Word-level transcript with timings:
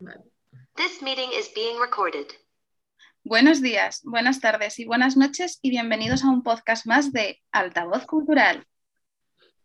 This 0.00 1.02
meeting 1.02 1.28
is 1.38 1.52
being 1.54 1.78
recorded. 1.78 2.26
Buenos 3.22 3.60
días, 3.60 4.00
buenas 4.02 4.40
tardes 4.40 4.78
y 4.78 4.86
buenas 4.86 5.18
noches 5.18 5.58
y 5.60 5.68
bienvenidos 5.68 6.24
a 6.24 6.30
un 6.30 6.42
podcast 6.42 6.86
más 6.86 7.12
de 7.12 7.38
Altavoz 7.52 8.06
Cultural. 8.06 8.64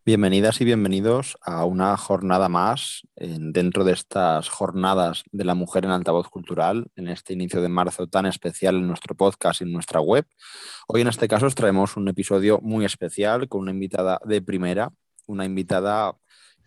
Bienvenidas 0.06 0.60
y 0.60 0.66
bienvenidos 0.66 1.38
a 1.42 1.63
una 1.63 1.96
jornada 1.96 2.50
más 2.50 3.08
en- 3.16 3.54
dentro 3.54 3.86
de 3.86 3.94
estas 3.94 4.50
jornadas 4.50 5.24
de 5.32 5.46
la 5.46 5.56
mujer 5.56 5.85
en 5.85 5.92
altavoz 5.92 6.28
cultural, 6.28 6.88
en 6.97 7.08
este 7.08 7.31
inicio 7.31 7.62
de 7.62 7.70
marzo 7.70 8.08
tan 8.08 8.26
especial 8.26 8.76
en 8.76 8.88
nuestro 8.88 9.15
podcast 9.15 9.62
y 9.62 9.63
en 9.63 9.72
nuestra 9.72 10.02
web. 10.02 10.28
Hoy 10.90 10.99
en 10.99 11.08
este 11.08 11.29
caso 11.29 11.46
os 11.46 11.56
traemos 11.56 11.96
un 11.96 12.10
episodio 12.10 12.60
muy 12.62 12.83
especial 12.83 13.47
con 13.47 13.62
una 13.62 13.72
invitada 13.72 14.20
de 14.26 14.42
primera, 14.42 14.92
una 15.28 15.46
invitada 15.46 16.13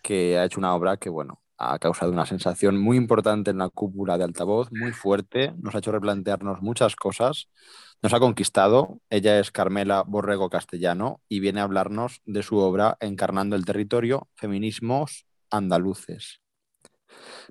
que 0.03 0.39
ha 0.39 0.47
hecho 0.47 0.59
una 0.59 0.75
obra 0.75 0.97
que, 0.97 1.11
bueno, 1.11 1.43
ha 1.59 1.79
causado 1.79 2.13
una 2.13 2.25
sensación 2.25 2.79
muy 2.79 2.97
importante 2.97 3.51
en 3.51 3.59
la 3.59 3.69
cúpula 3.69 4.17
de 4.17 4.25
altavoz, 4.25 4.71
muy 4.71 4.93
fuerte, 4.93 5.53
nos 5.61 5.75
ha 5.75 5.79
hecho 5.79 5.93
replantearnos 5.93 6.63
muchas 6.63 6.95
cosas, 6.95 7.49
nos 8.01 8.15
ha 8.15 8.21
conquistado. 8.21 9.01
Ella 9.11 9.41
es 9.41 9.51
Carmela 9.51 10.05
Borrego 10.07 10.49
Castellano 10.51 11.21
y 11.29 11.41
viene 11.41 11.61
a 11.61 11.65
hablarnos 11.65 12.23
de 12.25 12.45
su 12.45 12.59
obra 12.59 12.97
Encarnando 13.01 13.57
el 13.57 13.65
Territorio, 13.65 14.29
Feminismos 14.37 15.27
Andaluces. 15.51 16.41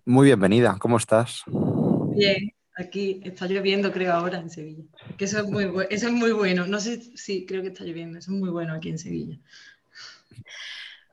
Muy 0.05 0.27
bienvenida, 0.27 0.77
¿cómo 0.79 0.97
estás? 0.97 1.43
Bien, 2.15 2.51
aquí 2.77 3.19
está 3.25 3.45
lloviendo, 3.47 3.91
creo, 3.91 4.13
ahora 4.13 4.39
en 4.39 4.49
Sevilla. 4.49 4.83
Eso 5.19 5.39
es 5.39 5.49
muy, 5.49 5.65
eso 5.89 6.07
es 6.07 6.13
muy 6.13 6.31
bueno. 6.31 6.65
No 6.65 6.79
sé 6.79 7.01
si 7.17 7.45
creo 7.45 7.61
que 7.61 7.69
está 7.69 7.83
lloviendo, 7.83 8.17
eso 8.17 8.31
es 8.31 8.39
muy 8.39 8.49
bueno 8.49 8.73
aquí 8.73 8.89
en 8.89 8.99
Sevilla. 8.99 9.37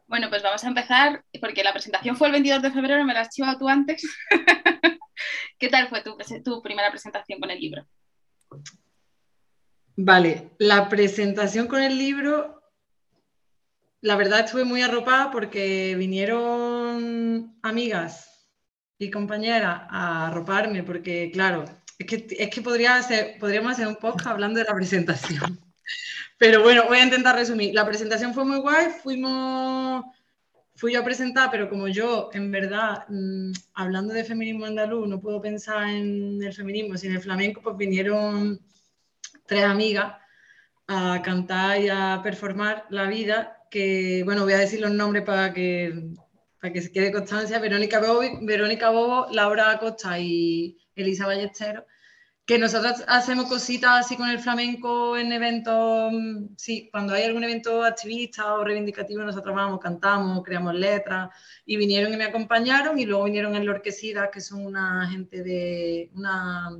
Bueno, 0.06 0.28
pues 0.28 0.42
vamos 0.42 0.62
a 0.62 0.68
empezar 0.68 1.24
porque 1.40 1.64
la 1.64 1.72
presentación 1.72 2.16
fue 2.16 2.28
el 2.28 2.32
22 2.32 2.62
de 2.62 2.70
febrero, 2.70 3.04
me 3.04 3.14
la 3.14 3.20
has 3.20 3.30
chivado 3.30 3.58
tú 3.58 3.68
antes. 3.68 4.02
¿Qué 5.58 5.68
tal 5.68 5.88
fue 5.88 6.02
tu, 6.02 6.62
primera 6.62 6.90
presentación 6.90 7.40
con 7.40 7.50
el 7.50 7.58
libro? 7.58 7.86
Vale, 9.96 10.50
la 10.58 10.88
presentación 10.88 11.66
con 11.66 11.82
el 11.82 11.96
libro, 11.96 12.62
la 14.00 14.16
verdad 14.16 14.40
estuve 14.40 14.64
muy 14.64 14.82
arropada 14.82 15.30
porque 15.30 15.94
vinieron 15.96 17.58
amigas 17.62 18.50
y 18.98 19.10
compañeras 19.10 19.82
a 19.88 20.28
arroparme, 20.28 20.82
porque 20.82 21.30
claro, 21.32 21.64
es 21.98 22.06
que, 22.06 22.26
es 22.38 22.50
que 22.50 22.60
podríamos 22.60 23.72
hacer 23.72 23.86
un 23.86 23.96
podcast 23.96 24.28
hablando 24.28 24.58
de 24.58 24.66
la 24.66 24.74
presentación. 24.74 25.60
Pero 26.36 26.62
bueno, 26.62 26.84
voy 26.88 26.98
a 26.98 27.04
intentar 27.04 27.36
resumir. 27.36 27.74
La 27.74 27.86
presentación 27.86 28.34
fue 28.34 28.44
muy 28.44 28.58
guay, 28.58 28.88
fuimos, 29.02 30.04
fui 30.74 30.92
yo 30.92 31.00
a 31.00 31.04
presentar, 31.04 31.50
pero 31.50 31.68
como 31.68 31.88
yo, 31.88 32.30
en 32.32 32.50
verdad, 32.50 33.04
mm, 33.08 33.52
hablando 33.74 34.12
de 34.12 34.24
feminismo 34.24 34.66
andaluz, 34.66 35.08
no 35.08 35.20
puedo 35.20 35.40
pensar 35.40 35.88
en 35.88 36.42
el 36.42 36.52
feminismo 36.52 36.96
sin 36.96 37.12
el 37.12 37.20
flamenco, 37.22 37.62
pues 37.62 37.76
vinieron 37.76 38.60
tres 39.46 39.64
amigas 39.64 40.14
a 40.88 41.22
cantar 41.22 41.80
y 41.80 41.88
a 41.88 42.20
performar 42.22 42.84
la 42.90 43.08
vida, 43.08 43.58
que, 43.70 44.22
bueno, 44.24 44.44
voy 44.44 44.52
a 44.54 44.58
decir 44.58 44.80
los 44.80 44.90
nombres 44.92 45.24
para 45.24 45.52
que, 45.52 46.10
para 46.60 46.72
que 46.72 46.82
se 46.82 46.92
quede 46.92 47.12
constancia, 47.12 47.58
Verónica 47.58 48.00
Bobo, 48.00 48.22
Verónica 48.42 48.90
Bobo, 48.90 49.26
Laura 49.30 49.70
Acosta 49.70 50.18
y 50.18 50.78
Elisa 50.94 51.26
Ballesteros, 51.26 51.84
que 52.46 52.58
nosotros 52.58 53.02
hacemos 53.06 53.46
cositas 53.46 54.04
así 54.04 54.16
con 54.16 54.28
el 54.28 54.38
flamenco 54.38 55.16
en 55.16 55.32
eventos, 55.32 56.12
mm, 56.12 56.54
sí, 56.56 56.88
cuando 56.90 57.14
hay 57.14 57.24
algún 57.24 57.44
evento 57.44 57.82
activista 57.84 58.54
o 58.54 58.64
reivindicativo, 58.64 59.22
nosotros 59.22 59.54
vamos, 59.54 59.80
cantamos, 59.80 60.42
creamos 60.44 60.74
letras, 60.74 61.30
y 61.64 61.76
vinieron 61.76 62.12
y 62.12 62.16
me 62.16 62.24
acompañaron, 62.24 62.98
y 62.98 63.06
luego 63.06 63.24
vinieron 63.24 63.56
en 63.56 63.66
Lorquesida, 63.66 64.30
que 64.30 64.40
son 64.40 64.66
una 64.66 65.08
gente 65.10 65.42
de, 65.42 66.10
una 66.14 66.70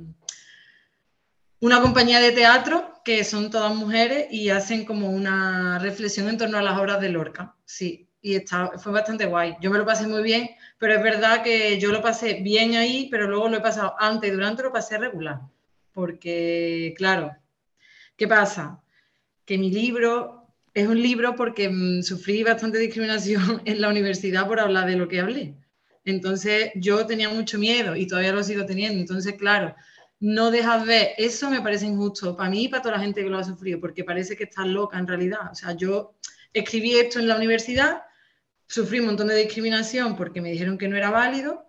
una 1.65 1.81
compañía 1.81 2.19
de 2.19 2.31
teatro 2.31 3.01
que 3.03 3.23
son 3.23 3.49
todas 3.49 3.73
mujeres 3.73 4.27
y 4.29 4.49
hacen 4.49 4.85
como 4.85 5.09
una 5.09 5.79
reflexión 5.79 6.27
en 6.29 6.37
torno 6.37 6.57
a 6.59 6.61
las 6.61 6.77
obras 6.79 7.01
de 7.01 7.09
Lorca. 7.09 7.55
Sí, 7.65 8.07
y 8.21 8.35
está, 8.35 8.77
fue 8.77 8.91
bastante 8.91 9.25
guay. 9.25 9.55
Yo 9.61 9.71
me 9.71 9.77
lo 9.79 9.85
pasé 9.85 10.07
muy 10.07 10.21
bien, 10.21 10.49
pero 10.77 10.93
es 10.93 11.03
verdad 11.03 11.43
que 11.43 11.79
yo 11.79 11.91
lo 11.91 12.01
pasé 12.01 12.35
bien 12.35 12.75
ahí, 12.75 13.07
pero 13.09 13.27
luego 13.27 13.49
lo 13.49 13.57
he 13.57 13.61
pasado 13.61 13.95
antes 13.99 14.29
y 14.29 14.33
durante 14.33 14.63
lo 14.63 14.71
pasé 14.71 14.97
regular. 14.97 15.41
Porque, 15.95 16.93
claro, 16.97 17.33
¿qué 18.17 18.27
pasa? 18.27 18.83
Que 19.45 19.57
mi 19.57 19.71
libro 19.71 20.49
es 20.73 20.89
un 20.89 21.01
libro 21.01 21.37
porque 21.37 21.69
mm, 21.69 22.03
sufrí 22.03 22.43
bastante 22.43 22.77
discriminación 22.79 23.61
en 23.65 23.79
la 23.79 23.87
universidad 23.89 24.45
por 24.45 24.59
hablar 24.59 24.87
de 24.87 24.97
lo 24.97 25.07
que 25.07 25.21
hablé. 25.21 25.55
Entonces 26.03 26.71
yo 26.75 27.05
tenía 27.05 27.29
mucho 27.29 27.57
miedo 27.57 27.95
y 27.95 28.07
todavía 28.07 28.33
lo 28.33 28.43
sigo 28.43 28.65
teniendo. 28.65 28.99
Entonces, 28.99 29.35
claro, 29.35 29.73
no 30.19 30.51
dejas 30.51 30.85
ver, 30.85 31.13
eso 31.17 31.49
me 31.49 31.61
parece 31.61 31.85
injusto 31.85 32.35
para 32.35 32.49
mí 32.49 32.65
y 32.65 32.67
para 32.67 32.83
toda 32.83 32.97
la 32.97 33.01
gente 33.01 33.23
que 33.23 33.29
lo 33.29 33.37
ha 33.37 33.43
sufrido, 33.45 33.79
porque 33.79 34.03
parece 34.03 34.35
que 34.35 34.43
estás 34.43 34.67
loca 34.67 34.99
en 34.99 35.07
realidad. 35.07 35.49
O 35.49 35.55
sea, 35.55 35.71
yo 35.77 36.15
escribí 36.53 36.95
esto 36.97 37.19
en 37.19 37.29
la 37.29 37.37
universidad, 37.37 38.03
sufrí 38.67 38.99
un 38.99 39.05
montón 39.05 39.27
de 39.27 39.35
discriminación 39.35 40.17
porque 40.17 40.41
me 40.41 40.51
dijeron 40.51 40.77
que 40.77 40.89
no 40.89 40.97
era 40.97 41.09
válido 41.09 41.64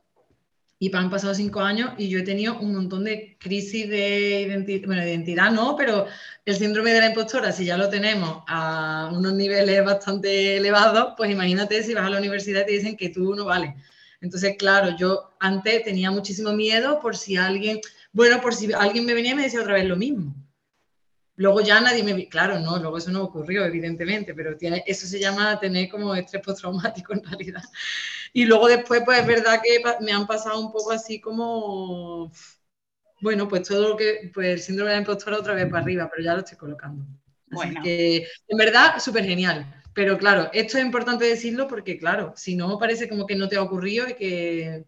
y 0.78 0.94
han 0.94 1.10
pasado 1.10 1.34
cinco 1.34 1.60
años 1.60 1.92
y 1.96 2.08
yo 2.08 2.18
he 2.18 2.22
tenido 2.22 2.58
un 2.58 2.74
montón 2.74 3.04
de 3.04 3.36
crisis 3.40 3.88
de 3.88 4.42
identidad, 4.42 4.86
bueno, 4.86 5.02
de 5.02 5.10
identidad 5.10 5.50
no, 5.50 5.74
pero 5.76 6.06
el 6.44 6.56
síndrome 6.56 6.92
de 6.92 7.00
la 7.00 7.06
impostora, 7.08 7.50
si 7.52 7.64
ya 7.64 7.78
lo 7.78 7.88
tenemos 7.88 8.42
a 8.46 9.10
unos 9.12 9.32
niveles 9.32 9.84
bastante 9.84 10.58
elevados, 10.58 11.14
pues 11.16 11.30
imagínate 11.30 11.82
si 11.82 11.94
vas 11.94 12.06
a 12.06 12.10
la 12.10 12.18
universidad 12.18 12.62
y 12.62 12.66
te 12.66 12.72
dicen 12.72 12.96
que 12.96 13.08
tú 13.08 13.34
no 13.34 13.46
vales. 13.46 13.74
Entonces, 14.20 14.56
claro, 14.58 14.96
yo 14.98 15.34
antes 15.40 15.84
tenía 15.84 16.10
muchísimo 16.10 16.52
miedo 16.52 17.00
por 17.00 17.16
si 17.16 17.36
alguien, 17.36 17.80
bueno, 18.12 18.40
por 18.40 18.54
si 18.54 18.72
alguien 18.72 19.06
me 19.06 19.14
venía 19.14 19.32
y 19.32 19.34
me 19.34 19.42
decía 19.44 19.60
otra 19.60 19.74
vez 19.74 19.86
lo 19.86 19.96
mismo. 19.96 20.34
Luego 21.36 21.60
ya 21.60 21.80
nadie 21.80 22.02
me... 22.02 22.28
Claro, 22.28 22.58
no, 22.60 22.78
luego 22.78 22.98
eso 22.98 23.10
no 23.10 23.22
ocurrió, 23.24 23.64
evidentemente, 23.64 24.34
pero 24.34 24.56
tiene, 24.56 24.82
eso 24.86 25.06
se 25.06 25.20
llama 25.20 25.58
tener 25.60 25.88
como 25.88 26.14
estrés 26.14 26.42
postraumático 26.42 27.12
en 27.14 27.22
realidad. 27.24 27.62
Y 28.32 28.44
luego 28.46 28.68
después, 28.68 29.02
pues 29.04 29.20
es 29.20 29.26
verdad 29.26 29.60
que 29.62 29.82
me 30.04 30.12
han 30.12 30.26
pasado 30.26 30.60
un 30.60 30.72
poco 30.72 30.92
así 30.92 31.20
como... 31.20 32.32
Bueno, 33.20 33.48
pues 33.48 33.68
todo 33.68 33.90
lo 33.90 33.96
que... 33.96 34.30
Pues 34.34 34.48
el 34.48 34.60
síndrome 34.60 34.90
de 34.90 34.96
la 34.96 35.00
impostora 35.02 35.38
otra 35.38 35.54
vez 35.54 35.68
para 35.70 35.82
arriba, 35.82 36.08
pero 36.10 36.22
ya 36.24 36.34
lo 36.34 36.40
estoy 36.40 36.58
colocando. 36.58 37.04
Así 37.50 37.56
Bueno. 37.68 37.80
que, 37.82 38.26
en 38.48 38.58
verdad, 38.58 38.98
súper 38.98 39.24
genial. 39.24 39.72
Pero 39.94 40.18
claro, 40.18 40.50
esto 40.52 40.78
es 40.78 40.84
importante 40.84 41.24
decirlo 41.24 41.66
porque, 41.68 41.98
claro, 41.98 42.32
si 42.36 42.54
no, 42.56 42.78
parece 42.78 43.08
como 43.08 43.26
que 43.26 43.36
no 43.36 43.48
te 43.48 43.56
ha 43.56 43.62
ocurrido 43.62 44.08
y 44.08 44.14
que... 44.14 44.84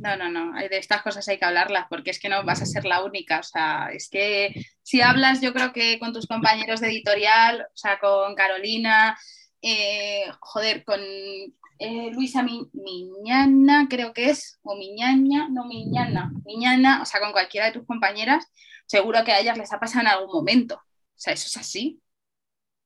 No, 0.00 0.16
no, 0.16 0.28
no, 0.28 0.52
de 0.58 0.78
estas 0.78 1.02
cosas 1.02 1.28
hay 1.28 1.38
que 1.38 1.44
hablarlas 1.44 1.86
porque 1.88 2.10
es 2.10 2.18
que 2.18 2.28
no 2.28 2.44
vas 2.44 2.60
a 2.62 2.66
ser 2.66 2.84
la 2.84 3.04
única. 3.04 3.38
O 3.40 3.42
sea, 3.44 3.88
es 3.92 4.08
que 4.08 4.52
si 4.82 5.00
hablas, 5.00 5.40
yo 5.40 5.52
creo 5.52 5.72
que 5.72 5.98
con 5.98 6.12
tus 6.12 6.26
compañeros 6.26 6.80
de 6.80 6.88
editorial, 6.88 7.62
o 7.62 7.76
sea, 7.76 7.98
con 8.00 8.34
Carolina, 8.34 9.16
eh, 9.62 10.24
joder, 10.40 10.84
con 10.84 11.00
eh, 11.00 12.10
Luisa 12.12 12.42
Mi- 12.42 12.68
Miñana, 12.72 13.86
creo 13.88 14.12
que 14.12 14.30
es, 14.30 14.58
o 14.62 14.76
Miñaña, 14.76 15.48
no 15.50 15.64
Miñana, 15.66 16.32
Miñana, 16.44 17.00
o 17.02 17.04
sea, 17.04 17.20
con 17.20 17.32
cualquiera 17.32 17.66
de 17.66 17.72
tus 17.72 17.86
compañeras, 17.86 18.46
seguro 18.86 19.24
que 19.24 19.32
a 19.32 19.40
ellas 19.40 19.58
les 19.58 19.72
ha 19.72 19.80
pasado 19.80 20.00
en 20.02 20.08
algún 20.08 20.32
momento. 20.32 20.76
O 20.76 21.18
sea, 21.22 21.32
eso 21.32 21.46
es 21.46 21.56
así. 21.56 22.00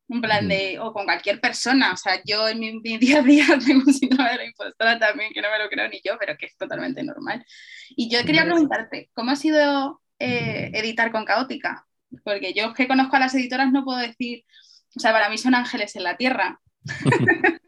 En 0.09 0.21
plan 0.21 0.47
de, 0.47 0.79
o 0.79 0.93
con 0.93 1.05
cualquier 1.05 1.41
persona, 1.41 1.93
o 1.93 1.97
sea, 1.97 2.21
yo 2.25 2.47
en 2.49 2.61
mi, 2.61 2.79
mi 2.81 2.97
día 2.99 3.19
a 3.19 3.23
día 3.23 3.47
tengo 3.67 3.83
un 3.87 3.93
síndrome 3.93 4.31
de 4.31 4.37
la 4.37 4.45
impostora 4.45 4.99
también, 4.99 5.33
que 5.33 5.43
no 5.43 5.51
me 5.51 5.59
lo 5.59 5.69
creo 5.69 5.89
ni 5.89 6.01
yo, 6.05 6.17
pero 6.19 6.37
que 6.39 6.47
es 6.47 6.57
totalmente 6.57 7.03
normal. 7.03 7.45
Y 7.91 8.09
yo 8.11 8.25
quería 8.25 8.45
preguntarte, 8.45 9.11
¿cómo 9.15 9.33
ha 9.33 9.37
sido 9.37 10.01
eh, 10.19 10.71
editar 10.75 11.11
con 11.11 11.25
Caótica? 11.25 11.87
Porque 12.25 12.55
yo 12.55 12.73
que 12.73 12.87
conozco 12.87 13.17
a 13.17 13.21
las 13.21 13.35
editoras 13.35 13.73
no 13.73 13.85
puedo 13.85 13.99
decir, 13.99 14.45
o 14.97 15.01
sea, 15.01 15.13
para 15.13 15.29
mí 15.29 15.39
son 15.39 15.55
ángeles 15.55 15.97
en 15.97 16.05
la 16.05 16.17
tierra. 16.17 16.61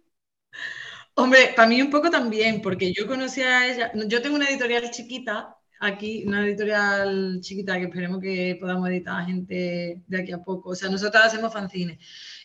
Hombre, 1.14 1.52
para 1.56 1.68
mí 1.68 1.82
un 1.82 1.90
poco 1.90 2.10
también, 2.10 2.62
porque 2.62 2.92
yo 2.92 3.06
conocí 3.08 3.42
a 3.42 3.66
ella, 3.66 3.92
yo 4.06 4.22
tengo 4.22 4.36
una 4.36 4.48
editorial 4.48 4.90
chiquita 4.90 5.57
aquí, 5.80 6.24
una 6.26 6.46
editorial 6.46 7.38
chiquita 7.40 7.76
que 7.78 7.84
esperemos 7.84 8.20
que 8.20 8.56
podamos 8.60 8.88
editar 8.88 9.20
a 9.20 9.24
gente 9.24 10.02
de 10.06 10.20
aquí 10.20 10.32
a 10.32 10.42
poco. 10.42 10.70
O 10.70 10.74
sea, 10.74 10.88
nosotros 10.90 11.22
hacemos 11.24 11.52
fanzines. 11.52 11.98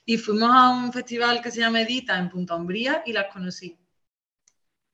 Y 0.05 0.17
fuimos 0.17 0.49
a 0.53 0.69
un 0.69 0.91
festival 0.93 1.41
que 1.41 1.51
se 1.51 1.59
llama 1.61 1.81
Edita 1.81 2.17
en 2.17 2.29
Punta 2.29 2.55
Umbría 2.55 3.03
y 3.05 3.13
las 3.13 3.31
conocí. 3.33 3.77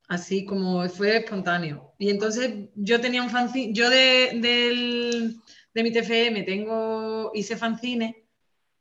Así 0.07 0.43
como 0.45 0.87
fue 0.89 1.17
espontáneo. 1.17 1.93
Y 1.99 2.09
entonces 2.09 2.69
yo 2.75 2.99
tenía 2.99 3.21
un 3.21 3.29
fanzine, 3.29 3.73
yo 3.73 3.89
de, 3.89 4.31
del- 4.41 5.39
de 5.73 5.83
mi 5.83 5.91
TFM 5.91 6.43
tengo, 6.43 7.31
hice 7.35 7.55
fanzines 7.55 8.15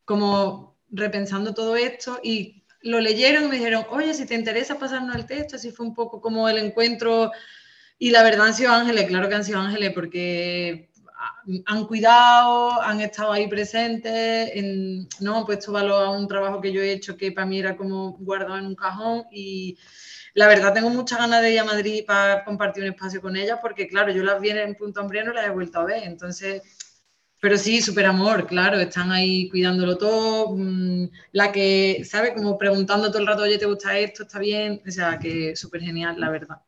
como 0.04 0.78
repensando 0.90 1.52
todo 1.52 1.76
esto 1.76 2.18
y 2.22 2.64
lo 2.82 3.00
leyeron 3.00 3.44
y 3.44 3.48
me 3.48 3.56
dijeron, 3.56 3.84
oye, 3.90 4.14
si 4.14 4.24
te 4.26 4.34
interesa 4.34 4.78
pasarnos 4.78 5.16
el 5.16 5.26
texto, 5.26 5.56
así 5.56 5.70
fue 5.70 5.86
un 5.86 5.94
poco 5.94 6.20
como 6.20 6.48
el 6.48 6.58
encuentro. 6.58 7.30
Y 7.98 8.10
la 8.10 8.22
verdad 8.22 8.46
han 8.46 8.54
sido 8.54 8.72
ángeles, 8.72 9.06
claro 9.06 9.28
que 9.28 9.34
han 9.34 9.44
sido 9.44 9.58
ángeles, 9.58 9.92
porque 9.92 10.88
han 11.66 11.86
cuidado, 11.86 12.80
han 12.82 13.00
estado 13.00 13.32
ahí 13.32 13.48
presentes, 13.48 14.50
en- 14.54 15.08
no 15.20 15.38
han 15.38 15.46
puesto 15.46 15.72
valor 15.72 16.04
a 16.04 16.10
un 16.10 16.28
trabajo 16.28 16.60
que 16.60 16.72
yo 16.72 16.80
he 16.82 16.92
hecho 16.92 17.16
que 17.16 17.32
para 17.32 17.46
mí 17.46 17.58
era 17.58 17.76
como 17.76 18.12
guardado 18.18 18.58
en 18.58 18.66
un 18.66 18.74
cajón 18.76 19.24
y 19.32 19.76
la 20.34 20.46
verdad 20.48 20.74
tengo 20.74 20.90
muchas 20.90 21.18
ganas 21.18 21.42
de 21.42 21.52
ir 21.52 21.60
a 21.60 21.64
Madrid 21.64 22.04
para 22.06 22.44
compartir 22.44 22.84
un 22.84 22.90
espacio 22.90 23.20
con 23.20 23.36
ella, 23.36 23.60
porque 23.60 23.88
claro, 23.88 24.12
yo 24.12 24.22
las 24.22 24.40
vi 24.40 24.50
en 24.50 24.74
Punto 24.76 25.00
Hambre 25.00 25.24
no 25.24 25.32
las 25.32 25.46
he 25.46 25.50
vuelto 25.50 25.80
a 25.80 25.84
ver, 25.84 26.04
entonces, 26.04 26.62
pero 27.40 27.58
sí, 27.58 27.82
súper 27.82 28.06
amor, 28.06 28.46
claro, 28.46 28.78
están 28.80 29.12
ahí 29.12 29.48
cuidándolo 29.50 29.98
todo, 29.98 30.56
mm, 30.56 31.08
la 31.32 31.52
que, 31.52 32.02
¿sabe? 32.04 32.34
Como 32.34 32.58
preguntando 32.58 33.08
todo 33.10 33.20
el 33.20 33.26
rato, 33.28 33.42
oye, 33.44 33.58
¿te 33.58 33.66
gusta 33.66 33.98
esto? 33.98 34.24
¿Está 34.24 34.38
bien? 34.40 34.82
O 34.86 34.90
sea, 34.90 35.18
que 35.18 35.56
súper 35.56 35.82
genial, 35.82 36.20
la 36.20 36.30
verdad. 36.30 36.58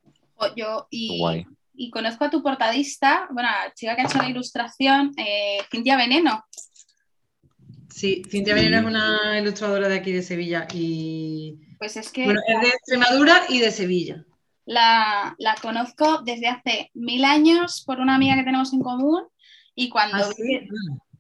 Yo, 0.57 0.87
y, 0.91 1.45
y, 1.75 1.91
conozco 1.91 2.25
a 2.25 2.31
tu 2.31 2.43
portadista, 2.43 3.29
bueno, 3.31 3.49
chica 3.75 3.95
que 3.95 4.03
ha 4.03 4.05
hecho 4.07 4.19
la 4.19 4.29
ilustración, 4.29 5.13
eh, 5.17 5.59
Cintia 5.71 5.97
Veneno. 5.97 6.45
Sí, 7.89 8.23
Cintia 8.29 8.55
Veneno 8.55 8.79
es 8.79 8.85
una 8.85 9.39
ilustradora 9.39 9.89
de 9.89 9.97
aquí 9.97 10.13
de 10.13 10.23
Sevilla 10.23 10.67
y... 10.73 11.59
Pues 11.79 11.97
es 11.97 12.11
que... 12.11 12.25
Bueno, 12.25 12.41
es 12.47 12.61
de 12.61 12.69
Extremadura 12.69 13.43
y 13.49 13.59
de 13.59 13.71
Sevilla. 13.71 14.25
La, 14.65 15.35
conozco 15.61 16.23
desde 16.23 16.47
hace 16.47 16.91
mil 16.95 17.25
años 17.25 17.83
por 17.85 17.99
una 17.99 18.15
amiga 18.15 18.37
que 18.37 18.45
tenemos 18.45 18.73
en 18.73 18.81
común 18.81 19.25
y 19.75 19.89
cuando, 19.89 20.19
¿Ah, 20.19 20.31
vi, 20.39 20.69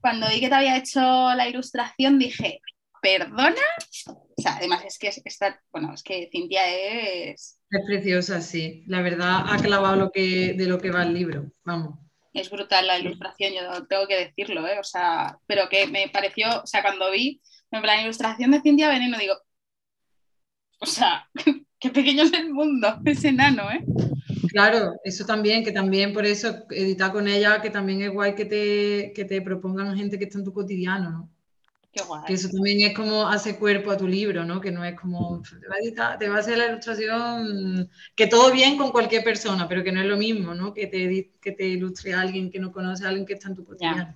cuando 0.00 0.28
vi 0.28 0.40
que 0.40 0.48
te 0.48 0.54
había 0.54 0.76
hecho 0.76 1.00
la 1.00 1.48
ilustración 1.48 2.18
dije, 2.18 2.60
¿perdona? 3.02 3.62
O 4.06 4.42
sea, 4.42 4.56
además 4.56 4.84
es 4.84 4.98
que 4.98 5.08
esta, 5.24 5.60
bueno, 5.72 5.92
es 5.94 6.02
que 6.02 6.28
Cintia 6.30 6.62
es... 6.68 7.58
Es 7.70 7.86
preciosa, 7.86 8.40
sí. 8.40 8.84
La 8.86 9.02
verdad 9.02 9.44
ha 9.48 9.58
clavado 9.58 9.96
lo 9.96 10.10
que, 10.10 10.54
de 10.54 10.66
lo 10.66 10.78
que 10.78 10.90
va 10.90 11.02
el 11.02 11.14
libro, 11.14 11.52
vamos 11.64 11.98
es 12.32 12.50
brutal 12.50 12.86
la 12.86 12.98
ilustración, 12.98 13.52
yo 13.54 13.86
tengo 13.86 14.06
que 14.06 14.16
decirlo, 14.16 14.66
¿eh? 14.66 14.78
O 14.78 14.84
sea, 14.84 15.38
pero 15.46 15.68
que 15.68 15.86
me 15.86 16.08
pareció, 16.08 16.62
o 16.62 16.66
sea, 16.66 16.82
cuando 16.82 17.10
vi 17.10 17.40
la 17.70 18.02
ilustración 18.02 18.50
de 18.50 18.60
Cintia 18.60 18.88
Veneno, 18.88 19.18
digo, 19.18 19.34
o 20.78 20.86
sea, 20.86 21.28
qué 21.80 21.90
pequeño 21.90 22.24
es 22.24 22.32
el 22.32 22.52
mundo, 22.52 23.00
es 23.04 23.24
enano, 23.24 23.70
¿eh? 23.70 23.84
Claro, 24.48 24.94
eso 25.04 25.24
también, 25.24 25.64
que 25.64 25.72
también 25.72 26.12
por 26.12 26.26
eso 26.26 26.64
editar 26.70 27.12
con 27.12 27.28
ella, 27.28 27.60
que 27.60 27.70
también 27.70 28.02
es 28.02 28.10
guay 28.10 28.34
que 28.34 28.44
te, 28.44 29.12
que 29.14 29.24
te 29.24 29.42
propongan 29.42 29.96
gente 29.96 30.18
que 30.18 30.24
está 30.24 30.38
en 30.38 30.44
tu 30.44 30.52
cotidiano, 30.52 31.10
¿no? 31.10 31.30
Que 32.26 32.34
eso 32.34 32.48
también 32.48 32.88
es 32.88 32.96
como 32.96 33.26
hace 33.26 33.58
cuerpo 33.58 33.90
a 33.90 33.96
tu 33.96 34.06
libro, 34.06 34.44
¿no? 34.44 34.60
Que 34.60 34.70
no 34.70 34.84
es 34.84 34.98
como, 34.98 35.42
te 35.42 35.66
va 35.66 36.12
a, 36.12 36.18
te 36.18 36.28
va 36.28 36.36
a 36.36 36.38
hacer 36.38 36.56
la 36.56 36.66
ilustración, 36.66 37.90
que 38.14 38.28
todo 38.28 38.52
bien 38.52 38.78
con 38.78 38.92
cualquier 38.92 39.24
persona, 39.24 39.66
pero 39.66 39.82
que 39.82 39.90
no 39.90 40.00
es 40.00 40.06
lo 40.06 40.16
mismo, 40.16 40.54
¿no? 40.54 40.72
Que 40.72 40.86
te, 40.86 41.32
que 41.40 41.52
te 41.52 41.66
ilustre 41.66 42.14
a 42.14 42.20
alguien 42.20 42.50
que 42.50 42.60
no 42.60 42.70
conoce 42.70 43.04
a 43.04 43.08
alguien 43.08 43.26
que 43.26 43.34
está 43.34 43.48
en 43.48 43.56
tu 43.56 43.64
cotidiano. 43.64 44.14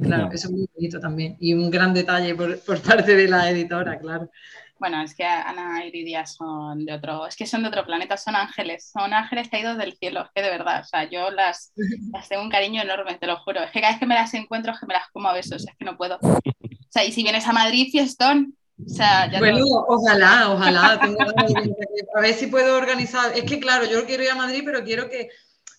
Claro, 0.00 0.30
eso 0.32 0.46
es 0.46 0.52
muy 0.52 0.68
bonito 0.74 1.00
también. 1.00 1.36
Y 1.40 1.54
un 1.54 1.70
gran 1.70 1.92
detalle 1.92 2.36
por, 2.36 2.56
por 2.60 2.80
parte 2.80 3.16
de 3.16 3.26
la 3.26 3.50
editora, 3.50 3.98
claro. 3.98 4.30
Bueno, 4.78 5.00
es 5.02 5.14
que 5.14 5.24
Ana 5.24 5.84
y 5.84 5.92
Lidia 5.92 6.26
son 6.26 6.84
de 6.84 6.92
otro, 6.92 7.26
es 7.26 7.36
que 7.36 7.46
son 7.46 7.62
de 7.62 7.68
otro 7.68 7.84
planeta, 7.84 8.16
son 8.16 8.34
ángeles, 8.34 8.90
son 8.92 9.12
ángeles 9.14 9.48
caídos 9.48 9.78
del 9.78 9.92
cielo, 9.92 10.22
es 10.22 10.30
que 10.34 10.42
de 10.42 10.50
verdad, 10.50 10.80
o 10.80 10.84
sea, 10.84 11.08
yo 11.08 11.30
las, 11.30 11.72
las 12.12 12.28
tengo 12.28 12.42
un 12.42 12.50
cariño 12.50 12.82
enorme, 12.82 13.14
te 13.14 13.28
lo 13.28 13.36
juro. 13.38 13.62
Es 13.62 13.70
que 13.70 13.80
cada 13.80 13.92
vez 13.92 14.00
que 14.00 14.06
me 14.06 14.14
las 14.14 14.34
encuentro 14.34 14.72
es 14.72 14.80
que 14.80 14.86
me 14.86 14.94
las 14.94 15.08
como 15.10 15.28
a 15.28 15.34
besos, 15.34 15.66
es 15.66 15.76
que 15.76 15.84
no 15.84 15.96
puedo. 15.96 16.18
O 16.92 16.94
sea, 16.94 17.06
y 17.06 17.12
si 17.12 17.22
vienes 17.22 17.46
a 17.46 17.52
Madrid, 17.52 17.88
fiestón. 17.90 18.54
O 18.84 18.86
sea, 18.86 19.30
ya 19.32 19.38
bueno, 19.38 19.64
ojalá, 19.88 20.50
ojalá. 20.50 21.00
a 22.14 22.20
ver 22.20 22.34
si 22.34 22.48
puedo 22.48 22.76
organizar. 22.76 23.32
Es 23.34 23.44
que, 23.44 23.58
claro, 23.58 23.86
yo 23.86 24.04
quiero 24.04 24.24
ir 24.24 24.30
a 24.30 24.34
Madrid, 24.34 24.60
pero 24.62 24.84
quiero 24.84 25.08
que. 25.08 25.30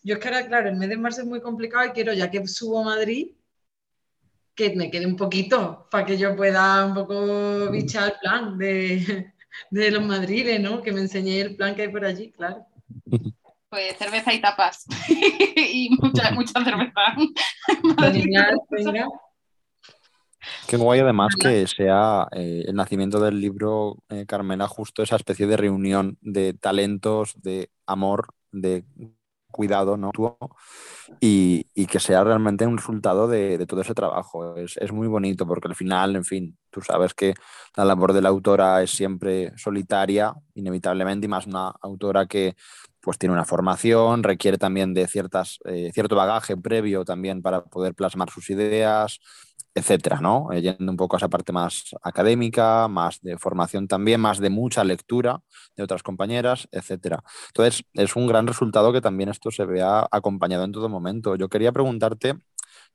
Yo 0.01 0.15
es 0.15 0.19
que 0.19 0.27
ahora, 0.27 0.47
claro, 0.47 0.69
el 0.69 0.75
mes 0.75 0.89
de 0.89 0.97
marzo 0.97 1.21
es 1.21 1.27
muy 1.27 1.39
complicado 1.39 1.85
y 1.85 1.91
quiero, 1.91 2.13
ya 2.13 2.31
que 2.31 2.47
subo 2.47 2.79
a 2.79 2.85
Madrid, 2.85 3.27
que 4.55 4.75
me 4.75 4.89
quede 4.89 5.05
un 5.05 5.15
poquito 5.15 5.87
para 5.91 6.03
que 6.03 6.17
yo 6.17 6.35
pueda 6.35 6.83
un 6.83 6.95
poco 6.95 7.69
bichar 7.69 8.13
el 8.13 8.19
plan 8.19 8.57
de, 8.57 9.33
de 9.69 9.91
los 9.91 10.03
madriles, 10.03 10.59
¿no? 10.59 10.81
Que 10.81 10.91
me 10.91 11.01
enseñé 11.01 11.41
el 11.41 11.55
plan 11.55 11.75
que 11.75 11.83
hay 11.83 11.89
por 11.89 12.05
allí, 12.05 12.31
claro. 12.31 12.65
Pues 13.69 13.97
cerveza 13.97 14.33
y 14.33 14.41
tapas. 14.41 14.85
y 15.55 15.89
mucha, 16.01 16.31
mucha 16.31 16.63
cerveza. 16.63 17.01
Venga. 18.71 19.07
Qué 20.67 20.77
guay 20.77 20.99
además 20.99 21.35
que 21.35 21.67
sea 21.67 22.27
eh, 22.31 22.63
el 22.67 22.75
nacimiento 22.75 23.19
del 23.19 23.39
libro, 23.39 23.97
eh, 24.09 24.25
Carmela, 24.25 24.67
justo 24.67 25.03
esa 25.03 25.15
especie 25.15 25.47
de 25.47 25.57
reunión 25.57 26.17
de 26.21 26.53
talentos, 26.53 27.33
de 27.41 27.69
amor, 27.85 28.27
de 28.51 28.85
cuidado 29.53 29.97
¿no? 29.97 30.11
y, 31.21 31.67
y 31.75 31.85
que 31.85 31.99
sea 31.99 32.23
realmente 32.23 32.65
un 32.65 32.77
resultado 32.77 33.27
de, 33.27 33.65
todo 33.67 33.81
ese 33.81 33.93
trabajo. 33.93 34.57
Es, 34.57 34.75
es, 34.77 34.91
muy 34.91 35.07
bonito 35.07 35.47
porque 35.47 35.67
al 35.67 35.75
final, 35.75 36.15
en 36.15 36.25
fin, 36.25 36.57
tú 36.71 36.81
sabes 36.81 37.13
que 37.13 37.35
la 37.77 37.85
labor 37.85 38.13
de 38.13 38.21
la 38.21 38.29
autora 38.29 38.81
es 38.81 38.89
siempre 38.89 39.53
solitaria, 39.55 40.33
inevitablemente, 40.55 41.25
y 41.27 41.29
más 41.29 41.45
una 41.45 41.69
autora 41.81 42.25
que 42.25 42.55
pues 42.99 43.17
tiene 43.17 43.33
una 43.33 43.45
formación, 43.45 44.23
requiere 44.23 44.57
también 44.57 44.93
de 44.93 45.07
ciertas, 45.07 45.59
eh, 45.65 45.91
cierto 45.93 46.15
bagaje 46.15 46.55
previo 46.55 47.03
también 47.03 47.41
para 47.41 47.63
poder 47.65 47.93
plasmar 47.93 48.29
sus 48.29 48.49
ideas, 48.49 49.19
etcétera, 49.75 50.19
¿no? 50.21 50.51
Eh, 50.51 50.61
yendo 50.61 50.91
un 50.91 50.97
poco 50.97 51.15
a 51.15 51.17
esa 51.17 51.29
parte 51.29 51.51
más 51.51 51.95
académica, 52.03 52.87
más 52.87 53.21
de 53.21 53.37
formación 53.37 53.87
también, 53.87 54.21
más 54.21 54.39
de 54.39 54.49
mucha 54.49 54.83
lectura 54.83 55.41
de 55.75 55.83
otras 55.83 56.03
compañeras, 56.03 56.67
etcétera. 56.71 57.23
Entonces, 57.47 57.83
es 57.93 58.15
un 58.15 58.27
gran 58.27 58.47
resultado 58.47 58.93
que 58.93 59.01
también 59.01 59.29
esto 59.29 59.51
se 59.51 59.65
vea 59.65 60.07
acompañado 60.11 60.63
en 60.65 60.71
todo 60.71 60.89
momento. 60.89 61.35
Yo 61.35 61.49
quería 61.49 61.71
preguntarte, 61.71 62.35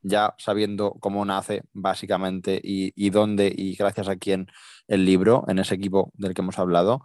ya 0.01 0.35
sabiendo 0.37 0.93
cómo 0.99 1.25
nace 1.25 1.63
básicamente 1.73 2.59
y, 2.63 2.93
y 2.95 3.09
dónde 3.09 3.53
y 3.55 3.75
gracias 3.75 4.07
a 4.07 4.15
quién 4.15 4.47
el 4.87 5.05
libro, 5.05 5.43
en 5.47 5.59
ese 5.59 5.75
equipo 5.75 6.11
del 6.15 6.33
que 6.33 6.41
hemos 6.41 6.59
hablado, 6.59 7.01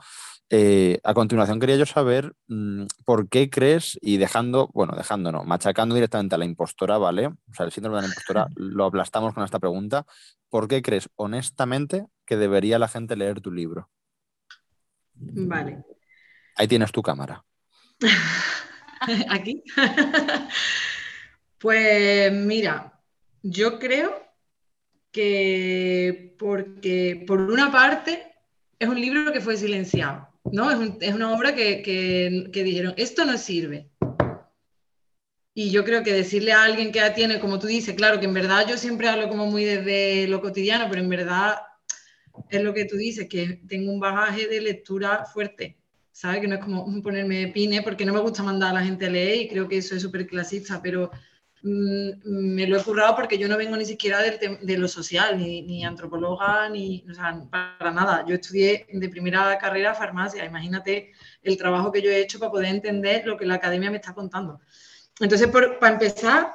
eh, 0.51 1.01
a 1.03 1.15
continuación 1.15 1.59
quería 1.59 1.77
yo 1.77 1.87
saber 1.87 2.35
mm, 2.49 2.85
por 3.05 3.29
qué 3.29 3.49
crees, 3.51 3.99
y 4.01 4.19
dejando, 4.19 4.71
bueno, 4.75 4.95
dejando 4.97 5.33
no, 5.33 5.45
machacando 5.45 5.95
directamente 5.95 6.35
a 6.35 6.39
la 6.39 6.45
impostora, 6.45 6.99
¿vale? 6.99 7.29
O 7.29 7.55
sea, 7.55 7.67
el 7.67 7.73
síndrome 7.73 7.97
de 7.97 8.03
la 8.03 8.09
impostora 8.09 8.49
lo 8.57 8.85
aplastamos 8.85 9.35
con 9.35 9.45
esta 9.45 9.59
pregunta. 9.59 10.07
¿Por 10.49 10.69
qué 10.69 10.83
crees 10.83 11.09
honestamente 11.17 12.07
que 12.27 12.37
debería 12.37 12.79
la 12.79 12.89
gente 12.89 13.17
leer 13.17 13.41
tu 13.41 13.51
libro? 13.51 13.91
Vale. 15.15 15.85
Ahí 16.57 16.69
tienes 16.69 16.93
tu 16.93 17.03
cámara. 17.03 17.45
Aquí. 19.31 19.63
pues 21.59 22.33
mira, 22.33 23.01
yo 23.43 23.79
creo 23.79 24.23
que 25.11 26.35
porque 26.39 27.25
por 27.27 27.41
una 27.41 27.71
parte 27.71 28.35
es 28.79 28.89
un 28.89 29.01
libro 29.01 29.33
que 29.33 29.41
fue 29.41 29.57
silenciado. 29.57 30.34
Es, 30.55 31.13
una 31.13 31.33
obra 31.33 31.53
que, 31.57 32.51
dijeron, 32.53 32.95
esto 32.97 33.25
no 33.25 33.37
sirve. 33.37 33.91
Y 35.53 35.71
yo 35.71 35.85
creo 35.85 36.05
que 36.05 36.13
decirle 36.13 36.53
a 36.53 36.63
alguien 36.63 36.93
que 36.93 37.01
ya 37.01 37.13
tiene, 37.13 37.41
como 37.41 37.59
tú 37.59 37.67
dices, 37.67 37.97
claro 37.97 38.21
que 38.21 38.27
en 38.27 38.35
verdad 38.35 38.65
yo 38.69 38.77
siempre 38.77 39.09
hablo 39.09 39.29
como 39.29 39.47
muy 39.47 39.65
desde 39.65 40.29
lo 40.29 40.41
cotidiano, 40.41 40.87
pero 40.89 41.03
en 41.03 41.09
verdad 41.09 41.57
es 42.51 42.63
lo 42.63 42.73
que 42.73 42.85
tú 42.85 42.97
dices, 42.97 43.29
que 43.29 43.63
tengo 43.69 43.93
un 43.93 43.99
bagaje 43.99 44.47
de 44.47 44.61
lectura 44.61 45.25
fuerte, 45.25 45.77
¿sabes? 46.13 46.41
Que 46.41 46.49
no 46.49 46.55
es 46.55 46.61
como 46.61 47.03
ponerme 47.03 47.49
pine, 47.49 47.83
porque 47.83 48.05
no 48.05 48.13
me 48.13 48.21
gusta 48.21 48.45
mandar 48.45 48.71
a 48.71 48.81
la 48.81 48.85
gente 48.85 49.07
a 49.07 49.11
leer 49.11 49.43
y 49.43 49.49
creo 49.49 49.69
que 49.69 49.79
eso 49.79 49.97
es 49.97 50.03
súper 50.03 50.27
clasista, 50.27 50.81
pero 50.81 51.11
me 51.65 52.67
lo 52.67 52.77
he 52.77 52.83
currado 52.83 53.17
porque 53.17 53.39
yo 53.39 53.49
no 53.49 53.57
vengo 53.57 53.75
ni 53.77 53.87
siquiera 53.87 54.21
de 54.21 54.79
lo 54.79 54.87
social, 54.87 55.39
ni, 55.39 55.83
antropóloga, 55.85 56.69
ni 56.69 57.07
para 57.51 57.91
nada. 57.91 58.25
Yo 58.29 58.35
estudié 58.35 58.87
de 58.93 59.09
primera 59.09 59.57
carrera 59.57 59.95
farmacia. 59.95 60.45
Imagínate 60.45 61.13
el 61.43 61.57
trabajo 61.57 61.91
que 61.91 62.03
yo 62.03 62.11
he 62.11 62.21
hecho 62.21 62.39
para 62.39 62.51
poder 62.51 62.67
entender 62.67 63.27
lo 63.27 63.39
que 63.39 63.47
la 63.47 63.55
academia 63.55 63.91
me 63.91 63.97
está 63.97 64.13
contando. 64.13 64.61
Entonces, 65.21 65.49
para 65.49 65.93
empezar, 65.93 66.53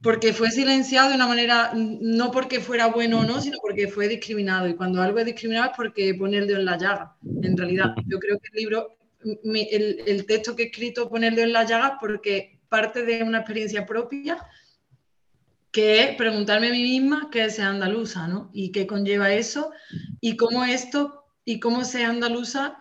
porque 0.00 0.32
fue 0.32 0.52
silenciado 0.52 1.08
de 1.08 1.16
una 1.16 1.26
manera, 1.26 1.72
no 1.74 2.30
porque 2.30 2.60
fuera 2.60 2.86
bueno 2.86 3.20
o 3.20 3.24
no, 3.24 3.40
sino 3.40 3.58
porque 3.60 3.88
fue 3.88 4.06
discriminado. 4.06 4.68
Y 4.68 4.76
cuando 4.76 5.02
algo 5.02 5.18
es 5.18 5.26
discriminado 5.26 5.72
es 5.72 5.76
porque 5.76 6.14
pone 6.14 6.36
el 6.36 6.46
dedo 6.46 6.60
en 6.60 6.66
la 6.66 6.78
llaga. 6.78 7.16
En 7.42 7.56
realidad, 7.56 7.94
yo 8.06 8.20
creo 8.20 8.38
que 8.38 8.48
el 8.52 8.60
libro, 8.60 8.96
el, 9.24 10.00
el 10.06 10.26
texto 10.26 10.54
que 10.54 10.62
he 10.62 10.66
escrito 10.66 11.08
pone 11.08 11.26
el 11.26 11.34
dedo 11.34 11.46
en 11.46 11.54
la 11.54 11.64
llaga 11.64 11.98
porque 11.98 12.53
parte 12.68 13.04
de 13.04 13.22
una 13.22 13.38
experiencia 13.38 13.86
propia, 13.86 14.38
que 15.70 16.02
es 16.02 16.16
preguntarme 16.16 16.68
a 16.68 16.72
mí 16.72 16.82
misma 16.82 17.28
qué 17.32 17.44
es 17.44 17.56
ser 17.56 17.66
andaluza, 17.66 18.28
¿no? 18.28 18.50
Y 18.52 18.70
qué 18.70 18.86
conlleva 18.86 19.32
eso, 19.32 19.72
y 20.20 20.36
cómo 20.36 20.64
esto, 20.64 21.24
y 21.44 21.58
cómo 21.58 21.84
ser 21.84 22.06
andaluza 22.06 22.78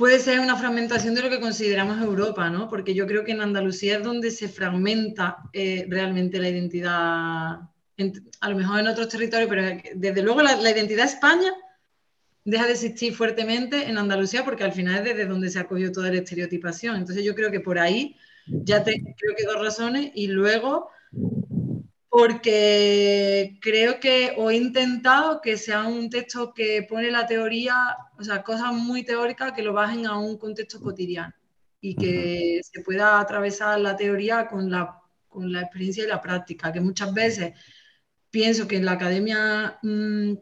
puede 0.00 0.18
ser 0.18 0.40
una 0.40 0.56
fragmentación 0.56 1.14
de 1.14 1.20
lo 1.20 1.28
que 1.28 1.40
consideramos 1.40 2.00
Europa, 2.00 2.48
¿no? 2.48 2.70
Porque 2.70 2.94
yo 2.94 3.06
creo 3.06 3.22
que 3.22 3.32
en 3.32 3.42
Andalucía 3.42 3.98
es 3.98 4.02
donde 4.02 4.30
se 4.30 4.48
fragmenta 4.48 5.36
eh, 5.52 5.86
realmente 5.90 6.38
la 6.38 6.48
identidad, 6.48 7.60
a 8.40 8.48
lo 8.48 8.56
mejor 8.56 8.80
en 8.80 8.88
otros 8.88 9.08
territorios, 9.08 9.50
pero 9.50 9.78
desde 9.94 10.22
luego 10.22 10.40
la, 10.40 10.56
la, 10.56 10.70
identidad 10.70 11.04
España 11.04 11.52
deja 12.46 12.64
de 12.64 12.72
existir 12.72 13.14
fuertemente 13.14 13.90
en 13.90 13.98
Andalucía 13.98 14.42
porque 14.42 14.64
al 14.64 14.72
final 14.72 15.00
es 15.00 15.04
desde 15.04 15.26
donde 15.26 15.50
se 15.50 15.58
ha 15.58 15.68
cogido 15.68 15.92
toda 15.92 16.08
la 16.08 16.20
estereotipación. 16.20 16.96
Entonces 16.96 17.22
yo 17.22 17.34
creo 17.34 17.50
que 17.50 17.60
por 17.60 17.78
ahí 17.78 18.16
ya 18.64 18.82
te, 18.82 18.92
creo 19.16 19.36
que 19.36 19.44
dos 19.44 19.60
razones 19.60 20.10
y 20.14 20.26
luego 20.28 20.90
porque 22.10 23.56
creo 23.62 24.00
que 24.00 24.34
o 24.36 24.50
he 24.50 24.56
intentado 24.56 25.40
que 25.40 25.56
sea 25.56 25.84
un 25.84 26.10
texto 26.10 26.52
que 26.52 26.82
pone 26.82 27.10
la 27.10 27.26
teoría, 27.26 27.96
o 28.18 28.24
sea, 28.24 28.42
cosas 28.42 28.74
muy 28.74 29.04
teóricas 29.04 29.52
que 29.52 29.62
lo 29.62 29.72
bajen 29.72 30.06
a 30.06 30.18
un 30.18 30.36
contexto 30.36 30.80
cotidiano 30.80 31.32
y 31.80 31.94
que 31.94 32.60
se 32.62 32.82
pueda 32.82 33.20
atravesar 33.20 33.80
la 33.80 33.96
teoría 33.96 34.48
con 34.48 34.70
la, 34.70 35.00
con 35.28 35.52
la 35.52 35.62
experiencia 35.62 36.04
y 36.04 36.08
la 36.08 36.20
práctica, 36.20 36.72
que 36.72 36.80
muchas 36.80 37.14
veces 37.14 37.54
pienso 38.30 38.66
que 38.66 38.76
en 38.76 38.84
la 38.84 38.92
academia 38.92 39.78
mm, 39.82 40.32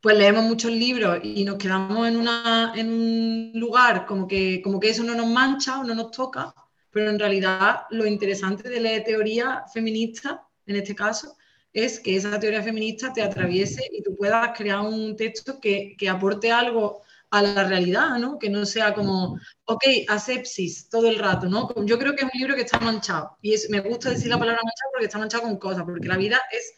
pues 0.00 0.16
leemos 0.16 0.44
muchos 0.44 0.70
libros 0.70 1.18
y 1.22 1.44
nos 1.44 1.58
quedamos 1.58 2.08
en, 2.08 2.16
una, 2.16 2.72
en 2.76 2.92
un 2.92 3.52
lugar 3.54 4.06
como 4.06 4.26
que, 4.26 4.62
como 4.62 4.80
que 4.80 4.90
eso 4.90 5.02
no 5.02 5.14
nos 5.14 5.26
mancha 5.26 5.80
o 5.80 5.84
no 5.84 5.94
nos 5.94 6.10
toca, 6.10 6.54
pero 6.90 7.10
en 7.10 7.18
realidad 7.18 7.82
lo 7.90 8.06
interesante 8.06 8.68
de 8.68 8.80
la 8.80 9.04
teoría 9.04 9.64
feminista 9.72 10.46
en 10.70 10.76
este 10.76 10.94
caso, 10.94 11.36
es 11.72 12.00
que 12.00 12.16
esa 12.16 12.38
teoría 12.38 12.62
feminista 12.62 13.12
te 13.12 13.22
atraviese 13.22 13.82
y 13.92 14.02
tú 14.02 14.16
puedas 14.16 14.56
crear 14.56 14.80
un 14.80 15.16
texto 15.16 15.60
que, 15.60 15.94
que 15.98 16.08
aporte 16.08 16.50
algo 16.50 17.02
a 17.30 17.42
la 17.42 17.64
realidad, 17.64 18.18
¿no? 18.18 18.38
Que 18.38 18.50
no 18.50 18.66
sea 18.66 18.92
como, 18.92 19.38
ok, 19.64 19.84
asepsis 20.08 20.88
todo 20.88 21.08
el 21.08 21.18
rato, 21.18 21.48
¿no? 21.48 21.72
Yo 21.84 21.98
creo 21.98 22.14
que 22.14 22.24
es 22.24 22.30
un 22.32 22.40
libro 22.40 22.56
que 22.56 22.62
está 22.62 22.80
manchado. 22.80 23.36
Y 23.40 23.54
es, 23.54 23.70
me 23.70 23.80
gusta 23.80 24.10
decir 24.10 24.28
la 24.28 24.38
palabra 24.38 24.62
manchado 24.64 24.90
porque 24.92 25.06
está 25.06 25.18
manchado 25.18 25.44
con 25.44 25.58
cosas, 25.58 25.84
porque 25.84 26.08
la 26.08 26.16
vida 26.16 26.40
es, 26.50 26.74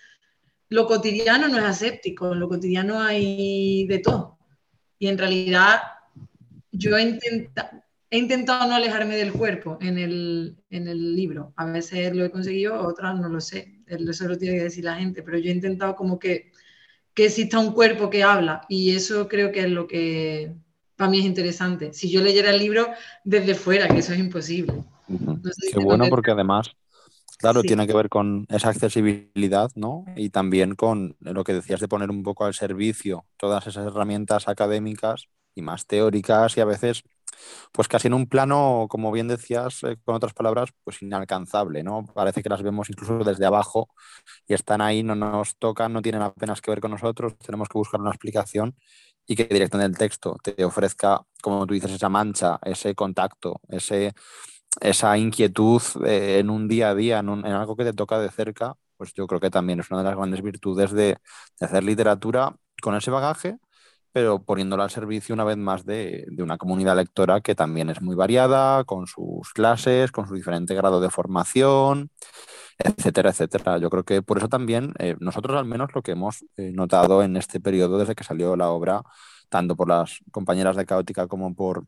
lo 0.69 0.87
cotidiano 0.87 1.49
no 1.49 1.59
es 1.59 1.65
aséptico, 1.65 2.33
en 2.33 2.41
lo 2.41 2.49
cotidiano 2.49 3.01
hay 3.01 3.87
de 3.87 3.99
todo. 3.99 4.39
Y 4.99 5.09
en 5.09 5.17
realidad 5.17 5.81
yo 6.71 6.97
he 6.97 7.03
intentado, 7.03 7.82
he 8.13 8.19
intentado 8.19 8.69
no 8.69 8.75
alejarme 8.75 9.17
del 9.17 9.33
cuerpo 9.33 9.79
en 9.81 9.97
el, 9.97 10.59
en 10.69 10.87
el 10.87 11.17
libro. 11.17 11.55
A 11.57 11.65
veces 11.65 12.15
lo 12.15 12.27
he 12.27 12.31
conseguido, 12.31 12.79
otras 12.87 13.19
no 13.19 13.31
lo 13.31 13.41
sé. 13.41 13.81
Eso 13.87 14.29
lo 14.29 14.37
tiene 14.37 14.59
que 14.59 14.65
decir 14.65 14.85
la 14.85 14.97
gente, 14.97 15.23
pero 15.23 15.39
yo 15.39 15.51
he 15.51 15.55
intentado 15.55 15.97
como 15.97 16.19
que, 16.19 16.53
que 17.15 17.25
exista 17.25 17.59
un 17.59 17.73
cuerpo 17.73 18.11
que 18.11 18.23
habla 18.23 18.67
y 18.69 18.95
eso 18.95 19.29
creo 19.29 19.51
que 19.51 19.61
es 19.61 19.71
lo 19.71 19.87
que 19.87 20.53
para 20.95 21.11
mí 21.11 21.21
es 21.21 21.25
interesante. 21.25 21.95
Si 21.95 22.11
yo 22.11 22.21
leyera 22.21 22.51
el 22.51 22.59
libro 22.59 22.89
desde 23.25 23.55
fuera, 23.55 23.89
que 23.89 24.01
eso 24.01 24.13
es 24.13 24.19
imposible. 24.19 24.75
Qué 25.73 25.79
bueno 25.79 26.05
porque 26.11 26.33
además, 26.33 26.71
claro, 27.39 27.63
tiene 27.63 27.87
que 27.87 27.95
ver 27.95 28.11
con 28.11 28.47
esa 28.51 28.69
accesibilidad, 28.69 29.71
¿no? 29.75 30.05
Y 30.17 30.29
también 30.29 30.75
con 30.75 31.17
lo 31.21 31.45
que 31.45 31.55
decías 31.55 31.81
de 31.81 31.89
poner 31.89 32.11
un 32.11 32.23
poco 32.23 32.45
al 32.45 32.53
servicio 32.53 33.25
todas 33.39 33.67
esas 33.67 33.87
herramientas 33.87 34.49
académicas 34.49 35.29
y 35.55 35.63
más 35.63 35.87
teóricas 35.87 36.59
y 36.59 36.61
a 36.61 36.67
veces 36.67 37.05
pues 37.73 37.89
casi 37.89 38.09
en 38.09 38.15
un 38.15 38.27
plano, 38.27 38.87
como 38.89 39.13
bien 39.13 39.29
decías, 39.29 39.83
eh, 39.85 39.97
con 40.05 40.15
otras 40.15 40.35
palabras, 40.35 40.71
pues 40.85 41.03
inalcanzable, 41.03 41.83
¿no? 41.83 42.05
Parece 42.15 42.43
que 42.43 42.49
las 42.49 42.63
vemos 42.63 42.91
incluso 42.91 43.19
desde 43.25 43.47
abajo 43.47 43.89
y 44.47 44.55
están 44.55 44.81
ahí, 44.81 45.03
no 45.03 45.15
nos 45.15 45.57
tocan, 45.57 45.93
no 45.93 46.03
tienen 46.03 46.23
apenas 46.23 46.61
que 46.61 46.71
ver 46.71 46.81
con 46.81 46.91
nosotros, 46.93 47.37
tenemos 47.39 47.69
que 47.69 47.79
buscar 47.79 48.01
una 48.01 48.11
explicación 48.11 48.77
y 49.27 49.37
que 49.37 49.45
directamente 49.45 49.93
el 49.93 49.99
texto 49.99 50.37
te 50.43 50.65
ofrezca, 50.65 51.21
como 51.43 51.67
tú 51.67 51.75
dices, 51.75 51.93
esa 51.93 52.09
mancha, 52.09 52.59
ese 52.65 52.95
contacto, 52.95 53.61
ese, 53.69 54.13
esa 54.81 55.17
inquietud 55.19 55.83
eh, 56.05 56.39
en 56.41 56.51
un 56.51 56.69
día 56.69 56.91
a 56.91 56.95
día, 56.95 57.19
en, 57.21 57.29
en, 57.31 57.47
algo 57.47 57.77
que 57.77 57.85
te 57.85 57.93
toca 57.93 58.19
de 58.19 58.31
cerca, 58.31 58.75
pues 58.97 59.13
yo 59.15 59.27
creo 59.27 59.41
que 59.41 59.51
también 59.51 59.81
es 59.81 59.91
una 59.91 60.01
de 60.01 60.05
las 60.09 60.17
grandes 60.17 60.43
virtudes 60.43 60.93
de, 60.93 61.19
de 61.61 61.67
hacer 61.67 61.85
literatura 61.85 62.57
con 62.83 62.97
ese 62.97 63.11
bagaje 63.11 63.59
pero 64.13 64.43
poniéndolo 64.43 64.83
al 64.83 64.91
servicio 64.91 65.35
una 65.35 65.45
vez 65.45 65.57
más 65.57 65.85
de, 65.87 66.27
una 66.39 66.59
comunidad 66.59 66.97
lectora 66.97 67.41
que 67.41 67.55
también 67.55 67.91
es 67.91 68.03
muy 68.03 68.15
variada, 68.15 68.85
con 68.85 69.07
sus 69.07 69.53
clases, 69.55 70.13
con 70.13 70.29
su 70.29 70.35
diferente 70.35 70.75
grado 70.75 71.01
de 71.01 71.11
formación, 71.11 72.11
etcétera, 72.79 73.31
etcétera. 73.31 73.79
Yo 73.79 73.91
creo 73.91 74.05
que 74.05 74.23
por 74.23 74.39
eso 74.39 74.49
también 74.49 74.95
eh, 74.99 75.17
nosotros 75.21 75.59
al 75.59 75.65
menos 75.65 75.91
lo 75.95 76.03
que 76.03 76.13
hemos 76.13 76.45
eh, 76.57 76.73
notado 76.73 77.23
en 77.23 77.37
este 77.37 77.61
periodo 77.61 77.99
desde 77.99 78.15
que 78.15 78.25
salió 78.25 78.57
la 78.57 78.71
obra, 78.71 79.03
tanto 79.49 79.77
por 79.77 79.89
las 79.89 80.21
compañeras 80.31 80.77
de 80.77 80.87
Caótica 80.87 81.27
como 81.29 81.55
por 81.55 81.87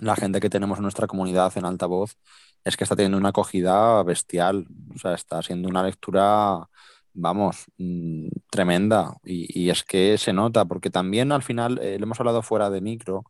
la 0.00 0.16
gente 0.16 0.40
que 0.40 0.50
tenemos 0.50 0.78
en 0.78 0.82
nuestra 0.82 1.06
comunidad 1.06 1.52
en 1.56 1.64
altavoz, 1.64 2.16
es 2.64 2.76
que 2.76 2.84
está 2.84 2.96
teniendo 2.96 3.18
una 3.18 3.30
acogida 3.30 4.02
bestial, 4.02 4.66
o 4.94 4.98
sea, 4.98 5.14
está 5.14 5.42
siendo 5.42 5.68
una 5.68 5.82
lectura 5.82 6.68
vamos, 7.16 7.66
mm, 7.78 8.28
tremenda. 8.50 9.14
Y, 9.24 9.70
es 9.70 9.82
que 9.84 10.18
se 10.18 10.32
nota, 10.32 10.64
porque 10.66 10.90
también 10.90 11.32
al 11.32 11.42
final, 11.42 11.78
eh, 11.82 11.98
lo 11.98 12.04
hemos 12.04 12.20
hablado 12.20 12.42
fuera 12.42 12.70
de 12.70 12.80
micro, 12.80 13.24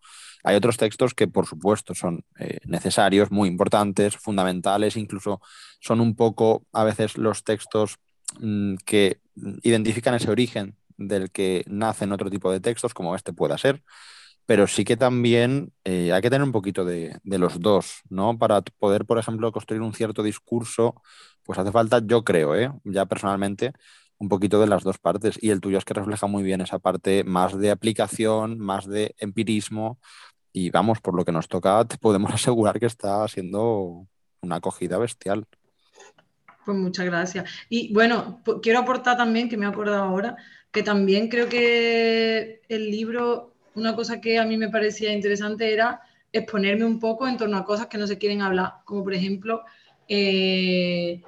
hay 0.44 0.56
otros 0.56 0.76
textos 0.76 1.14
que 1.14 1.28
por 1.28 1.46
supuesto 1.46 1.94
son 1.94 2.24
eh, 2.38 2.58
necesarios, 2.64 3.30
muy 3.30 3.48
importantes, 3.48 4.16
fundamentales, 4.16 4.96
incluso 4.96 5.40
son 5.80 6.00
un 6.00 6.14
poco 6.16 6.66
a 6.72 6.84
veces 6.84 7.16
los 7.18 7.44
textos 7.44 7.96
mm, 8.40 8.76
que 8.84 9.20
identifican 9.62 10.14
ese 10.14 10.30
origen 10.30 10.76
del 10.96 11.30
que 11.30 11.64
nacen 11.66 12.12
otro 12.12 12.30
tipo 12.30 12.50
de 12.52 12.60
textos, 12.60 12.94
como 12.94 13.14
este 13.16 13.32
pueda 13.32 13.58
ser. 13.58 13.82
Pero 14.46 14.66
sí 14.66 14.84
que 14.84 14.96
también 14.96 15.72
eh, 15.84 16.12
hay 16.12 16.22
que 16.22 16.30
tener 16.30 16.44
un 16.44 16.52
poquito 16.52 16.84
de, 16.84 17.18
los 17.24 17.60
dos, 17.60 18.02
¿no? 18.08 18.38
Para 18.38 18.62
poder, 18.62 19.04
por 19.04 19.18
ejemplo, 19.18 19.50
construir 19.52 19.82
un 19.82 19.92
cierto 19.92 20.22
discurso 20.22 21.02
pues 21.42 21.58
hace 21.58 21.70
falta, 21.70 22.00
yo 22.04 22.24
creo, 22.24 22.56
¿eh? 22.56 22.72
ya 22.84 23.06
personalmente, 23.06 23.72
un 24.18 24.28
poquito 24.28 24.60
de 24.60 24.66
las 24.66 24.82
dos 24.82 24.98
partes. 24.98 25.38
Y 25.40 25.50
el 25.50 25.60
tuyo 25.60 25.78
es 25.78 25.84
que 25.84 25.94
refleja 25.94 26.26
muy 26.26 26.42
bien 26.42 26.60
esa 26.60 26.78
parte 26.78 27.24
más 27.24 27.56
de 27.56 27.70
aplicación, 27.70 28.58
más 28.58 28.86
de 28.86 29.14
empirismo. 29.18 29.98
Y 30.52 30.70
vamos, 30.70 31.00
por 31.00 31.14
lo 31.14 31.24
que 31.24 31.32
nos 31.32 31.48
toca, 31.48 31.84
te 31.84 31.98
podemos 31.98 32.32
asegurar 32.34 32.80
que 32.80 32.86
está 32.86 33.26
siendo 33.28 34.06
una 34.40 34.56
acogida 34.56 34.98
bestial. 34.98 35.46
Pues 36.64 36.76
muchas 36.76 37.06
gracias. 37.06 37.48
Y 37.68 37.92
bueno, 37.94 38.42
quiero 38.60 38.80
aportar 38.80 39.16
también, 39.16 39.48
que 39.48 39.56
me 39.56 39.66
he 39.66 39.68
acordado 39.68 40.02
ahora, 40.02 40.36
que 40.72 40.82
también 40.82 41.28
creo 41.28 41.48
que 41.48 42.60
el 42.68 42.90
libro, 42.90 43.54
una 43.76 43.94
cosa 43.94 44.20
que 44.20 44.38
a 44.38 44.44
mí 44.44 44.56
me 44.56 44.68
parecía 44.68 45.12
interesante 45.12 45.72
era 45.72 46.00
exponerme 46.32 46.84
un 46.84 46.98
poco 46.98 47.28
en 47.28 47.36
torno 47.36 47.56
a 47.56 47.64
cosas 47.64 47.86
que 47.86 47.98
no 47.98 48.06
se 48.06 48.18
quieren 48.18 48.42
hablar, 48.42 48.74
como 48.84 49.04
por 49.04 49.14
ejemplo 49.14 49.62
eh, 50.08 51.22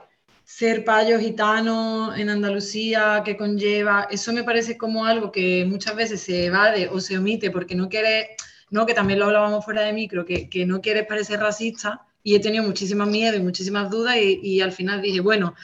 ser 0.45 0.85
payo 0.85 1.19
gitano 1.19 2.15
en 2.17 2.31
Andalucía, 2.31 3.23
que 3.25 3.37
conlleva, 3.37 4.09
eso 4.11 4.33
me 4.33 4.45
parece 4.45 4.77
como 4.79 5.05
algo 5.05 5.31
que 5.31 5.65
muchas 5.67 5.95
veces 5.95 6.23
se 6.23 6.47
evade 6.47 6.89
o 6.89 7.01
se 7.01 7.19
omite 7.19 7.51
porque 7.51 7.75
no 7.75 7.89
quiere, 7.89 8.31
no, 8.71 8.87
que 8.87 8.95
también 8.95 9.19
lo 9.19 9.27
hablábamos 9.27 9.65
fuera 9.65 9.83
de 9.83 9.93
micro, 9.93 10.25
que, 10.25 10.49
que 10.49 10.65
no 10.67 10.81
quieres 10.81 11.07
parecer 11.07 11.41
racista 11.41 12.07
y 12.23 12.35
he 12.35 12.41
tenido 12.41 12.65
muchísimas 12.65 13.09
miedo 13.09 13.37
y 13.37 13.43
muchísimas 13.43 13.91
dudas 13.91 14.17
y, 14.17 14.41
y, 14.43 14.61
al 14.61 14.73
final 14.73 15.03
dije, 15.03 15.21
bueno, 15.21 15.55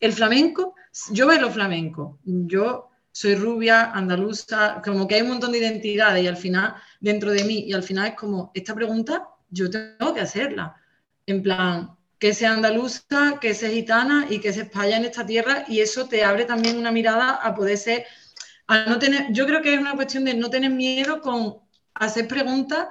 el 0.00 0.12
flamenco, 0.12 0.74
yo 1.10 1.26
bailo 1.26 1.50
flamenco, 1.50 2.18
yo 2.24 2.90
soy 3.14 3.36
rubia, 3.36 3.92
andaluza, 3.92 4.82
como 4.84 5.06
que 5.06 5.14
hay 5.14 5.22
un 5.22 5.28
montón 5.28 5.52
de 5.52 5.58
identidades 5.58 6.24
y 6.24 6.26
al 6.26 6.36
final, 6.36 6.74
dentro 6.98 7.30
de 7.30 7.44
mí, 7.44 7.60
y 7.68 7.72
al 7.72 7.84
final 7.84 8.08
es 8.08 8.14
como, 8.14 8.50
esta 8.54 8.74
pregunta 8.74 9.28
yo 9.48 9.70
tengo 9.70 10.12
que 10.12 10.20
hacerla, 10.20 10.74
en 11.24 11.40
plan, 11.40 11.96
que 12.18 12.34
sea 12.34 12.54
andaluza, 12.54 13.38
que 13.40 13.54
sea 13.54 13.70
gitana 13.70 14.26
y 14.28 14.40
que 14.40 14.52
se 14.52 14.62
espalla 14.62 14.96
en 14.96 15.04
esta 15.04 15.24
tierra 15.24 15.64
y 15.68 15.78
eso 15.78 16.08
te 16.08 16.24
abre 16.24 16.44
también 16.44 16.76
una 16.76 16.90
mirada 16.90 17.36
a 17.36 17.54
poder 17.54 17.78
ser, 17.78 18.04
a 18.66 18.86
no 18.86 18.98
tener, 18.98 19.32
yo 19.32 19.46
creo 19.46 19.62
que 19.62 19.74
es 19.74 19.80
una 19.80 19.94
cuestión 19.94 20.24
de 20.24 20.34
no 20.34 20.50
tener 20.50 20.72
miedo 20.72 21.20
con 21.20 21.58
hacer 21.94 22.26
preguntas 22.26 22.88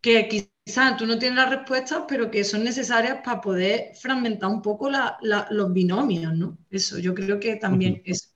que 0.00 0.28
quizás 0.28 0.96
tú 0.96 1.06
no 1.06 1.18
tienes 1.18 1.38
las 1.38 1.50
respuestas, 1.50 2.04
pero 2.06 2.30
que 2.30 2.44
son 2.44 2.62
necesarias 2.62 3.18
para 3.24 3.40
poder 3.40 3.96
fragmentar 4.00 4.48
un 4.48 4.62
poco 4.62 4.88
los 4.90 5.72
binomios, 5.72 6.36
¿no? 6.36 6.56
Eso, 6.70 7.00
yo 7.00 7.14
creo 7.14 7.40
que 7.40 7.56
también 7.56 8.00
es 8.04 8.32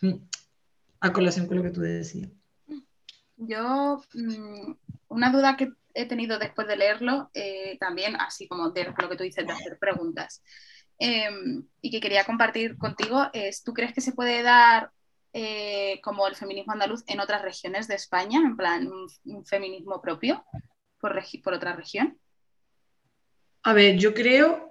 mm, 0.00 0.14
a 1.04 1.12
colación 1.12 1.46
con 1.46 1.58
lo 1.58 1.62
que 1.62 1.70
tú 1.70 1.82
decías. 1.82 2.30
Yo, 3.36 4.02
mm, 4.14 4.72
una 5.08 5.30
duda 5.30 5.54
que 5.56 5.70
he 5.92 6.06
tenido 6.06 6.38
después 6.38 6.66
de 6.66 6.76
leerlo, 6.76 7.30
eh, 7.34 7.76
también 7.78 8.16
así 8.16 8.48
como 8.48 8.70
de 8.70 8.84
lo 8.84 9.08
que 9.08 9.16
tú 9.16 9.22
dices, 9.22 9.46
de 9.46 9.52
hacer 9.52 9.78
preguntas, 9.78 10.42
em, 10.98 11.66
y 11.82 11.90
que 11.90 12.00
quería 12.00 12.24
compartir 12.24 12.78
contigo, 12.78 13.28
es, 13.34 13.62
¿tú 13.62 13.74
crees 13.74 13.92
que 13.92 14.00
se 14.00 14.12
puede 14.12 14.42
dar 14.42 14.92
eh, 15.34 16.00
como 16.02 16.26
el 16.26 16.36
feminismo 16.36 16.72
andaluz 16.72 17.02
en 17.06 17.20
otras 17.20 17.42
regiones 17.42 17.86
de 17.86 17.96
España, 17.96 18.38
en 18.38 18.56
plan 18.56 18.88
un, 19.24 19.44
feminismo 19.44 20.00
propio 20.00 20.44
por, 21.00 21.22
por 21.42 21.52
otra 21.52 21.74
región? 21.74 22.18
A 23.62 23.74
ver, 23.74 23.98
yo 23.98 24.14
creo 24.14 24.70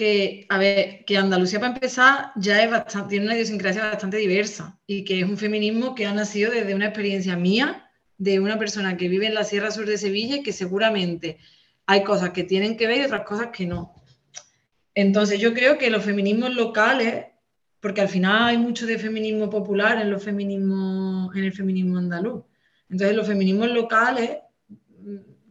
que, 0.00 0.46
a 0.48 0.56
ver, 0.56 1.04
que 1.04 1.18
Andalucía 1.18 1.60
para 1.60 1.74
empezar 1.74 2.32
ya 2.34 2.86
tiene 3.06 3.26
una 3.26 3.34
idiosincrasia 3.34 3.90
bastante 3.90 4.16
diversa 4.16 4.80
y 4.86 5.04
que 5.04 5.20
es 5.20 5.28
un 5.28 5.36
feminismo 5.36 5.94
que 5.94 6.06
ha 6.06 6.14
nacido 6.14 6.50
desde 6.50 6.74
una 6.74 6.86
experiencia 6.86 7.36
mía 7.36 7.86
de 8.16 8.40
una 8.40 8.58
persona 8.58 8.96
que 8.96 9.10
vive 9.10 9.26
en 9.26 9.34
la 9.34 9.44
Sierra 9.44 9.70
Sur 9.70 9.84
de 9.84 9.98
Sevilla 9.98 10.36
y 10.36 10.42
que 10.42 10.54
seguramente 10.54 11.36
hay 11.84 12.02
cosas 12.02 12.30
que 12.30 12.44
tienen 12.44 12.78
que 12.78 12.86
ver 12.86 13.02
y 13.02 13.04
otras 13.04 13.26
cosas 13.26 13.48
que 13.48 13.66
no. 13.66 13.94
Entonces 14.94 15.38
yo 15.38 15.52
creo 15.52 15.76
que 15.76 15.90
los 15.90 16.02
feminismos 16.02 16.54
locales, 16.54 17.26
porque 17.80 18.00
al 18.00 18.08
final 18.08 18.44
hay 18.44 18.56
mucho 18.56 18.86
de 18.86 18.96
feminismo 18.96 19.50
popular 19.50 20.00
en, 20.00 20.10
los 20.10 20.24
feminismos, 20.24 21.36
en 21.36 21.44
el 21.44 21.52
feminismo 21.52 21.98
andaluz, 21.98 22.42
entonces 22.88 23.14
los 23.14 23.26
feminismos 23.26 23.68
locales 23.68 24.38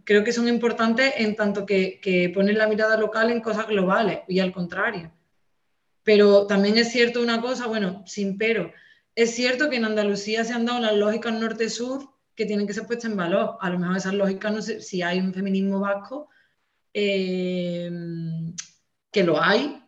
creo 0.09 0.23
que 0.23 0.33
son 0.33 0.47
importantes 0.47 1.13
en 1.17 1.35
tanto 1.35 1.67
que, 1.67 1.99
que 2.01 2.31
ponen 2.33 2.57
la 2.57 2.65
mirada 2.65 2.97
local 2.97 3.29
en 3.29 3.41
cosas 3.41 3.67
globales 3.67 4.21
y 4.27 4.39
al 4.39 4.51
contrario. 4.51 5.11
Pero 6.01 6.47
también 6.47 6.79
es 6.79 6.91
cierto 6.91 7.21
una 7.21 7.39
cosa, 7.41 7.67
bueno, 7.67 8.01
sin 8.07 8.35
pero, 8.39 8.71
es 9.13 9.35
cierto 9.35 9.69
que 9.69 9.75
en 9.75 9.85
Andalucía 9.85 10.43
se 10.43 10.53
han 10.53 10.65
dado 10.65 10.79
las 10.79 10.95
lógicas 10.95 11.33
norte-sur 11.33 12.09
que 12.33 12.47
tienen 12.47 12.65
que 12.65 12.73
ser 12.73 12.87
puestas 12.87 13.11
en 13.11 13.17
valor. 13.17 13.57
A 13.61 13.69
lo 13.69 13.77
mejor 13.77 13.97
esas 13.97 14.15
lógicas, 14.15 14.51
no 14.51 14.63
sé, 14.63 14.81
si 14.81 15.03
hay 15.03 15.19
un 15.19 15.31
feminismo 15.31 15.79
vasco, 15.79 16.27
eh, 16.91 17.91
que 19.11 19.23
lo 19.23 19.39
hay, 19.39 19.79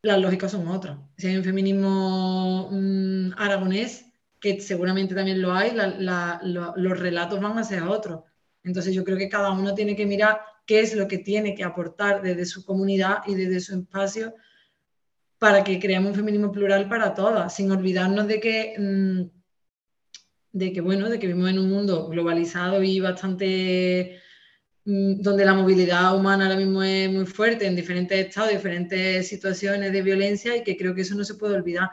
las 0.00 0.18
lógicas 0.18 0.52
son 0.52 0.68
otras. 0.68 0.96
Si 1.18 1.26
hay 1.26 1.36
un 1.36 1.44
feminismo 1.44 2.70
mm, 2.72 3.32
aragonés, 3.36 4.06
que 4.40 4.58
seguramente 4.58 5.14
también 5.14 5.42
lo 5.42 5.52
hay, 5.52 5.76
los 5.76 6.98
relatos 6.98 7.42
van 7.42 7.58
a 7.58 7.64
ser 7.64 7.82
otros. 7.82 8.20
Entonces 8.66 8.92
yo 8.92 9.04
creo 9.04 9.16
que 9.16 9.28
cada 9.28 9.52
uno 9.52 9.74
tiene 9.74 9.94
que 9.94 10.04
mirar 10.04 10.40
qué 10.66 10.80
es 10.80 10.94
lo 10.96 11.06
que 11.06 11.18
tiene 11.18 11.54
que 11.54 11.62
aportar 11.62 12.20
desde 12.20 12.44
su 12.44 12.64
comunidad 12.64 13.18
y 13.26 13.36
desde 13.36 13.60
su 13.60 13.78
espacio 13.78 14.34
para 15.38 15.62
que 15.62 15.78
creamos 15.78 16.10
un 16.10 16.16
feminismo 16.16 16.50
plural 16.50 16.88
para 16.88 17.14
todas, 17.14 17.54
sin 17.54 17.70
olvidarnos 17.70 18.26
de 18.26 18.40
que, 18.40 18.74
mm, 18.76 19.22
de 20.52 20.72
que, 20.72 20.80
bueno, 20.80 21.08
de 21.08 21.18
que 21.20 21.28
vivimos 21.28 21.50
en 21.50 21.60
un 21.60 21.70
mundo 21.70 22.08
globalizado 22.08 22.82
y 22.82 22.98
bastante 22.98 24.20
mm, 24.84 25.20
donde 25.20 25.44
la 25.44 25.54
movilidad 25.54 26.16
humana 26.16 26.46
ahora 26.46 26.56
mismo 26.56 26.82
es 26.82 27.10
muy 27.10 27.26
fuerte 27.26 27.66
en 27.66 27.76
diferentes 27.76 28.18
estados, 28.26 28.50
diferentes 28.50 29.28
situaciones 29.28 29.92
de 29.92 30.02
violencia 30.02 30.56
y 30.56 30.64
que 30.64 30.76
creo 30.76 30.94
que 30.94 31.02
eso 31.02 31.14
no 31.14 31.24
se 31.24 31.34
puede 31.34 31.54
olvidar. 31.54 31.90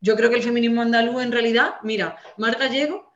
Yo 0.00 0.16
creo 0.16 0.30
que 0.30 0.36
el 0.36 0.42
feminismo 0.42 0.82
andaluz 0.82 1.22
en 1.22 1.32
realidad, 1.32 1.74
mira, 1.82 2.16
Mar 2.38 2.56
Gallego 2.58 3.11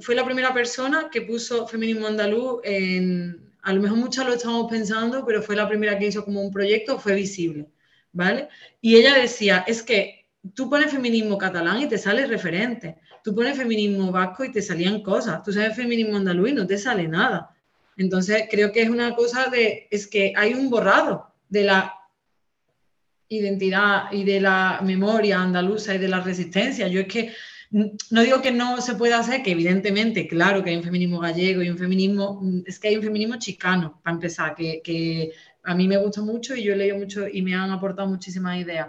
fue 0.00 0.14
la 0.14 0.24
primera 0.24 0.52
persona 0.52 1.08
que 1.10 1.22
puso 1.22 1.66
feminismo 1.66 2.06
andaluz 2.06 2.60
en, 2.64 3.52
a 3.62 3.72
lo 3.72 3.80
mejor 3.80 3.98
muchas 3.98 4.26
lo 4.26 4.34
estamos 4.34 4.70
pensando, 4.70 5.24
pero 5.24 5.42
fue 5.42 5.56
la 5.56 5.68
primera 5.68 5.98
que 5.98 6.06
hizo 6.06 6.24
como 6.24 6.42
un 6.42 6.50
proyecto, 6.50 6.98
fue 6.98 7.14
visible, 7.14 7.68
¿vale? 8.12 8.48
Y 8.80 8.96
ella 8.96 9.14
decía, 9.14 9.64
es 9.66 9.82
que 9.82 10.26
tú 10.54 10.68
pones 10.68 10.90
feminismo 10.90 11.38
catalán 11.38 11.80
y 11.80 11.88
te 11.88 11.98
sale 11.98 12.26
referente, 12.26 12.96
tú 13.22 13.34
pones 13.34 13.56
feminismo 13.56 14.10
vasco 14.10 14.44
y 14.44 14.52
te 14.52 14.62
salían 14.62 15.02
cosas, 15.02 15.42
tú 15.42 15.52
sabes 15.52 15.76
feminismo 15.76 16.16
andaluz 16.16 16.50
y 16.50 16.54
no 16.54 16.66
te 16.66 16.78
sale 16.78 17.06
nada. 17.06 17.54
Entonces 17.96 18.44
creo 18.50 18.72
que 18.72 18.82
es 18.82 18.88
una 18.88 19.14
cosa 19.14 19.48
de, 19.48 19.86
es 19.90 20.06
que 20.06 20.32
hay 20.36 20.54
un 20.54 20.70
borrado 20.70 21.32
de 21.48 21.64
la 21.64 21.94
identidad 23.28 24.10
y 24.10 24.24
de 24.24 24.40
la 24.40 24.80
memoria 24.82 25.40
andaluza 25.40 25.94
y 25.94 25.98
de 25.98 26.08
la 26.08 26.20
resistencia. 26.20 26.88
Yo 26.88 27.00
es 27.00 27.06
que 27.06 27.32
no 27.72 28.22
digo 28.22 28.42
que 28.42 28.52
no 28.52 28.80
se 28.82 28.94
pueda 28.94 29.18
hacer, 29.18 29.42
que 29.42 29.52
evidentemente, 29.52 30.28
claro 30.28 30.62
que 30.62 30.70
hay 30.70 30.76
un 30.76 30.82
feminismo 30.82 31.20
gallego 31.20 31.62
y 31.62 31.70
un 31.70 31.78
feminismo, 31.78 32.38
mm, 32.42 32.62
es 32.66 32.78
que 32.78 32.88
hay 32.88 32.96
un 32.96 33.02
feminismo 33.02 33.36
chicano, 33.38 34.00
para 34.02 34.14
empezar, 34.14 34.54
que, 34.54 35.32
a 35.64 35.74
mí 35.74 35.88
me 35.88 35.96
gusta 35.96 36.20
mucho 36.22 36.56
y 36.56 36.64
yo 36.64 36.72
he 36.72 36.76
leído 36.76 36.98
mucho 36.98 37.26
y 37.28 37.40
me 37.40 37.54
han 37.54 37.70
aportado 37.70 38.08
muchísimas 38.08 38.58
ideas. 38.58 38.88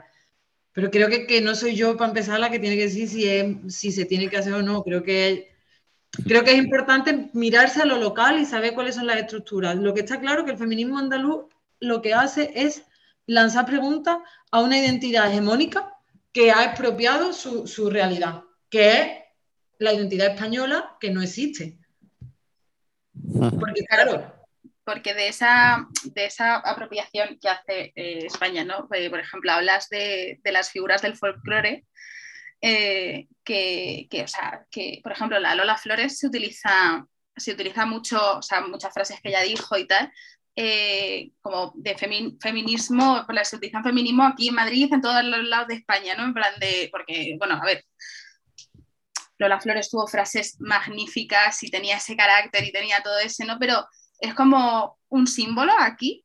Pero 0.74 0.92
creo 0.92 1.08
que, 1.10 1.42
no 1.42 1.56
soy 1.56 1.76
yo, 1.76 1.96
para 1.98 2.10
empezar, 2.10 2.40
la 2.40 2.50
que 2.52 2.60
tiene 2.60 2.76
que 2.76 2.84
decir 2.84 3.08
si, 3.08 3.70
si 3.70 3.92
se 3.92 4.06
tiene 4.06 4.30
que 4.30 4.38
hacer 4.38 4.54
o 4.54 4.64
no. 4.64 4.84
Creo 4.84 5.04
que, 5.04 5.52
creo 6.28 6.44
que 6.44 6.52
es 6.52 6.58
importante 6.58 7.30
mirarse 7.34 7.82
a 7.82 7.86
lo 7.86 7.98
local 8.00 8.40
y 8.40 8.46
saber 8.46 8.74
cuáles 8.74 8.96
son 8.96 9.08
las 9.08 9.18
estructuras. 9.18 9.76
Lo 9.78 9.94
que 9.94 10.02
está 10.02 10.20
claro 10.20 10.46
que 10.46 10.52
el 10.52 10.58
feminismo 10.58 10.98
andaluz 11.00 11.46
lo 11.80 12.02
que 12.02 12.14
hace 12.14 12.52
es 12.56 12.84
lanzar 13.28 13.66
preguntas 13.66 14.18
a 14.52 14.62
una 14.62 14.80
identidad 14.80 15.30
hegemónica 15.32 15.94
que 16.32 16.52
ha 16.52 16.66
expropiado 16.66 17.34
su, 17.34 17.68
su 17.68 17.90
realidad 17.90 18.44
que 18.74 18.90
es 18.90 19.08
la 19.78 19.94
identidad 19.94 20.34
española 20.34 20.98
que 21.00 21.12
no 21.12 21.22
existe. 21.22 21.78
Porque 23.60 23.86
claro, 23.88 24.34
porque 24.84 25.14
de 25.14 25.28
esa, 25.28 25.88
de 26.04 26.26
esa 26.26 26.56
apropiación 26.56 27.38
que 27.40 27.48
hace 27.48 27.94
eh, 27.96 28.26
España, 28.26 28.66
¿no? 28.66 28.90
Eh, 28.92 29.10
por 29.10 29.20
ejemplo, 29.20 29.52
hablas 29.52 29.88
de, 29.90 30.42
las 30.44 30.72
figuras 30.72 31.02
del 31.04 31.16
folclore, 31.16 31.86
eh, 32.62 33.28
que, 33.46 34.10
o 34.24 34.28
sea, 34.28 34.66
que, 34.70 35.00
por 35.04 35.14
ejemplo, 35.14 35.40
la 35.40 35.56
Lola 35.56 35.78
Flores 35.78 36.20
se 36.20 36.28
utiliza, 36.28 37.06
se 37.36 37.54
utiliza 37.54 37.86
mucho, 37.86 38.40
o 38.40 38.42
sea, 38.42 38.60
muchas 38.60 38.94
frases 38.94 39.22
que 39.22 39.30
ella 39.30 39.42
dijo 39.42 39.78
y 39.78 39.88
tal, 39.88 40.12
como 41.42 41.72
de 41.76 41.96
feminismo, 42.42 43.24
pues 43.26 43.48
se 43.48 43.56
utilizan 43.56 43.84
feminismo 43.84 44.26
aquí 44.26 44.50
en 44.50 44.56
Madrid, 44.56 44.92
en 44.92 45.02
todos 45.02 45.24
los 45.24 45.44
lados 45.46 45.70
de 45.70 45.76
España, 45.76 46.16
¿no? 46.16 46.26
En 46.26 46.34
plan 46.34 46.60
de, 46.60 46.90
porque, 46.92 47.36
bueno, 47.38 47.56
a 47.62 47.66
ver, 47.66 47.86
Lola 49.38 49.60
Flores 49.60 49.90
tuvo 49.90 50.08
frases 50.08 50.58
magníficas 50.60 51.64
y 51.64 51.72
tenía 51.72 51.98
ese 51.98 52.16
carácter 52.16 52.64
y 52.64 52.72
tenía 52.72 53.02
todo 53.02 53.20
ese, 53.20 53.46
¿no? 53.46 53.58
Pero 53.60 53.86
es 54.20 54.34
como 54.34 54.98
un 55.10 55.28
símbolo 55.28 55.74
aquí 55.80 56.24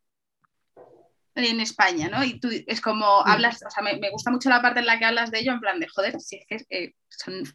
en 1.34 1.60
España, 1.60 2.08
¿no? 2.08 2.24
Y 2.24 2.40
tú 2.40 2.48
es 2.66 2.80
como 2.80 3.26
hablas, 3.26 3.62
o 3.66 3.70
sea, 3.70 3.82
me, 3.82 4.10
gusta 4.10 4.30
mucho 4.30 4.48
la 4.48 4.60
parte 4.60 4.80
en 4.80 4.86
la 4.86 4.98
que 4.98 5.04
hablas 5.04 5.30
de 5.30 5.40
ello, 5.40 5.52
en 5.52 5.60
plan 5.60 5.78
de, 5.78 5.86
joder, 5.88 6.20
si 6.20 6.36
es 6.36 6.46
que 6.46 6.66
eh, 6.70 6.94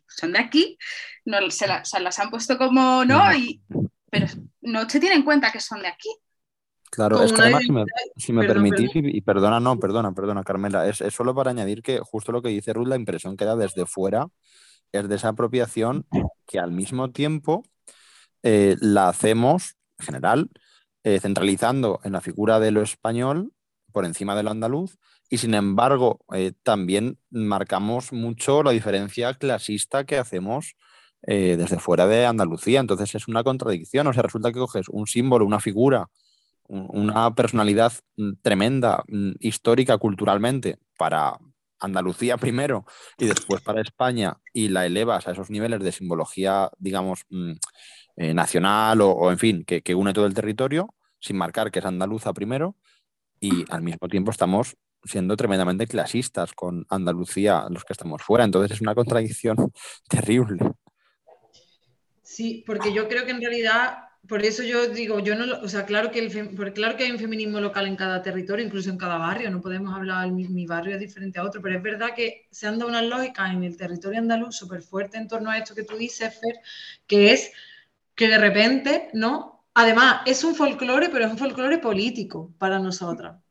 son, 0.08 0.32
de 0.32 0.40
aquí, 0.40 0.78
no, 1.26 1.38
se, 1.50 1.68
las 1.68 2.20
han 2.20 2.30
puesto 2.30 2.58
como, 2.58 3.04
¿no? 3.06 3.34
Y, 3.34 3.62
pero 4.10 4.28
no 4.62 4.90
se 4.90 5.00
tiene 5.00 5.16
en 5.16 5.24
cuenta 5.24 5.52
que 5.52 5.60
son 5.60 5.82
de 5.82 5.88
aquí. 5.88 6.10
Claro, 6.90 7.24
es 7.24 7.34
que 7.34 7.42
además, 7.42 7.64
si 8.16 8.34
me, 8.34 8.46
permitís, 8.46 8.92
Y, 8.94 9.22
perdona, 9.22 9.60
no, 9.60 9.80
perdona, 9.80 10.14
perdona, 10.14 10.44
Carmela, 10.44 10.88
es, 10.88 11.02
es, 11.02 11.14
solo 11.14 11.34
para 11.34 11.50
añadir 11.50 11.82
que 11.82 12.00
justo 12.00 12.32
lo 12.32 12.42
que 12.42 12.50
dice 12.50 12.72
Ruth, 12.72 12.88
la 12.88 12.96
impresión 12.96 13.36
que 13.36 13.46
da 13.46 13.56
desde 13.56 13.88
fuera 13.88 14.28
es 14.94 15.10
de 15.10 15.16
esa 15.16 15.30
apropiación 15.30 16.06
que 16.46 16.60
al 16.60 16.72
mismo 16.72 17.12
tiempo 17.12 17.64
eh, 18.44 18.78
la 18.80 19.10
hacemos, 19.10 19.76
en 20.00 20.06
general, 20.06 20.50
eh, 21.04 21.20
centralizando 21.20 22.00
en 22.04 22.14
la 22.14 22.22
figura 22.22 22.60
de 22.60 22.72
lo 22.72 22.82
español 22.82 23.52
por 23.92 24.06
encima 24.06 24.36
de 24.36 24.44
lo 24.44 24.52
andaluz 24.52 24.98
y 25.30 25.38
sin 25.38 25.54
embargo 25.56 26.20
eh, 26.34 26.54
también 26.64 27.18
marcamos 27.30 28.14
mucho 28.14 28.64
la 28.64 28.72
diferencia 28.72 29.34
clasista 29.34 30.06
que 30.06 30.18
hacemos 30.18 30.76
desde 31.26 31.80
fuera 31.80 32.06
de 32.06 32.26
Andalucía. 32.26 32.82
Entonces 32.82 33.16
es 33.16 33.30
una 33.30 33.46
contradicción, 33.46 34.08
o 34.08 34.12
sea, 34.12 34.24
resulta 34.24 34.52
que 34.52 34.60
coges 34.60 34.90
un 34.90 35.08
símbolo, 35.08 35.46
una 35.46 35.62
figura, 35.62 36.10
una 36.68 37.34
personalidad 37.34 37.94
mm, 38.18 38.32
tremenda, 38.42 39.06
mm, 39.08 39.32
histórica, 39.40 39.98
culturalmente, 39.98 40.80
para, 40.98 41.38
Andalucía 41.84 42.38
primero 42.38 42.86
y 43.18 43.26
después 43.26 43.62
para 43.62 43.82
España 43.82 44.38
y 44.54 44.70
la 44.70 44.86
elevas 44.86 45.28
a 45.28 45.32
esos 45.32 45.50
niveles 45.50 45.82
de 45.82 45.92
simbología, 45.92 46.72
digamos, 46.78 47.26
mm, 47.30 47.52
eh, 48.16 48.34
nacional 48.34 49.02
o, 49.02 49.32
en 49.32 49.38
fin, 49.38 49.66
que, 49.66 49.96
une 49.96 50.14
todo 50.14 50.26
el 50.26 50.34
territorio, 50.34 50.94
sin 51.20 51.38
marcar 51.38 51.72
que 51.72 51.80
es 51.80 51.86
andaluza 51.86 52.34
primero, 52.34 52.76
y 53.40 53.66
al 53.70 53.82
mismo 53.82 54.08
tiempo 54.08 54.32
estamos 54.32 54.78
siendo 55.04 55.36
tremendamente 55.36 55.88
clasistas 55.88 56.54
con 56.54 56.86
Andalucía, 56.90 57.66
los 57.70 57.84
que 57.84 57.94
estamos 57.94 58.22
fuera. 58.22 58.46
Entonces 58.46 58.72
es 58.72 58.82
una 58.82 58.96
contradicción 58.96 59.58
terrible. 60.10 60.60
Sí, 62.22 62.64
porque 62.66 62.94
yo 62.94 63.08
creo 63.08 63.26
que 63.26 63.32
en 63.32 63.42
realidad 63.42 63.98
por 64.28 64.44
eso 64.46 64.64
yo 64.64 64.88
digo, 64.88 65.20
yo 65.20 65.36
no, 65.36 65.60
o 65.62 65.68
sea, 65.68 65.86
claro 65.86 66.10
que, 66.10 66.20
el, 66.20 66.74
claro 66.74 66.96
que 66.96 67.04
hay 67.04 67.12
un 67.12 67.20
feminismo 67.20 67.60
local 67.60 67.88
en 67.88 67.98
cada 67.98 68.22
territorio, 68.22 68.66
incluso 68.66 68.90
en 68.90 68.98
cada 68.98 69.18
barrio, 69.18 69.50
no 69.52 69.62
podemos 69.62 69.94
hablar, 69.94 70.32
mi, 70.32 70.48
mi 70.48 70.66
barrio 70.66 70.96
es 70.96 71.02
diferente 71.02 71.40
a 71.40 71.44
otro, 71.44 71.62
pero 71.62 71.76
es 71.76 71.84
verdad 71.84 72.16
que 72.16 72.48
se 72.50 72.68
han 72.68 72.80
dado 72.80 72.90
unas 72.90 73.04
lógicas 73.04 73.52
en 73.52 73.64
el 73.64 73.76
territorio 73.76 74.20
andaluz 74.20 74.56
súper 74.56 74.82
fuerte 74.82 75.18
en 75.18 75.28
torno 75.28 75.50
a 75.50 75.58
esto 75.58 75.76
que 75.76 75.84
tú 75.84 75.98
dices, 75.98 76.40
Fer, 76.40 76.60
que 77.06 77.34
es 77.34 77.52
que 78.16 78.30
de 78.30 78.38
repente, 78.38 79.10
¿no? 79.14 79.66
Además, 79.74 80.22
es 80.26 80.44
un 80.44 80.56
folclore, 80.56 81.10
pero 81.10 81.26
es 81.26 81.32
un 81.32 81.38
folclore 81.38 81.80
político 81.80 82.54
para 82.58 82.80
nosotras, 82.80 83.42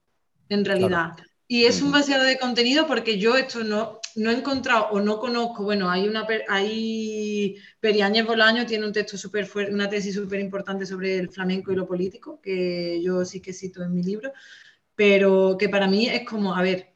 en 0.49 0.65
realidad. 0.65 1.13
Y 1.49 1.67
es 1.67 1.83
un 1.83 1.93
vaciado 1.93 2.25
de 2.25 2.39
contenido 2.39 2.87
porque 2.87 3.19
yo 3.19 3.37
esto 3.37 3.63
no, 3.63 4.01
no 4.17 4.31
he 4.31 4.35
encontrado 4.35 4.89
o 4.91 5.01
no 5.01 5.19
conozco, 5.19 5.65
bueno, 5.65 5.91
hay 5.91 6.09
una, 6.09 6.27
hay, 6.49 7.57
Periáñez 7.81 8.27
Bolaño 8.27 8.67
tiene 8.67 8.87
un 8.87 8.93
texto 8.93 9.17
súper 9.17 9.47
fuerte, 9.47 9.73
una 9.73 9.89
tesis 9.89 10.15
súper 10.15 10.41
importante 10.41 10.87
sobre 10.87 11.19
el 11.19 11.31
flamenco 11.31 11.73
y 11.73 11.77
lo 11.77 11.87
político, 11.87 12.41
que 12.41 13.01
yo 13.03 13.25
sí 13.25 13.41
que 13.41 13.53
cito 13.53 13.83
en 13.83 13.95
mi 13.95 14.03
libro, 14.03 14.33
pero 14.95 15.57
que 15.59 15.69
para 15.69 15.87
mí 15.87 16.09
es 16.09 16.27
como, 16.29 16.55
a 16.55 16.63
ver, 16.63 16.93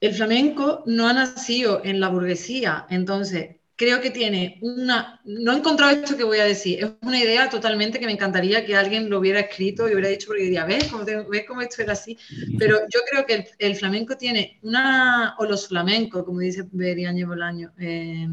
el 0.00 0.14
flamenco 0.14 0.82
no 0.86 1.08
ha 1.08 1.12
nacido 1.12 1.82
en 1.84 2.00
la 2.00 2.08
burguesía, 2.08 2.86
entonces 2.90 3.55
creo 3.76 4.00
que 4.00 4.10
tiene 4.10 4.58
una, 4.62 5.20
no 5.24 5.52
he 5.52 5.56
encontrado 5.56 5.92
esto 5.92 6.16
que 6.16 6.24
voy 6.24 6.38
a 6.38 6.44
decir, 6.44 6.82
es 6.82 6.90
una 7.02 7.20
idea 7.20 7.48
totalmente 7.50 8.00
que 8.00 8.06
me 8.06 8.12
encantaría 8.12 8.64
que 8.64 8.74
alguien 8.74 9.10
lo 9.10 9.18
hubiera 9.18 9.40
escrito 9.40 9.86
y 9.86 9.92
hubiera 9.92 10.08
dicho, 10.08 10.28
porque 10.28 10.44
diría, 10.44 10.64
¿ves 10.64 10.88
cómo, 10.88 11.04
¿ves 11.04 11.44
cómo 11.46 11.60
esto 11.60 11.82
era 11.82 11.92
así? 11.92 12.18
Pero 12.58 12.78
yo 12.88 13.00
creo 13.10 13.26
que 13.26 13.46
el, 13.58 13.76
flamenco 13.76 14.16
tiene 14.16 14.58
una, 14.62 15.36
o 15.38 15.44
los 15.44 15.68
flamencos, 15.68 16.24
como 16.24 16.40
dice 16.40 16.64
Beriañe 16.72 17.26
Bolaño, 17.26 17.72
eh, 17.78 18.28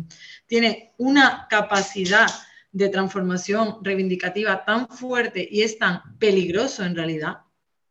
tiene 0.47 0.93
una 0.97 1.45
capacidad 1.49 2.27
de 2.71 2.89
transformación 2.89 3.79
reivindicativa 3.82 4.63
tan 4.63 4.88
fuerte 4.88 5.47
y 5.49 5.62
es 5.62 5.77
tan 5.77 6.17
peligroso 6.19 6.86
en 6.86 6.95
realidad, 6.95 7.39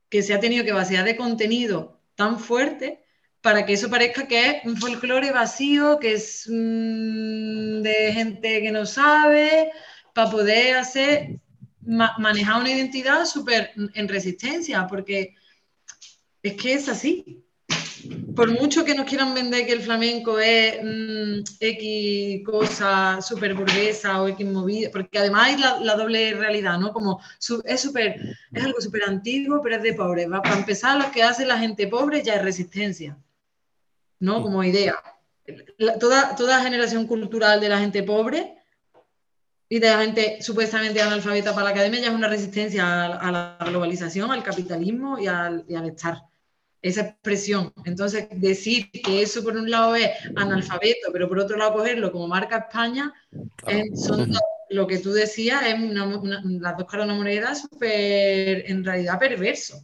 que 0.08 0.22
se 0.22 0.32
ha 0.32 0.40
tenido 0.40 0.64
que 0.64 0.72
vaciar 0.72 1.04
de 1.04 1.16
contenido 1.16 2.00
tan 2.14 2.38
fuerte 2.40 3.01
para 3.42 3.66
que 3.66 3.72
eso 3.74 3.90
parezca 3.90 4.26
que 4.26 4.50
es 4.50 4.64
un 4.64 4.76
folclore 4.76 5.32
vacío, 5.32 5.98
que 5.98 6.14
es 6.14 6.46
mm, 6.48 7.82
de 7.82 8.12
gente 8.14 8.62
que 8.62 8.70
no 8.70 8.86
sabe, 8.86 9.72
para 10.14 10.30
poder 10.30 10.76
hacer, 10.76 11.40
manejar 11.80 12.60
una 12.60 12.70
identidad 12.70 13.24
súper 13.26 13.72
en 13.94 14.08
resistencia, 14.08 14.86
porque 14.86 15.34
es 16.42 16.54
que 16.54 16.74
es 16.74 16.88
así. 16.88 17.44
por 18.34 18.50
mucho 18.50 18.84
que 18.84 18.94
nos 18.94 19.06
quieran 19.06 19.34
vender 19.34 19.66
que 19.66 19.72
el 19.72 19.82
flamenco 19.82 20.38
es 20.38 20.78
mm, 20.82 21.42
X 21.60 22.42
cosa 22.44 23.20
súper 23.20 23.54
burguesa 23.54 24.22
o 24.22 24.28
X 24.28 24.46
movida, 24.46 24.90
porque 24.92 25.18
además 25.18 25.48
hay 25.48 25.56
la, 25.84 25.96
doble 25.96 26.34
realidad, 26.34 26.78
¿no? 26.78 26.92
Como 26.92 27.20
es 27.64 27.80
súper, 27.80 28.36
es 28.52 28.64
algo 28.64 28.80
súper 28.80 29.02
antiguo, 29.08 29.60
pero 29.62 29.76
es 29.76 29.82
de 29.82 29.94
pobre. 29.94 30.28
Para 30.28 30.58
empezar, 30.58 30.96
lo 30.98 31.10
que 31.10 31.22
hace 31.24 31.44
la 31.44 31.58
gente 31.58 31.88
pobre 31.88 32.22
ya 32.22 32.34
es 32.34 32.42
resistencia, 32.42 33.16
¿no? 34.22 34.40
Como 34.40 34.62
idea. 34.62 34.94
toda, 35.98 36.36
toda 36.36 36.62
generación 36.62 37.06
cultural 37.06 37.60
de 37.60 37.68
la 37.68 37.78
gente 37.78 38.04
pobre 38.04 38.54
y 39.68 39.80
de 39.80 39.88
la 39.88 40.00
gente 40.00 40.40
supuestamente 40.40 41.02
analfabeta 41.02 41.52
para 41.52 41.64
la 41.64 41.70
academia 41.70 42.00
ya 42.00 42.08
es 42.08 42.14
una 42.14 42.28
resistencia 42.28 43.04
a, 43.04 43.32
la 43.32 43.58
globalización, 43.66 44.30
al 44.30 44.44
capitalismo 44.44 45.18
y 45.18 45.26
al, 45.26 45.64
y 45.68 45.74
al 45.74 45.88
estar 45.88 46.22
esa 46.80 47.00
expresión. 47.02 47.72
Entonces, 47.84 48.28
decir 48.30 48.90
que 48.90 49.22
eso 49.22 49.42
por 49.42 49.56
un 49.56 49.68
lado 49.68 49.96
es 49.96 50.10
analfabeto, 50.36 51.10
pero 51.12 51.28
por 51.28 51.40
otro 51.40 51.56
lado 51.56 51.74
cogerlo 51.74 52.12
como 52.12 52.28
marca 52.28 52.66
España, 52.68 53.12
son 53.94 54.32
lo 54.70 54.86
que 54.86 54.98
tú 54.98 55.12
decías, 55.12 55.62
es 55.66 55.80
las 55.80 56.76
dos 56.76 56.86
caras 56.86 57.06
de 57.06 57.12
una 57.12 57.14
moneda 57.14 57.54
súper, 57.54 58.70
en 58.70 58.84
realidad, 58.84 59.18
perverso. 59.18 59.82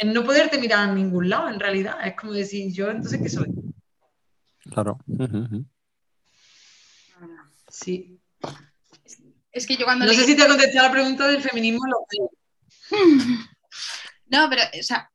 En 0.00 0.12
no 0.12 0.24
poderte 0.24 0.58
mirar 0.58 0.88
a 0.88 0.92
ningún 0.92 1.28
lado, 1.28 1.48
en 1.48 1.60
realidad. 1.60 1.96
Es 2.06 2.14
como 2.14 2.32
decir, 2.32 2.72
yo 2.72 2.90
entonces, 2.90 3.20
¿qué 3.22 3.28
soy? 3.28 3.48
Claro. 4.70 4.98
Sí. 7.68 8.18
Es 9.52 9.66
que 9.66 9.76
yo 9.76 9.84
cuando... 9.84 10.06
No 10.06 10.12
sé 10.12 10.24
si 10.24 10.36
te 10.36 10.46
contesté 10.46 10.78
a 10.78 10.84
la 10.84 10.92
pregunta 10.92 11.28
del 11.28 11.42
feminismo. 11.42 11.80
Lo... 11.86 12.06
No, 14.32 14.48
pero, 14.48 14.62
o 14.78 14.82
sea, 14.84 15.10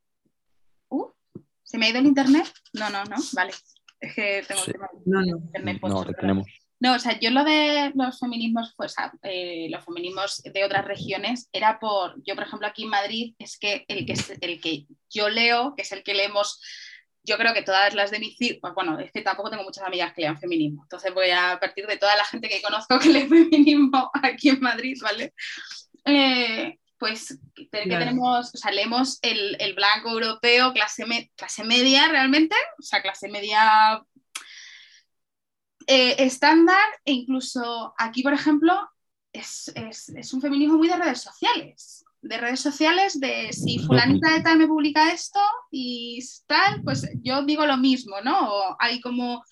¿Se 1.66 1.78
me 1.78 1.86
ha 1.86 1.90
ido 1.90 1.98
el 1.98 2.06
internet? 2.06 2.46
No, 2.74 2.88
no, 2.90 3.04
no, 3.04 3.16
vale. 3.32 3.52
Es 3.98 4.14
que 4.14 4.44
tengo 4.46 4.62
sí. 4.62 4.72
no, 5.04 5.20
no. 5.20 5.36
internet. 5.36 5.78
No, 5.82 6.04
lo 6.04 6.12
tenemos. 6.12 6.46
No, 6.78 6.94
o 6.94 6.98
sea, 6.98 7.18
yo 7.18 7.30
lo 7.30 7.42
de 7.42 7.92
los 7.94 8.18
feminismos, 8.18 8.74
pues 8.76 8.94
eh, 9.22 9.68
los 9.70 9.84
feminismos 9.84 10.42
de 10.42 10.64
otras 10.64 10.84
regiones 10.84 11.48
era 11.52 11.78
por, 11.78 12.22
yo 12.22 12.34
por 12.34 12.44
ejemplo 12.44 12.68
aquí 12.68 12.84
en 12.84 12.90
Madrid, 12.90 13.34
es 13.38 13.58
que 13.58 13.84
el 13.88 14.04
que, 14.04 14.14
el 14.40 14.60
que 14.60 14.86
yo 15.08 15.30
leo, 15.30 15.74
que 15.74 15.82
es 15.82 15.92
el 15.92 16.02
que 16.02 16.12
leemos, 16.12 16.60
yo 17.24 17.38
creo 17.38 17.54
que 17.54 17.62
todas 17.62 17.94
las 17.94 18.10
de 18.10 18.18
mi 18.18 18.30
círculo, 18.32 18.60
pues 18.60 18.74
bueno, 18.74 18.98
es 18.98 19.10
que 19.10 19.22
tampoco 19.22 19.48
tengo 19.48 19.64
muchas 19.64 19.84
amigas 19.84 20.12
que 20.12 20.20
lean 20.20 20.38
feminismo, 20.38 20.82
entonces 20.82 21.14
voy 21.14 21.30
a 21.30 21.58
partir 21.58 21.86
de 21.86 21.96
toda 21.96 22.14
la 22.14 22.24
gente 22.24 22.48
que 22.48 22.60
conozco 22.60 22.98
que 22.98 23.08
lee 23.08 23.26
feminismo 23.28 24.10
aquí 24.22 24.50
en 24.50 24.60
Madrid, 24.60 24.98
¿vale? 25.02 25.32
Eh, 26.04 26.78
pues 26.98 27.38
que 27.54 27.66
tenemos, 27.70 28.54
o 28.54 28.58
sea, 28.58 28.70
leemos 28.70 29.18
el, 29.22 29.74
blanco 29.74 30.10
europeo, 30.10 30.72
clase, 30.72 31.04
clase 31.36 31.64
media 31.64 32.08
realmente, 32.08 32.56
o 32.78 32.82
sea, 32.82 33.02
clase 33.02 33.28
media 33.28 34.02
eh, 35.86 36.16
estándar, 36.18 36.84
e 37.04 37.12
incluso 37.12 37.94
aquí, 37.98 38.22
por 38.22 38.32
ejemplo, 38.32 38.74
es, 39.32 39.72
un 40.32 40.40
feminismo 40.40 40.78
muy 40.78 40.88
de 40.88 40.96
redes 40.96 41.20
sociales. 41.22 42.04
De 42.22 42.38
redes 42.38 42.60
sociales, 42.60 43.20
de 43.20 43.52
si 43.52 43.78
fulanita 43.78 44.32
de 44.32 44.40
tal 44.40 44.58
me 44.58 44.66
publica 44.66 45.12
esto 45.12 45.38
y 45.70 46.18
tal, 46.46 46.82
pues 46.82 47.08
yo 47.22 47.44
digo 47.44 47.66
lo 47.66 47.76
mismo, 47.76 48.16
¿no? 48.24 48.52
O 48.52 48.76
hay 48.80 49.00
como 49.00 49.44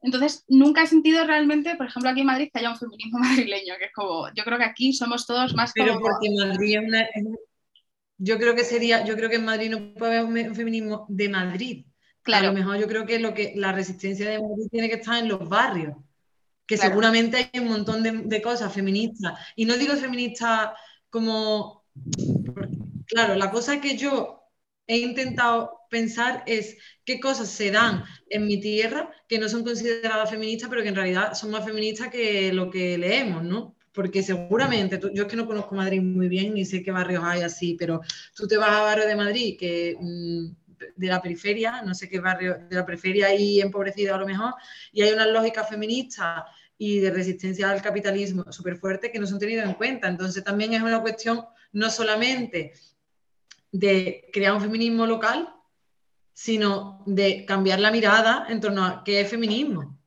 entonces, 0.00 0.44
nunca 0.48 0.82
he 0.82 0.86
sentido 0.86 1.24
realmente, 1.24 1.74
por 1.74 1.86
ejemplo, 1.86 2.10
aquí 2.10 2.20
en 2.20 2.26
Madrid, 2.26 2.50
que 2.52 2.60
haya 2.60 2.70
un 2.70 2.78
feminismo 2.78 3.18
madrileño, 3.18 3.74
que 3.78 3.86
es 3.86 3.92
como, 3.92 4.28
yo 4.34 4.44
creo 4.44 4.58
que 4.58 4.64
aquí 4.64 4.92
somos 4.92 5.26
todos 5.26 5.54
más 5.54 5.72
Pero 5.74 5.98
porque 5.98 6.30
Madrid 6.30 6.78
es 6.78 6.88
una... 6.88 7.06
Yo 8.20 8.36
creo 8.38 8.56
que 8.56 8.64
sería, 8.64 9.04
yo 9.04 9.16
creo 9.16 9.30
que 9.30 9.36
en 9.36 9.44
Madrid 9.44 9.70
no 9.70 9.94
puede 9.94 10.18
haber 10.18 10.48
un 10.48 10.54
feminismo 10.54 11.06
de 11.08 11.28
Madrid. 11.28 11.86
Claro. 12.28 12.48
A 12.48 12.52
lo 12.52 12.58
mejor 12.58 12.76
yo 12.76 12.86
creo 12.86 13.06
que 13.06 13.18
lo 13.18 13.32
que 13.32 13.54
la 13.56 13.72
resistencia 13.72 14.28
de 14.28 14.38
Madrid 14.38 14.68
tiene 14.70 14.90
que 14.90 14.96
estar 14.96 15.16
en 15.18 15.28
los 15.28 15.48
barrios, 15.48 15.96
que 16.66 16.76
seguramente 16.76 17.50
hay 17.54 17.60
un 17.60 17.68
montón 17.68 18.02
de, 18.02 18.12
de, 18.12 18.42
cosas 18.42 18.70
feministas. 18.70 19.32
Y 19.56 19.64
no 19.64 19.78
digo 19.78 19.96
feministas 19.96 20.72
como... 21.08 21.84
Claro, 23.06 23.34
la 23.34 23.50
cosa 23.50 23.80
que 23.80 23.96
yo 23.96 24.42
he 24.86 24.98
intentado 24.98 25.86
pensar 25.88 26.44
es 26.46 26.76
qué 27.02 27.18
cosas 27.18 27.48
se 27.48 27.70
dan 27.70 28.04
en 28.28 28.46
mi 28.46 28.60
tierra 28.60 29.10
que 29.26 29.38
no 29.38 29.48
son 29.48 29.64
consideradas 29.64 30.28
feministas, 30.28 30.68
pero 30.68 30.82
que 30.82 30.88
en 30.88 30.96
realidad 30.96 31.32
son 31.32 31.50
más 31.50 31.64
feministas 31.64 32.08
que 32.08 32.52
lo 32.52 32.70
que 32.70 32.98
leemos, 32.98 33.42
¿no? 33.42 33.74
Porque 33.94 34.22
seguramente, 34.22 35.00
yo 35.14 35.22
es 35.22 35.28
que 35.30 35.36
no 35.36 35.46
conozco 35.46 35.74
Madrid 35.74 36.02
muy 36.02 36.28
bien, 36.28 36.52
ni 36.52 36.66
sé 36.66 36.82
qué 36.82 36.90
barrios 36.90 37.24
hay 37.24 37.40
así, 37.40 37.74
pero 37.78 38.02
tú 38.34 38.46
te 38.46 38.58
vas 38.58 38.70
a 38.70 38.82
barrio 38.82 39.06
de 39.06 39.16
Madrid, 39.16 39.56
que 39.58 39.96
mm, 39.98 40.67
de 40.96 41.06
la 41.06 41.20
periferia, 41.20 41.82
no 41.82 41.94
sé 41.94 42.08
qué 42.08 42.20
barrio 42.20 42.58
de 42.68 42.76
la 42.76 42.86
periferia 42.86 43.34
y 43.34 43.60
empobrecido 43.60 44.14
a 44.14 44.18
lo 44.18 44.26
mejor, 44.26 44.54
y 44.92 45.02
hay 45.02 45.12
unas 45.12 45.28
lógicas 45.28 45.68
feministas 45.68 46.44
y 46.78 47.00
de 47.00 47.10
resistencia 47.10 47.70
al 47.70 47.82
capitalismo 47.82 48.50
súper 48.52 48.76
fuerte 48.76 49.10
que 49.10 49.18
no 49.18 49.26
son 49.26 49.38
tenidas 49.38 49.66
en 49.66 49.74
cuenta. 49.74 50.08
Entonces 50.08 50.44
también 50.44 50.72
es 50.72 50.82
una 50.82 51.02
cuestión 51.02 51.44
no 51.72 51.90
solamente 51.90 52.72
de 53.72 54.28
crear 54.32 54.54
un 54.54 54.60
feminismo 54.60 55.06
local, 55.06 55.52
sino 56.32 57.02
de 57.06 57.44
cambiar 57.44 57.80
la 57.80 57.90
mirada 57.90 58.46
en 58.48 58.60
torno 58.60 58.84
a 58.84 59.02
qué 59.04 59.20
es 59.20 59.28
feminismo. 59.28 59.98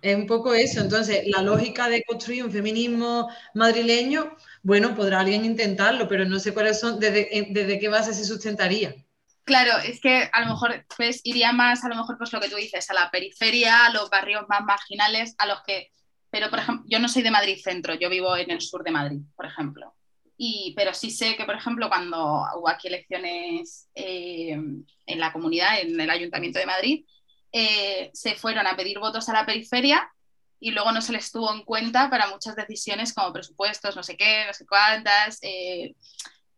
Es 0.00 0.16
un 0.16 0.26
poco 0.26 0.54
eso. 0.54 0.80
Entonces, 0.80 1.24
la 1.26 1.42
lógica 1.42 1.88
de 1.88 2.02
construir 2.04 2.44
un 2.44 2.50
feminismo 2.50 3.28
madrileño, 3.54 4.36
bueno, 4.62 4.94
podrá 4.94 5.20
alguien 5.20 5.44
intentarlo, 5.44 6.08
pero 6.08 6.24
no 6.24 6.38
sé 6.38 6.54
cuáles 6.54 6.80
son, 6.80 6.98
desde, 6.98 7.48
desde 7.50 7.78
qué 7.78 7.88
base 7.88 8.14
se 8.14 8.24
sustentaría. 8.24 8.94
Claro, 9.46 9.78
es 9.78 10.00
que 10.00 10.28
a 10.30 10.40
lo 10.42 10.48
mejor 10.48 10.84
pues, 10.94 11.22
iría 11.24 11.52
más, 11.52 11.82
a 11.84 11.88
lo 11.88 11.96
mejor, 11.96 12.18
pues 12.18 12.32
lo 12.34 12.40
que 12.40 12.50
tú 12.50 12.56
dices, 12.56 12.90
a 12.90 12.94
la 12.94 13.10
periferia, 13.10 13.86
a 13.86 13.90
los 13.90 14.10
barrios 14.10 14.44
más 14.48 14.62
marginales, 14.62 15.34
a 15.38 15.46
los 15.46 15.62
que. 15.62 15.90
Pero, 16.28 16.50
por 16.50 16.58
ejemplo, 16.58 16.84
yo 16.86 16.98
no 16.98 17.08
soy 17.08 17.22
de 17.22 17.30
Madrid 17.30 17.58
centro, 17.62 17.94
yo 17.94 18.10
vivo 18.10 18.36
en 18.36 18.50
el 18.50 18.60
sur 18.60 18.84
de 18.84 18.90
Madrid, 18.90 19.20
por 19.34 19.46
ejemplo 19.46 19.96
pero 20.74 20.92
sí 20.92 21.10
sé 21.10 21.36
que, 21.36 21.44
por 21.44 21.56
ejemplo, 21.56 21.88
cuando 21.88 22.44
hubo 22.56 22.68
aquí 22.68 22.88
elecciones 22.88 23.88
eh, 23.94 24.50
en 24.52 25.20
la 25.20 25.32
comunidad, 25.32 25.80
en 25.80 25.98
el 25.98 26.10
Ayuntamiento 26.10 26.58
de 26.58 26.66
Madrid, 26.66 27.06
eh, 27.52 28.10
se 28.12 28.34
fueron 28.34 28.66
a 28.66 28.76
pedir 28.76 28.98
votos 28.98 29.28
a 29.28 29.32
la 29.32 29.46
periferia 29.46 30.10
y 30.60 30.70
luego 30.72 30.92
no 30.92 31.00
se 31.00 31.12
les 31.12 31.30
tuvo 31.32 31.52
en 31.52 31.64
cuenta 31.64 32.10
para 32.10 32.28
muchas 32.28 32.56
decisiones 32.56 33.14
como 33.14 33.32
presupuestos, 33.32 33.96
no 33.96 34.02
sé 34.02 34.16
qué, 34.16 34.44
no 34.46 34.52
sé 34.52 34.66
cuántas, 34.66 35.38
eh, 35.42 35.94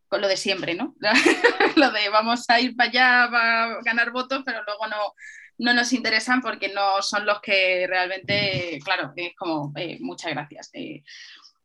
con 0.09 0.21
lo 0.21 0.29
de 0.29 0.37
siempre, 0.37 0.75
¿no? 0.75 0.95
lo 1.77 1.91
de 1.91 2.09
vamos 2.09 2.45
a 2.49 2.61
ir 2.61 2.77
para 2.77 2.91
allá 2.91 3.29
para 3.31 3.83
ganar 3.83 4.11
votos, 4.11 4.43
pero 4.45 4.63
luego 4.65 4.87
no, 4.87 5.13
no 5.59 5.75
nos 5.75 5.93
interesan 5.93 6.41
porque 6.41 6.69
no 6.69 7.03
son 7.03 7.27
los 7.27 7.41
que 7.41 7.87
realmente, 7.87 8.79
claro, 8.85 9.13
es 9.17 9.35
como, 9.37 9.73
muchas 10.01 10.33
gracias 10.33 10.71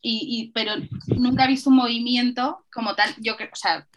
y, 0.06 0.52
pero 0.54 0.74
nunca 1.08 1.46
he 1.46 1.48
visto 1.48 1.70
un 1.70 1.78
movimiento 1.78 2.66
como 2.72 2.94
tal, 2.94 3.16
yo 3.20 3.38
creo, 3.38 3.50
o 3.52 3.56
sea, 3.56 3.88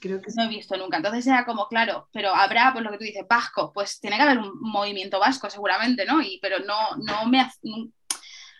creo 0.00 0.20
que 0.20 0.30
no 0.36 0.44
he 0.44 0.48
visto 0.48 0.76
nunca. 0.76 0.98
Entonces 0.98 1.26
era 1.26 1.44
como, 1.44 1.66
claro, 1.66 2.08
pero 2.12 2.32
habrá, 2.32 2.72
pues 2.72 2.84
lo 2.84 2.92
que 2.92 2.98
tú 2.98 3.04
dices, 3.04 3.26
vasco, 3.28 3.72
pues 3.72 3.98
tiene 4.00 4.16
que 4.16 4.22
haber 4.22 4.38
un 4.38 4.52
movimiento 4.60 5.18
vasco 5.18 5.50
seguramente, 5.50 6.06
¿no? 6.06 6.22
Y, 6.22 6.38
pero 6.40 6.60
no, 6.60 6.96
no 6.98 7.26
me 7.26 7.44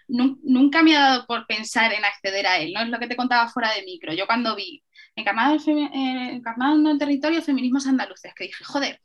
nunca 0.09 0.83
me 0.83 0.97
ha 0.97 1.01
dado 1.01 1.27
por 1.27 1.47
pensar 1.47 1.93
en 1.93 2.05
acceder 2.05 2.47
a 2.47 2.59
él, 2.59 2.73
¿no? 2.73 2.81
Es 2.81 2.89
lo 2.89 2.99
que 2.99 3.07
te 3.07 3.17
contaba 3.17 3.49
fuera 3.49 3.73
de 3.73 3.85
micro. 3.85 4.13
Yo 4.13 4.27
cuando 4.27 4.57
vi 4.57 4.83
encarnado, 5.17 5.57
eh, 5.57 6.31
encarnado 6.35 6.77
en 6.77 6.87
el 6.87 6.99
territorio 6.99 7.43
feminismos 7.43 7.87
andaluces, 7.87 8.33
que 8.35 8.45
dije, 8.45 8.65
joder, 8.65 9.01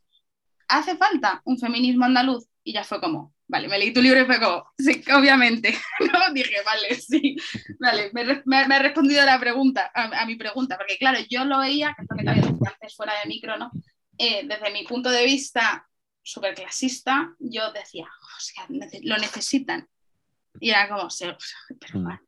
hace 0.68 0.96
falta 0.96 1.42
un 1.44 1.58
feminismo 1.58 2.04
andaluz 2.04 2.46
y 2.62 2.72
ya 2.72 2.84
fue 2.84 3.00
como, 3.00 3.34
Vale, 3.52 3.68
me 3.68 3.78
leí 3.78 3.92
tu 3.92 4.00
libro 4.00 4.18
y 4.18 4.24
fue 4.24 4.40
como, 4.40 4.64
sí, 4.78 5.04
obviamente. 5.14 5.76
¿no? 6.00 6.32
Dije, 6.32 6.56
vale, 6.64 6.94
sí. 6.94 7.36
Vale, 7.78 8.10
me, 8.46 8.56
ha 8.56 8.78
respondido 8.78 9.20
a 9.20 9.26
la 9.26 9.38
pregunta, 9.38 9.92
a, 9.94 10.24
mi 10.24 10.36
pregunta, 10.36 10.78
porque 10.78 10.96
claro, 10.96 11.18
yo 11.28 11.44
lo 11.44 11.58
veía, 11.58 11.94
que 11.94 12.02
es 12.02 12.08
lo 12.10 12.16
que 12.16 12.24
te 12.24 12.30
había 12.30 12.42
dicho 12.44 12.64
antes 12.64 12.96
fuera 12.96 13.12
de 13.22 13.28
micro, 13.28 13.58
¿no? 13.58 13.70
Eh, 14.16 14.46
desde 14.46 14.72
mi 14.72 14.84
punto 14.84 15.10
de 15.10 15.26
vista 15.26 15.86
súper 16.22 16.54
clasista, 16.54 17.34
yo 17.40 17.70
decía, 17.72 18.04
o 18.04 18.40
sea, 18.40 18.64
lo 19.02 19.18
necesitan. 19.18 19.86
Y 20.58 20.70
era 20.70 20.88
como, 20.88 21.10
sí, 21.10 21.26
pero 21.78 21.98
mm. 21.98 22.18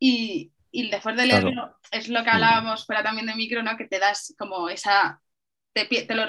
Y, 0.00 0.52
y 0.70 0.90
después 0.90 1.16
de 1.16 1.26
leerlo, 1.26 1.76
es 1.90 2.08
lo 2.08 2.22
que 2.22 2.30
hablábamos 2.30 2.84
fuera 2.84 3.02
también 3.02 3.26
de 3.26 3.34
micro, 3.34 3.62
¿no? 3.62 3.76
Que 3.76 3.86
te 3.86 3.98
das 3.98 4.34
como 4.38 4.68
esa, 4.68 5.20
te, 5.72 5.86
te 5.86 6.14
lo, 6.14 6.26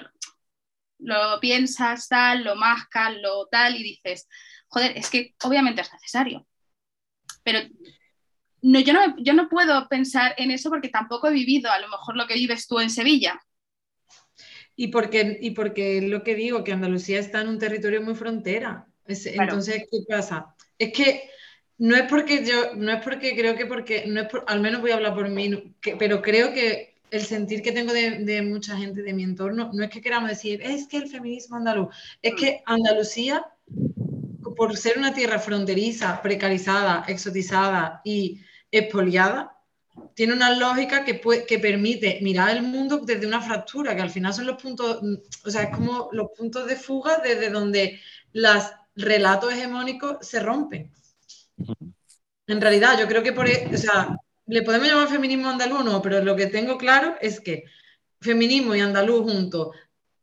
lo 1.00 1.40
piensas, 1.40 2.08
tal, 2.08 2.44
lo 2.44 2.56
mascas, 2.56 3.16
lo 3.22 3.48
tal, 3.48 3.76
y 3.76 3.84
dices, 3.84 4.28
joder, 4.68 4.98
es 4.98 5.10
que 5.10 5.36
obviamente 5.44 5.82
es 5.82 5.92
necesario. 5.92 6.46
Pero 7.44 7.60
no, 8.62 8.80
yo, 8.80 8.94
no, 8.94 9.16
yo 9.18 9.34
no 9.34 9.50
puedo 9.50 9.88
pensar 9.88 10.36
en 10.38 10.52
eso 10.52 10.70
porque 10.70 10.90
tampoco 10.90 11.28
he 11.28 11.34
vivido 11.34 11.72
a 11.72 11.80
lo 11.80 11.88
mejor 11.88 12.16
lo 12.16 12.28
que 12.28 12.36
vives 12.36 12.68
tú 12.68 12.80
en 12.80 12.90
Sevilla. 12.90 13.40
Y 14.76 14.88
porque, 14.88 15.38
y 15.42 15.52
porque 15.52 16.02
lo 16.02 16.24
que 16.24 16.36
digo, 16.36 16.64
que 16.64 16.72
Andalucía 16.72 17.20
está 17.20 17.42
en 17.42 17.50
un 17.50 17.60
territorio 17.60 18.02
muy 18.02 18.16
frontera. 18.16 18.86
Entonces, 19.06 19.88
¿qué 19.92 20.00
pasa? 20.08 20.56
Es 20.78 20.94
que 20.94 21.30
no 21.80 21.96
es 21.96 22.04
porque 22.04 22.46
yo, 22.46 22.76
no 22.76 22.92
es 22.92 23.02
porque 23.02 23.36
creo 23.36 23.56
que 23.56 23.66
porque, 23.66 24.06
no 24.06 24.22
es 24.22 24.28
al 24.48 24.60
menos 24.60 24.82
voy 24.82 24.92
a 24.92 24.96
hablar 24.96 25.16
por 25.16 25.30
mí, 25.30 25.74
pero 25.98 26.22
creo 26.22 26.54
que 26.54 26.96
el 27.10 27.22
sentir 27.22 27.62
que 27.62 27.72
tengo 27.72 27.94
de, 27.94 28.42
mucha 28.44 28.78
gente 28.78 29.02
de 29.02 29.14
mi 29.14 29.24
entorno, 29.24 29.72
no 29.74 29.84
es 29.84 29.90
que 29.90 30.02
queramos 30.02 30.30
decir, 30.30 30.62
es 30.62 30.88
que 30.88 30.98
el 30.98 31.08
feminismo 31.08 31.56
andaluz, 31.56 31.96
es 32.22 32.36
que 32.36 32.62
Andalucía, 32.66 33.46
por 34.56 34.78
ser 34.78 34.98
una 34.98 35.14
tierra 35.14 35.40
fronteriza, 35.40 36.22
precarizada, 36.22 37.06
exotizada 37.08 38.02
y 38.04 38.42
expoliada, 38.72 39.56
tiene 40.14 40.34
una 40.34 40.56
lógica 40.56 41.06
que, 41.06 41.22
que 41.48 41.60
permite 41.60 42.20
mirar 42.22 42.56
el 42.56 42.62
mundo 42.62 43.00
desde 43.06 43.26
una 43.26 43.42
fractura, 43.42 43.96
que 43.96 44.02
al 44.02 44.10
final 44.10 44.34
son 44.34 44.48
los 44.48 44.62
puntos, 44.62 45.02
o 45.46 45.50
sea, 45.50 45.64
es 45.64 45.76
como 45.76 46.10
los 46.12 46.28
puntos 46.38 46.68
de 46.68 46.76
fuga 46.76 47.20
desde 47.24 47.50
donde 47.50 48.00
los 48.34 48.66
relatos 48.96 49.54
hegemónicos 49.54 50.28
se 50.28 50.42
rompen. 50.42 50.92
En 52.48 52.62
realidad, 52.62 53.00
yo 53.00 53.08
creo 53.08 53.24
que 53.24 53.34
por, 53.34 53.48
e, 53.48 53.70
o 53.74 53.78
sea, 53.78 54.18
le 54.48 54.64
podemos 54.64 54.88
llamar 54.88 55.08
feminismo 55.08 55.50
andaluz, 55.50 55.86
no, 55.86 56.02
pero 56.02 56.24
lo 56.24 56.36
que 56.36 56.48
tengo 56.48 56.78
claro 56.78 57.16
es 57.22 57.40
que 57.40 57.66
feminismo 58.20 58.76
y 58.76 58.82
andaluz 58.82 59.24
juntos, 59.32 59.76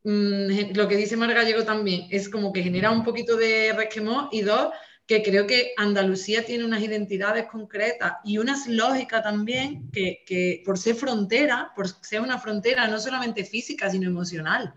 mm, 0.05 0.75
lo 0.75 0.89
que 0.89 0.97
dice 0.97 1.17
Mar 1.17 1.33
Gallego 1.33 1.65
también, 1.65 2.09
es 2.11 2.29
como 2.29 2.53
que 2.53 2.63
genera 2.63 2.91
un 2.91 3.05
poquito 3.05 3.37
de 3.37 3.73
resquemor 3.73 4.29
y 4.33 4.43
dos, 4.43 4.71
que 5.07 5.23
creo 5.23 5.47
que 5.47 5.73
Andalucía 5.77 6.45
tiene 6.45 6.65
unas 6.65 6.83
identidades 6.83 7.47
concretas 7.47 8.15
y 8.25 8.39
unas 8.39 8.67
lógicas 8.67 9.23
también 9.23 9.89
que, 9.93 10.63
por 10.65 10.79
ser 10.79 10.97
frontera, 10.97 11.73
por 11.77 11.87
ser 11.89 12.21
una 12.21 12.39
frontera 12.41 12.89
no 12.89 12.99
solamente 12.99 13.45
física, 13.45 13.89
sino 13.89 14.09
emocional. 14.09 14.75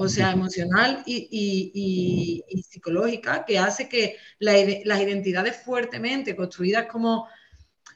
O 0.00 0.08
sea, 0.08 0.30
emocional 0.30 1.02
y, 1.06 2.44
psicológica, 2.70 3.44
que 3.44 3.58
hace 3.58 3.88
que 3.88 4.16
las 4.38 5.00
identidades 5.00 5.56
fuertemente 5.56 6.36
construidas 6.36 6.86
como 6.86 7.26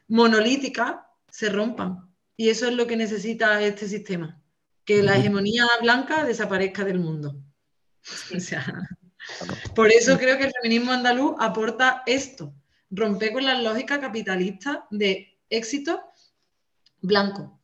monolíticas 0.09 0.97
se 1.31 1.49
rompan. 1.49 2.13
Y 2.37 2.49
eso 2.49 2.67
es 2.67 2.75
lo 2.75 2.89
que 2.89 2.97
necesita 2.97 3.63
este 3.63 3.87
sistema, 3.87 4.43
que 4.85 5.01
la 5.05 5.17
hegemonía 5.17 5.65
blanca 5.81 6.25
desaparezca 6.25 6.85
del 6.85 6.99
mundo. 6.99 7.41
por 9.77 9.93
eso 9.93 10.19
creo 10.19 10.37
que 10.39 10.47
el 10.47 10.53
feminismo 10.61 10.91
andaluz 10.91 11.37
aporta 11.39 12.03
esto, 12.07 12.53
romper 12.91 13.33
con 13.33 13.45
la 13.45 13.55
lógica 13.63 14.01
capitalista 14.01 14.89
de 14.91 15.39
éxito 15.49 16.03
blanco. 17.01 17.62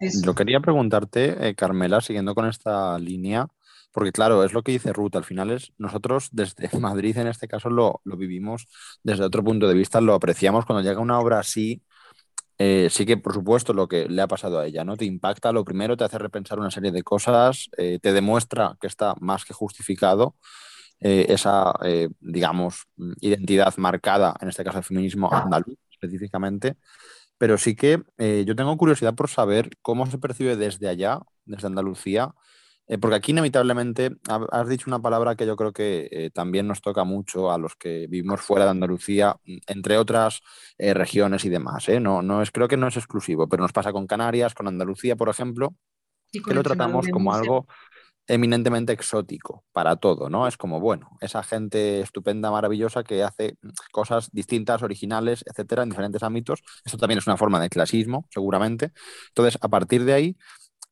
Yo 0.00 0.34
quería 0.34 0.60
preguntarte, 0.60 1.48
eh, 1.48 1.54
Carmela, 1.54 2.00
siguiendo 2.00 2.34
con 2.34 2.46
esta 2.46 2.98
línea, 2.98 3.46
porque 3.92 4.12
claro, 4.12 4.44
es 4.44 4.52
lo 4.52 4.62
que 4.62 4.72
dice 4.72 4.92
Ruth, 4.92 5.14
al 5.14 5.24
final 5.24 5.50
es 5.50 5.72
nosotros 5.78 6.28
desde 6.32 6.68
Madrid 6.80 7.16
en 7.16 7.28
este 7.28 7.46
caso 7.48 7.70
lo, 7.70 8.00
vivimos 8.04 8.66
desde 9.02 9.24
otro 9.24 9.44
punto 9.44 9.68
de 9.68 9.74
vista, 9.74 10.00
lo 10.00 10.14
apreciamos 10.14 10.66
cuando 10.66 10.82
llega 10.82 11.00
una 11.00 11.18
obra 11.20 11.38
así, 11.38 11.82
eh, 12.58 12.88
sí 12.90 13.06
que 13.06 13.16
por 13.16 13.34
supuesto 13.34 13.72
lo 13.72 13.88
que 13.88 14.08
le 14.08 14.22
ha 14.22 14.28
pasado 14.28 14.58
a 14.58 14.66
ella, 14.66 14.84
¿no? 14.84 14.96
Te 14.96 15.04
impacta, 15.04 15.52
lo 15.52 15.64
primero 15.64 15.96
te 15.96 16.04
hace 16.04 16.18
repensar 16.18 16.58
una 16.58 16.70
serie 16.70 16.92
de 16.92 17.02
cosas, 17.02 17.68
eh, 17.76 17.98
te 18.00 18.12
demuestra 18.12 18.76
que 18.80 18.86
está 18.86 19.14
más 19.20 19.44
que 19.44 19.54
justificado 19.54 20.36
esa, 21.00 21.74
digamos, 22.20 22.84
identidad 23.20 23.76
marcada, 23.76 24.34
en 24.40 24.48
este 24.48 24.64
caso 24.64 24.78
el 24.78 24.84
feminismo 24.84 25.28
andaluz 25.30 25.76
específicamente, 25.90 26.76
pero 27.38 27.58
sí 27.58 27.74
que 27.74 28.02
yo 28.18 28.56
tengo 28.56 28.76
curiosidad 28.76 29.14
por 29.14 29.28
saber 29.28 29.70
cómo 29.82 30.06
se 30.06 30.18
percibe 30.18 30.56
desde 30.56 30.88
allá, 30.88 31.20
desde 31.44 31.66
Andalucía, 31.66 32.34
eh, 32.86 32.98
porque 32.98 33.16
aquí 33.16 33.32
inevitablemente 33.32 34.16
has 34.28 34.68
dicho 34.68 34.84
una 34.88 35.00
palabra 35.00 35.36
que 35.36 35.46
yo 35.46 35.56
creo 35.56 35.72
que 35.72 36.08
eh, 36.10 36.30
también 36.30 36.68
nos 36.68 36.82
toca 36.82 37.04
mucho 37.04 37.50
a 37.50 37.56
los 37.56 37.76
que 37.76 38.06
vivimos 38.08 38.42
fuera 38.42 38.66
de 38.66 38.72
Andalucía, 38.72 39.36
entre 39.66 39.96
otras 39.96 40.42
eh, 40.76 40.92
regiones 40.92 41.44
y 41.46 41.48
demás. 41.48 41.88
No, 42.00 42.20
no 42.20 42.42
es, 42.42 42.50
creo 42.50 42.68
que 42.68 42.76
no 42.76 42.88
es 42.88 42.96
exclusivo, 42.96 43.48
pero 43.48 43.62
nos 43.62 43.72
pasa 43.72 43.92
con 43.92 44.06
Canarias, 44.06 44.52
con 44.54 44.68
Andalucía, 44.68 45.16
por 45.16 45.30
ejemplo, 45.30 45.74
que 46.30 46.52
lo 46.52 46.62
tratamos 46.62 47.08
como 47.08 47.32
algo 47.32 47.66
eminentemente 48.26 48.92
exótico 48.92 49.64
para 49.72 49.96
todo, 49.96 50.30
¿no? 50.30 50.46
Es 50.46 50.56
como, 50.56 50.80
bueno, 50.80 51.10
esa 51.20 51.42
gente 51.42 52.00
estupenda, 52.00 52.50
maravillosa 52.50 53.04
que 53.04 53.22
hace 53.22 53.58
cosas 53.92 54.30
distintas, 54.32 54.82
originales, 54.82 55.44
etcétera, 55.46 55.82
en 55.82 55.90
diferentes 55.90 56.22
ámbitos. 56.22 56.62
Esto 56.84 56.98
también 56.98 57.18
es 57.18 57.26
una 57.26 57.36
forma 57.36 57.60
de 57.60 57.68
clasismo, 57.68 58.26
seguramente. 58.30 58.92
Entonces, 59.28 59.58
a 59.60 59.68
partir 59.68 60.04
de 60.04 60.14
ahí, 60.14 60.36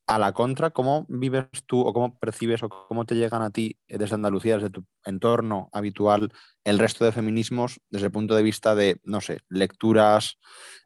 a 0.05 0.19
la 0.19 0.33
contra, 0.33 0.71
¿cómo 0.71 1.05
vives 1.07 1.47
tú 1.65 1.79
o 1.81 1.93
cómo 1.93 2.17
percibes 2.19 2.61
o 2.63 2.69
cómo 2.69 3.05
te 3.05 3.15
llegan 3.15 3.41
a 3.41 3.51
ti 3.51 3.77
eh, 3.87 3.97
desde 3.97 4.15
Andalucía, 4.15 4.55
desde 4.55 4.69
tu 4.69 4.85
entorno 5.05 5.69
habitual, 5.71 6.31
el 6.63 6.79
resto 6.79 7.05
de 7.05 7.13
feminismos 7.13 7.79
desde 7.89 8.07
el 8.07 8.11
punto 8.11 8.35
de 8.35 8.43
vista 8.43 8.75
de, 8.75 8.99
no 9.03 9.21
sé, 9.21 9.39
lecturas, 9.49 10.39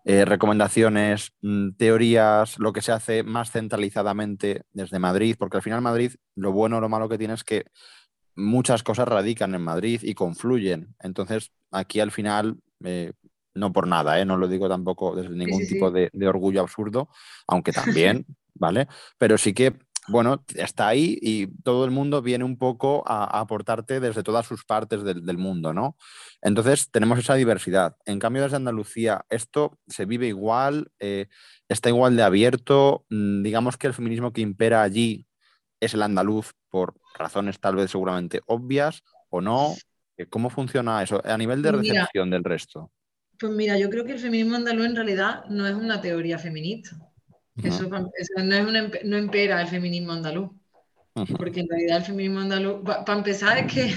eh, 0.06 0.24
recomendaciones, 0.24 1.32
mm, 1.42 1.72
teorías, 1.78 2.60
lo 2.60 2.74
que 2.74 2.82
se 2.82 2.92
hace 2.92 3.24
más 3.24 3.52
centralizadamente 3.52 4.64
desde 4.72 5.00
Madrid? 5.00 5.36
Porque 5.38 5.58
al 5.58 5.64
final 5.64 5.82
Madrid, 5.82 6.14
lo 6.36 6.52
bueno 6.52 6.78
o 6.78 6.82
lo 6.82 6.90
malo 6.90 7.10
que 7.10 7.18
tiene 7.18 7.34
es 7.34 7.44
que 7.44 7.66
muchas 8.36 8.84
cosas 8.84 9.08
radican 9.08 9.56
en 9.56 9.64
Madrid 9.64 10.02
y 10.04 10.14
confluyen. 10.14 10.96
Entonces, 11.00 11.52
aquí 11.72 12.00
al 12.00 12.12
final... 12.12 12.58
Eh, 12.84 13.14
no 13.56 13.74
por 13.74 13.88
nada, 13.88 14.24
no 14.24 14.38
lo 14.38 14.48
digo 14.48 14.70
tampoco 14.70 15.16
desde 15.16 15.36
ningún 15.36 15.66
tipo 15.66 15.90
de, 15.90 16.12
de 16.14 16.28
orgullo 16.28 16.62
absurdo, 16.62 17.10
aunque 17.48 17.72
también 18.06 18.24
¿vale? 18.60 18.88
Pero 19.18 19.38
sí 19.38 19.54
que, 19.54 19.74
bueno, 20.08 20.44
está 20.56 20.88
ahí 20.88 21.18
y 21.22 21.48
todo 21.64 21.86
el 21.86 21.92
mundo 21.92 22.22
viene 22.22 22.44
un 22.44 22.58
poco 22.58 23.04
a, 23.06 23.40
aportarte 23.40 24.00
desde 24.00 24.24
todas 24.24 24.46
sus 24.46 24.64
partes 24.66 25.04
del, 25.04 25.38
mundo, 25.38 25.74
¿no? 25.74 25.98
Entonces 26.42 26.90
tenemos 26.92 27.20
esa 27.20 27.36
diversidad. 27.36 27.96
En 28.06 28.20
cambio, 28.20 28.44
desde 28.44 28.56
Andalucía, 28.56 29.26
esto 29.30 29.78
se 29.88 30.06
vive 30.06 30.28
igual, 30.28 30.92
eh, 31.00 31.28
está 31.68 31.90
igual 31.90 32.16
de 32.16 32.24
abierto. 32.24 33.06
Mm, 33.10 33.44
digamos 33.44 33.78
que 33.78 33.88
el 33.88 33.94
feminismo 33.94 34.32
que 34.32 34.42
impera 34.42 34.82
allí 34.82 35.28
es 35.80 35.94
el 35.94 36.02
andaluz 36.02 36.54
por 36.70 36.96
razones 37.18 37.60
tal 37.60 37.76
vez 37.76 37.92
seguramente 37.92 38.42
obvias 38.48 39.04
o 39.30 39.42
no. 39.42 39.76
Eh, 40.18 40.26
¿Cómo 40.28 40.50
funciona 40.50 41.04
eso 41.04 41.22
a 41.24 41.38
nivel 41.38 41.62
de 41.62 41.72
pues 41.72 41.88
recepción 41.88 42.30
del 42.30 42.44
resto? 42.44 42.92
Pues 43.40 43.52
mira, 43.52 43.78
yo 43.78 43.90
creo 43.90 44.04
que 44.04 44.14
el 44.14 44.20
feminismo 44.20 44.56
andaluz 44.56 44.86
en 44.86 44.96
realidad 44.96 45.46
no 45.46 45.68
es 45.68 45.76
una 45.76 46.02
teoría 46.02 46.40
feminista. 46.40 46.98
Eso, 47.64 47.88
no, 47.88 48.12
es 48.18 48.30
no 49.04 49.18
impera 49.18 49.62
el 49.62 49.68
feminismo 49.68 50.14
andaluz. 50.14 50.52
Porque 51.38 51.62
en 51.62 51.70
realidad 51.70 51.98
el 51.98 52.04
feminismo 52.04 52.40
andaluz, 52.40 52.84
para 52.84 53.18
empezar, 53.18 53.58
es 53.58 53.74
que, 53.74 53.94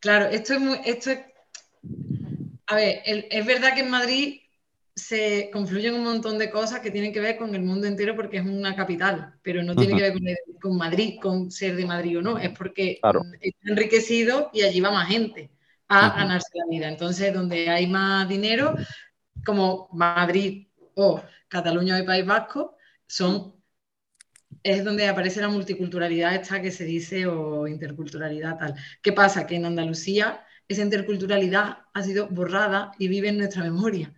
claro, 0.00 0.26
esto 0.26 0.54
es 0.54 0.60
muy. 0.60 0.78
Esto 0.84 1.10
es, 1.10 1.20
a 2.66 2.76
ver, 2.76 3.02
es 3.04 3.46
verdad 3.46 3.74
que 3.74 3.80
en 3.80 3.90
Madrid 3.90 4.38
se 4.94 5.50
confluyen 5.52 5.94
un 5.94 6.04
montón 6.04 6.38
de 6.38 6.50
cosas 6.50 6.80
que 6.80 6.90
tienen 6.90 7.12
que 7.12 7.20
ver 7.20 7.36
con 7.36 7.54
el 7.54 7.62
mundo 7.62 7.86
entero 7.86 8.14
porque 8.14 8.38
es 8.38 8.44
una 8.44 8.76
capital, 8.76 9.34
pero 9.42 9.62
no 9.62 9.74
tiene 9.74 9.96
que 9.96 10.02
ver 10.02 10.14
con, 10.60 10.76
Madrid, 10.76 11.18
con 11.20 11.50
ser 11.50 11.76
de 11.76 11.86
Madrid 11.86 12.18
o 12.18 12.22
no, 12.22 12.38
es 12.38 12.50
porque 12.50 13.00
está 13.40 13.70
enriquecido 13.70 14.50
y 14.52 14.62
allí 14.62 14.80
va 14.80 14.90
más 14.90 15.08
gente 15.08 15.50
a 15.88 16.10
ganarse 16.10 16.50
la 16.54 16.66
vida. 16.70 16.88
Entonces, 16.88 17.32
donde 17.32 17.68
hay 17.70 17.86
más 17.86 18.28
dinero, 18.28 18.74
como 19.44 19.88
Madrid 19.92 20.66
o 20.94 21.22
Cataluña 21.48 22.00
o 22.00 22.04
País 22.04 22.26
Vasco, 22.26 22.76
son 23.12 23.54
es 24.62 24.84
donde 24.84 25.06
aparece 25.06 25.40
la 25.40 25.48
multiculturalidad 25.48 26.34
esta 26.34 26.62
que 26.62 26.70
se 26.70 26.84
dice 26.84 27.26
o 27.26 27.66
interculturalidad 27.66 28.58
tal. 28.58 28.74
¿Qué 29.02 29.12
pasa? 29.12 29.46
Que 29.46 29.56
en 29.56 29.66
Andalucía 29.66 30.44
esa 30.68 30.82
interculturalidad 30.82 31.78
ha 31.92 32.02
sido 32.02 32.28
borrada 32.28 32.92
y 32.98 33.08
vive 33.08 33.28
en 33.28 33.38
nuestra 33.38 33.62
memoria. 33.62 34.14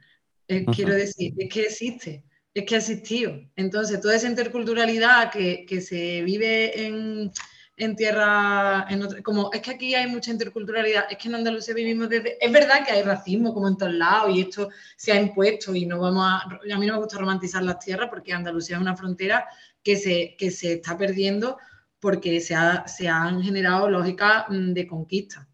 Eh, 0.46 0.64
quiero 0.66 0.94
decir, 0.94 1.34
es 1.38 1.52
que 1.52 1.62
existe, 1.62 2.24
es 2.52 2.64
que 2.64 2.74
ha 2.74 2.78
existido. 2.78 3.40
Entonces, 3.56 4.00
toda 4.00 4.14
esa 4.14 4.28
interculturalidad 4.28 5.32
que, 5.32 5.64
que 5.66 5.80
se 5.80 6.22
vive 6.22 6.86
en, 6.86 7.32
en 7.76 7.96
tierra, 7.96 8.86
en 8.88 9.22
como 9.22 9.50
es 9.52 9.60
que 9.60 9.72
aquí 9.72 9.94
hay 9.94 10.06
mucha 10.06 10.30
interculturalidad, 10.30 11.06
es 11.10 11.18
que 11.18 11.28
en 11.28 11.34
Andalucía 11.34 11.74
vivimos 11.74 12.08
desde, 12.08 12.36
es 12.44 12.52
verdad 12.52 12.86
que 12.86 12.92
hay 12.92 13.02
racismo 13.02 13.52
como 13.52 13.66
en 13.66 13.76
todos 13.76 13.92
lados 13.92 14.30
y 14.34 14.42
esto 14.42 14.68
se 14.96 15.12
ha 15.12 15.20
impuesto 15.20 15.74
y 15.74 15.84
no 15.84 15.98
vamos 15.98 16.24
a, 16.24 16.42
a 16.44 16.78
mí 16.78 16.86
no 16.86 16.94
me 16.94 16.98
gusta 17.00 17.18
romantizar 17.18 17.64
las 17.64 17.80
tierras 17.80 18.08
porque 18.08 18.32
Andalucía 18.32 18.76
es 18.76 18.82
una 18.82 18.96
frontera 18.96 19.46
que 19.82 19.96
se, 19.96 20.36
que 20.38 20.50
se 20.50 20.74
está 20.74 20.96
perdiendo 20.96 21.58
porque 21.98 22.40
se, 22.40 22.54
ha, 22.54 22.86
se 22.86 23.08
han 23.08 23.42
generado 23.42 23.88
lógicas 23.90 24.44
mm, 24.48 24.72
de 24.72 24.86
conquista. 24.86 25.48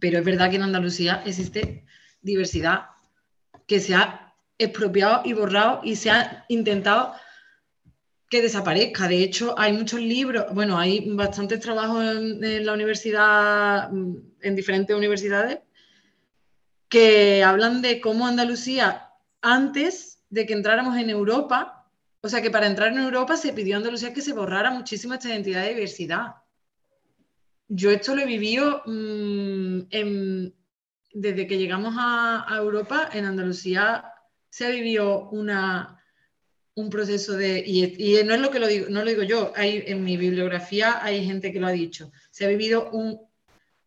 Pero 0.00 0.18
es 0.18 0.24
verdad 0.24 0.50
que 0.50 0.56
en 0.56 0.62
Andalucía 0.62 1.22
existe 1.24 1.84
diversidad 2.20 2.86
que 3.66 3.78
se 3.78 3.94
ha 3.94 4.34
expropiado 4.58 5.22
y 5.24 5.34
borrado 5.34 5.80
y 5.84 5.96
se 5.96 6.10
ha 6.10 6.44
intentado 6.48 7.14
que 8.32 8.40
desaparezca. 8.40 9.08
De 9.08 9.22
hecho, 9.22 9.54
hay 9.58 9.74
muchos 9.74 10.00
libros, 10.00 10.46
bueno, 10.54 10.78
hay 10.78 11.06
bastantes 11.10 11.60
trabajos 11.60 12.02
en, 12.02 12.64
la 12.64 12.72
universidad, 12.72 13.90
mm, 13.90 14.16
en 14.40 14.56
diferentes 14.56 14.96
universidades, 14.96 15.58
que 16.88 17.44
hablan 17.44 17.82
de 17.82 18.00
cómo 18.00 18.26
Andalucía, 18.26 19.10
antes 19.42 20.22
de 20.30 20.46
que 20.46 20.54
entráramos 20.54 20.96
en 20.96 21.10
Europa, 21.10 21.86
o 22.22 22.28
sea 22.30 22.40
que 22.40 22.50
para 22.50 22.66
entrar 22.68 22.90
en 22.92 23.00
Europa 23.00 23.36
se 23.36 23.52
pidió 23.52 23.74
a 23.74 23.78
Andalucía 23.78 24.14
que 24.14 24.22
se 24.22 24.32
borrara 24.32 24.70
muchísimo 24.70 25.12
esta 25.12 25.28
identidad 25.28 25.64
de 25.64 25.74
diversidad. 25.74 26.36
Yo 27.68 27.90
esto 27.90 28.14
lo 28.16 28.22
he 28.22 28.26
vivido 28.26 28.82
mm, 28.86 29.80
desde 31.12 31.46
que 31.46 31.58
llegamos 31.58 31.94
a, 31.98 32.46
a 32.48 32.56
Europa, 32.56 33.10
en 33.12 33.26
Andalucía 33.26 34.06
se 34.48 34.64
ha 34.64 34.70
vivido 34.70 35.28
una 35.28 36.01
un 36.74 36.88
proceso 36.90 37.34
de, 37.36 37.62
y, 37.66 38.22
no 38.24 38.34
es 38.34 38.40
lo 38.40 38.50
que 38.50 38.58
lo 38.58 38.66
digo, 38.66 38.86
no 38.88 39.04
lo 39.04 39.10
digo 39.10 39.22
yo, 39.22 39.52
hay, 39.56 39.84
en 39.86 40.04
mi 40.04 40.16
bibliografía 40.16 41.04
hay 41.04 41.24
gente 41.24 41.52
que 41.52 41.60
lo 41.60 41.66
ha 41.66 41.72
dicho, 41.72 42.10
se 42.30 42.44
ha 42.44 42.48
vivido 42.48 42.90
un, 42.90 43.20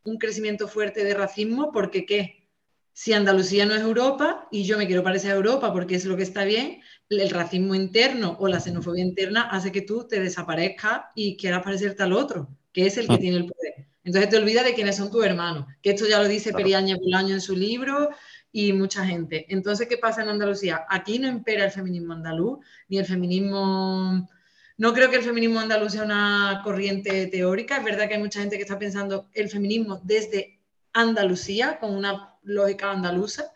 un 0.04 0.18
crecimiento 0.18 0.68
fuerte 0.68 1.04
de 1.04 1.14
racismo 1.14 1.72
porque 1.72 2.06
¿qué? 2.06 2.46
Si 2.94 3.12
Andalucía 3.12 3.66
no 3.66 3.76
es 3.76 3.82
Europa 3.82 4.48
y 4.52 4.64
yo 4.64 4.78
me 4.78 4.88
quiero 4.88 5.04
parecer 5.04 5.32
a 5.32 5.36
Europa 5.36 5.74
porque 5.74 5.96
es 5.96 6.06
lo 6.06 6.16
que 6.16 6.24
está 6.24 6.46
bien, 6.46 6.82
el 7.10 7.30
racismo 7.30 7.76
interno 7.76 8.38
o 8.40 8.48
la 8.48 8.62
xenofobia 8.62 9.04
interna 9.04 9.50
hace 9.50 9.72
que 9.72 9.82
tú 9.82 10.08
te 10.08 10.22
desaparezcas 10.22 11.02
y 11.14 11.36
quieras 11.36 11.62
parecerte 11.62 12.04
al 12.04 12.14
otro, 12.14 12.48
que 12.72 12.86
es 12.86 12.98
el 12.98 13.08
que 13.08 13.18
tiene 13.18 13.38
el 13.38 13.48
poder. 13.48 13.88
Entonces 14.06 14.30
te 14.30 14.38
olvidas 14.38 14.64
de 14.64 14.76
quiénes 14.76 14.96
son 14.96 15.12
tus 15.12 15.26
hermanos, 15.26 15.66
que 15.82 15.90
esto 15.90 16.08
ya 16.08 16.22
lo 16.22 16.28
dice 16.28 16.54
Periaña 16.54 16.96
Bolaño 16.96 17.34
en 17.34 17.42
su 17.42 17.56
libro 17.56 18.12
y 18.58 18.72
mucha 18.72 19.06
gente. 19.06 19.46
Entonces, 19.50 19.86
¿qué 19.86 19.98
pasa 19.98 20.24
en 20.24 20.30
Andalucía? 20.30 20.86
Aquí 20.88 21.20
no 21.20 21.28
impera 21.28 21.66
el 21.66 21.72
feminismo 21.72 22.14
andaluz, 22.14 22.60
ni 22.88 22.98
el 22.98 23.06
feminismo... 23.06 24.30
No 24.78 24.94
creo 24.94 25.10
que 25.10 25.18
el 25.18 25.24
feminismo 25.24 25.60
andaluz 25.60 25.92
sea 25.92 26.04
una 26.04 26.62
corriente 26.64 27.28
teórica. 27.28 27.76
Es 27.76 27.84
verdad 27.84 28.08
que 28.08 28.14
hay 28.14 28.22
mucha 28.22 28.40
gente 28.40 28.56
que 28.56 28.62
está 28.62 28.80
pensando 28.80 29.30
el 29.34 29.50
feminismo 29.50 30.00
desde 30.06 30.62
Andalucía, 30.94 31.80
con 31.82 31.94
una 31.94 32.38
lógica 32.44 32.92
andaluza, 32.92 33.52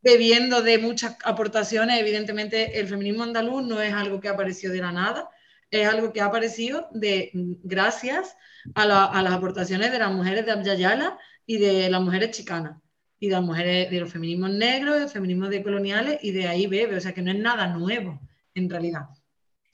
bebiendo 0.00 0.62
de 0.62 0.78
muchas 0.78 1.16
aportaciones. 1.24 1.98
Evidentemente, 1.98 2.78
el 2.78 2.86
feminismo 2.86 3.24
andaluz 3.24 3.64
no 3.64 3.82
es 3.82 3.92
algo 3.92 4.20
que 4.20 4.28
ha 4.28 4.32
aparecido 4.32 4.72
de 4.72 4.80
la 4.80 4.92
nada, 4.92 5.28
es 5.72 5.88
algo 5.88 6.12
que 6.12 6.20
ha 6.20 6.26
aparecido 6.26 6.88
de, 6.92 7.32
gracias 7.64 8.36
a, 8.76 8.86
las 8.86 9.32
aportaciones 9.32 9.90
de 9.90 9.98
las 9.98 10.12
mujeres 10.12 10.46
de 10.46 10.52
Abya 10.52 11.18
y 11.46 11.58
de 11.58 11.90
las 11.90 12.00
mujeres 12.00 12.30
chicanas 12.30 12.81
y 13.22 13.28
de 13.28 13.34
las 13.34 13.44
mujeres 13.44 13.88
de 13.88 14.00
los 14.00 14.10
feminismos 14.10 14.50
negros, 14.50 14.96
de 14.96 15.02
los 15.02 15.12
feminismos 15.12 15.48
decoloniales, 15.48 16.18
y 16.24 16.32
de 16.32 16.48
ahí 16.48 16.66
bebe, 16.66 16.96
o 16.96 17.00
sea 17.00 17.14
que 17.14 17.22
no 17.22 17.30
es 17.30 17.38
nada 17.38 17.68
nuevo 17.68 18.20
en 18.52 18.68
realidad. 18.68 19.02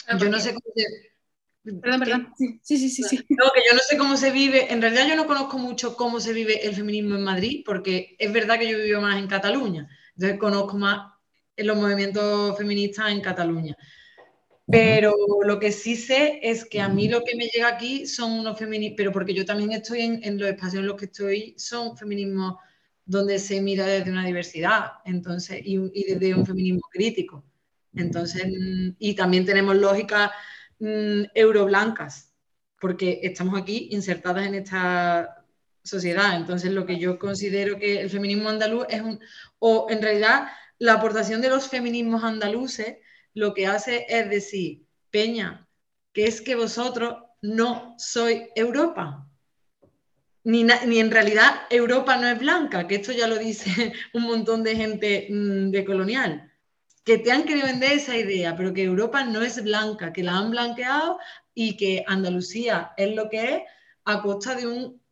Ah, 0.06 0.18
yo 0.18 0.28
no 0.28 0.38
sé 0.38 0.50
cómo 0.50 0.66
se... 0.76 0.84
Perdón, 1.80 2.00
perdón. 2.00 2.34
Sí, 2.36 2.76
sí, 2.76 2.90
sí, 2.90 3.02
sí. 3.04 3.16
No, 3.30 3.46
que 3.54 3.62
yo 3.66 3.74
no 3.74 3.80
sé 3.80 3.96
cómo 3.96 4.18
se 4.18 4.32
vive, 4.32 4.70
en 4.70 4.82
realidad 4.82 5.08
yo 5.08 5.16
no 5.16 5.26
conozco 5.26 5.56
mucho 5.56 5.96
cómo 5.96 6.20
se 6.20 6.34
vive 6.34 6.66
el 6.66 6.74
feminismo 6.74 7.14
en 7.14 7.24
Madrid, 7.24 7.62
porque 7.64 8.16
es 8.18 8.30
verdad 8.30 8.58
que 8.58 8.68
yo 8.68 8.76
vivo 8.76 9.00
más 9.00 9.18
en 9.18 9.28
Cataluña, 9.28 9.88
entonces 10.14 10.38
conozco 10.38 10.76
más 10.76 11.14
los 11.56 11.74
movimientos 11.74 12.54
feministas 12.58 13.10
en 13.10 13.22
Cataluña. 13.22 13.74
Pero 14.70 15.14
lo 15.42 15.58
que 15.58 15.72
sí 15.72 15.96
sé 15.96 16.40
es 16.42 16.66
que 16.66 16.82
a 16.82 16.90
mí 16.90 17.08
lo 17.08 17.24
que 17.24 17.34
me 17.34 17.46
llega 17.46 17.68
aquí 17.68 18.06
son 18.06 18.32
unos 18.32 18.58
feminismos, 18.58 18.96
pero 18.98 19.10
porque 19.10 19.32
yo 19.32 19.46
también 19.46 19.72
estoy 19.72 20.02
en, 20.02 20.20
en 20.22 20.38
los 20.38 20.50
espacios 20.50 20.82
en 20.82 20.86
los 20.86 20.96
que 20.96 21.06
estoy, 21.06 21.54
son 21.56 21.96
feminismos 21.96 22.56
donde 23.08 23.38
se 23.38 23.62
mira 23.62 23.86
desde 23.86 24.10
una 24.10 24.26
diversidad 24.26 24.92
entonces, 25.06 25.62
y, 25.64 25.78
desde 26.04 26.34
un 26.34 26.44
feminismo 26.44 26.82
crítico. 26.92 27.42
Entonces, 27.94 28.44
y 28.98 29.14
también 29.14 29.46
tenemos 29.46 29.76
lógicas 29.76 30.30
mm, 30.78 31.22
euroblancas, 31.34 32.34
porque 32.78 33.20
estamos 33.22 33.60
aquí 33.60 33.88
insertadas 33.92 34.46
en 34.46 34.56
esta 34.56 35.42
sociedad. 35.82 36.36
Entonces, 36.36 36.70
lo 36.70 36.84
que 36.84 36.98
yo 36.98 37.18
considero 37.18 37.78
que 37.78 37.98
el 38.02 38.10
feminismo 38.10 38.50
andaluz 38.50 38.84
es 38.90 39.00
un, 39.00 39.18
o 39.58 39.86
en 39.88 40.02
realidad 40.02 40.48
la 40.78 40.94
aportación 40.94 41.40
de 41.40 41.48
los 41.48 41.66
feminismos 41.68 42.22
andaluces 42.22 42.98
lo 43.32 43.54
que 43.54 43.66
hace 43.66 44.04
es 44.08 44.28
decir, 44.28 44.86
Peña, 45.10 45.66
que 46.12 46.26
es 46.26 46.42
que 46.42 46.56
vosotros 46.56 47.16
no 47.40 47.94
sois 47.98 48.48
Europa 48.54 49.27
ni, 50.48 50.98
en 50.98 51.10
realidad 51.10 51.60
Europa 51.68 52.16
no 52.16 52.26
es 52.26 52.38
blanca, 52.38 52.86
que 52.86 52.94
esto 52.94 53.12
ya 53.12 53.28
lo 53.28 53.36
dice 53.36 53.92
un 54.14 54.22
montón 54.22 54.62
de 54.62 54.76
gente 54.76 55.28
mm, 55.30 55.70
de 55.70 55.84
colonial, 55.84 56.50
que 57.04 57.18
te 57.18 57.30
han 57.30 57.44
querido 57.44 57.66
vender 57.66 57.92
esa 57.92 58.16
idea, 58.16 58.56
pero 58.56 58.72
que 58.72 58.84
Europa 58.84 59.24
no 59.24 59.42
es 59.42 59.62
blanca, 59.62 60.12
que 60.12 60.22
la 60.22 60.38
han 60.38 60.50
blanqueado 60.50 61.18
y 61.54 61.76
que 61.76 62.02
Andalucía 62.06 62.92
es 62.96 63.14
lo 63.14 63.28
que 63.28 63.56
es 63.56 63.62
a 64.06 64.22
costa 64.22 64.54
de, 64.54 64.66
un, 64.66 65.02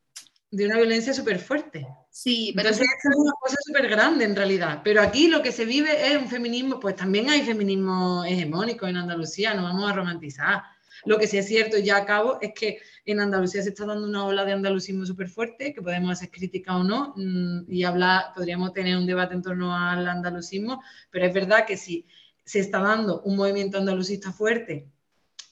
de 0.51 0.67
una 0.67 0.77
violencia 0.77 1.13
súper 1.13 1.39
fuerte. 1.39 1.87
Sí, 2.11 2.53
pero 2.57 2.71
Entonces, 2.71 2.89
es 3.05 3.17
una 3.17 3.33
cosa 3.39 3.57
súper 3.61 3.89
grande 3.89 4.25
en 4.25 4.37
realidad. 4.37 4.81
Pero 4.83 5.03
aquí 5.03 5.29
lo 5.29 5.43
que 5.43 5.53
se 5.53 5.67
vive 5.67 6.13
es 6.13 6.17
un 6.17 6.29
feminismo, 6.29 6.81
pues 6.81 6.97
también 6.97 7.29
hay 7.29 7.43
feminismo 7.43 8.25
hegemónico 8.25 8.87
en 8.87 8.97
Andalucía, 8.97 9.53
no 9.53 9.65
vamos 9.65 9.91
a 9.91 9.95
romantizar. 9.95 10.63
Lo 11.05 11.19
que 11.19 11.27
sí 11.27 11.39
es 11.39 11.47
cierto, 11.47 11.79
ya 11.79 11.99
acabo, 11.99 12.39
es 12.41 12.53
que 12.55 12.79
en 13.05 13.21
Andalucía 13.21 13.63
se 13.63 13.71
está 13.71 13.87
dando 13.87 14.07
una 14.07 14.25
ola 14.25 14.45
de 14.45 14.53
andalucismo 14.53 15.05
súper 15.05 15.29
fuerte, 15.29 15.75
que 15.75 15.83
podemos 15.83 16.11
hacer 16.13 16.31
crítica 16.31 16.77
o 16.77 16.85
no, 16.85 17.15
mm, 17.17 17.71
y 17.71 17.85
hablar, 17.85 18.33
podríamos 18.35 18.73
tener 18.73 18.97
un 18.97 19.07
debate 19.07 19.35
en 19.35 19.43
torno 19.43 19.77
al 19.77 20.07
andalucismo, 20.09 20.83
pero 21.11 21.27
es 21.27 21.35
verdad 21.35 21.67
que 21.67 21.77
si 21.77 22.07
se 22.45 22.61
está 22.61 22.81
dando 22.81 23.21
un 23.23 23.37
movimiento 23.37 23.79
andalucista 23.79 24.33
fuerte, 24.33 24.89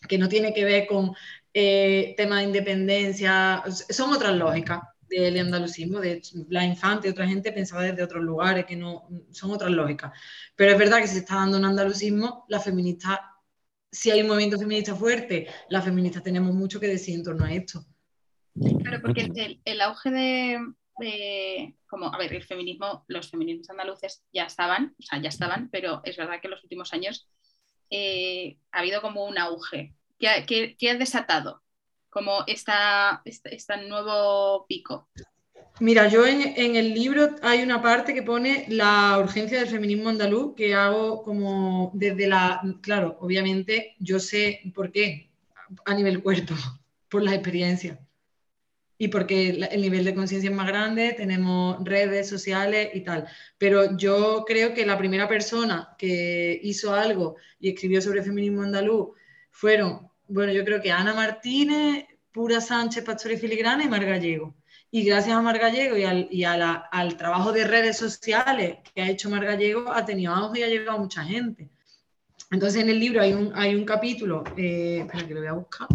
que 0.09 0.19
no 0.19 0.29
tiene 0.29 0.53
que 0.55 0.65
ver 0.65 0.87
con 0.87 1.13
eh, 1.53 2.15
temas 2.17 2.41
de 2.41 2.45
independencia, 2.45 3.63
son 3.91 4.13
otras 4.13 4.35
lógicas 4.37 4.81
del 5.09 5.39
andalucismo, 5.39 6.01
de 6.01 6.23
la 6.49 6.65
infante, 6.65 7.11
otra 7.11 7.27
gente 7.27 7.53
pensaba 7.53 7.83
desde 7.83 8.03
otros 8.03 8.23
lugares, 8.23 8.67
que 8.67 8.77
no, 8.77 9.09
son 9.31 9.53
otras 9.53 9.71
lógicas. 9.71 10.13
Pero 10.57 10.73
es 10.73 10.79
verdad 10.79 10.99
que 10.99 11.09
se 11.09 11.19
está 11.19 11.37
dando 11.37 11.59
un 11.59 11.65
andalucismo, 11.65 12.45
la 12.49 12.61
feminista 12.61 13.34
si 13.95 14.11
hay 14.11 14.23
un 14.23 14.29
movimiento 14.29 14.59
feminista 14.59 14.95
fuerte, 14.95 15.47
las 15.69 15.85
feministas 15.85 16.23
tenemos 16.23 16.53
mucho 16.53 16.81
que 16.81 16.89
decir 16.89 17.15
en 17.15 17.23
torno 17.23 17.45
a 17.45 17.53
esto. 17.53 17.85
Claro, 18.83 19.01
porque 19.01 19.61
el, 19.65 19.81
auge 19.81 20.11
de, 20.11 21.75
como, 21.87 22.13
a 22.13 22.19
ver, 22.19 22.35
el 22.35 22.43
feminismo, 22.43 23.05
los 23.07 23.31
feminismos 23.31 23.71
andaluces 23.71 24.25
ya 24.33 24.45
estaban, 24.45 24.95
o 24.99 25.03
sea, 25.03 25.21
ya 25.23 25.29
estaban, 25.29 25.71
pero 25.71 26.01
es 26.05 26.17
verdad 26.17 26.41
que 26.41 26.49
en 26.49 26.53
los 26.53 26.65
últimos 26.65 26.93
años 26.93 27.29
eh, 27.91 28.59
ha 28.73 28.81
habido 28.81 29.01
como 29.01 29.27
un 29.27 29.39
auge. 29.39 29.95
¿Qué, 30.19 30.77
ha 30.91 30.95
desatado? 30.95 31.63
Como 32.11 32.45
esta, 32.49 33.23
este 33.25 33.87
nuevo 33.87 34.67
pico. 34.67 35.09
Mira, 35.81 36.09
yo 36.09 36.25
en, 36.25 36.77
el 36.77 36.95
libro 36.95 37.35
hay 37.43 37.63
una 37.63 37.83
parte 37.83 38.15
que 38.15 38.23
pone 38.23 38.65
la 38.69 39.19
urgencia 39.19 39.59
del 39.59 39.69
feminismo 39.69 40.09
andaluz, 40.09 40.55
que 40.55 40.73
hago 40.73 41.23
como 41.25 41.91
desde 41.95 42.29
la, 42.29 42.63
claro, 42.81 43.17
obviamente 43.21 43.97
yo 43.99 44.21
sé 44.21 44.61
por 44.73 44.93
qué 44.93 45.31
a 45.85 45.95
nivel 45.95 46.23
cuerpo, 46.23 46.55
por 47.09 47.23
la 47.25 47.35
experiencia. 47.35 47.99
Y 48.99 49.09
porque 49.09 49.51
el 49.51 49.81
nivel 49.83 50.05
de 50.05 50.15
conciencia 50.15 50.49
es 50.49 50.57
más 50.57 50.69
grande, 50.69 51.13
tenemos 51.15 51.85
redes 51.85 52.29
sociales 52.29 52.91
y 52.95 53.01
tal. 53.01 53.27
Pero 53.59 53.97
yo 53.97 54.45
creo 54.47 54.73
que 54.75 54.87
la 54.87 54.97
primera 54.97 55.29
persona 55.29 55.95
que 55.99 56.61
hizo 56.63 56.95
algo 56.95 57.37
y 57.59 57.71
escribió 57.71 58.01
sobre 58.01 58.23
feminismo 58.23 58.63
andaluz 58.63 59.09
fueron, 59.51 60.09
bueno, 60.29 60.53
yo 60.53 60.65
creo 60.65 60.81
que 60.81 60.93
Ana 60.93 61.15
Martínez, 61.15 62.07
Pura 62.33 62.61
Sánchez, 62.61 63.05
Pastor 63.05 63.33
y 63.33 63.37
Filigrana 63.39 63.85
y 63.85 63.89
Mar 63.89 64.05
Gallego 64.05 64.55
y 64.95 65.03
gracias 65.03 65.37
a 65.37 65.43
Mar 65.43 65.59
Gallego 65.59 65.97
y, 65.97 66.45
al, 66.45 67.17
trabajo 67.17 67.51
de 67.51 67.65
redes 67.65 67.97
sociales 67.97 68.79
que 68.95 69.03
ha 69.03 69.11
hecho 69.11 69.29
Mar 69.29 69.45
Gallego, 69.45 69.91
ha 69.91 70.05
tenido 70.05 70.33
auge 70.33 70.61
y 70.61 70.63
ha 70.63 70.69
llegado 70.69 70.99
a 70.99 71.01
mucha 71.01 71.25
gente. 71.25 71.69
Entonces 72.53 72.81
en 72.81 72.89
el 72.89 73.01
libro 73.01 73.21
hay 73.21 73.33
un, 73.33 73.51
hay 73.57 73.75
un 73.75 73.85
capítulo, 73.85 74.45
eh, 74.57 75.01
espera 75.01 75.27
que 75.27 75.35
lo 75.35 75.41
voy 75.41 75.49
a 75.49 75.55
buscar, 75.55 75.89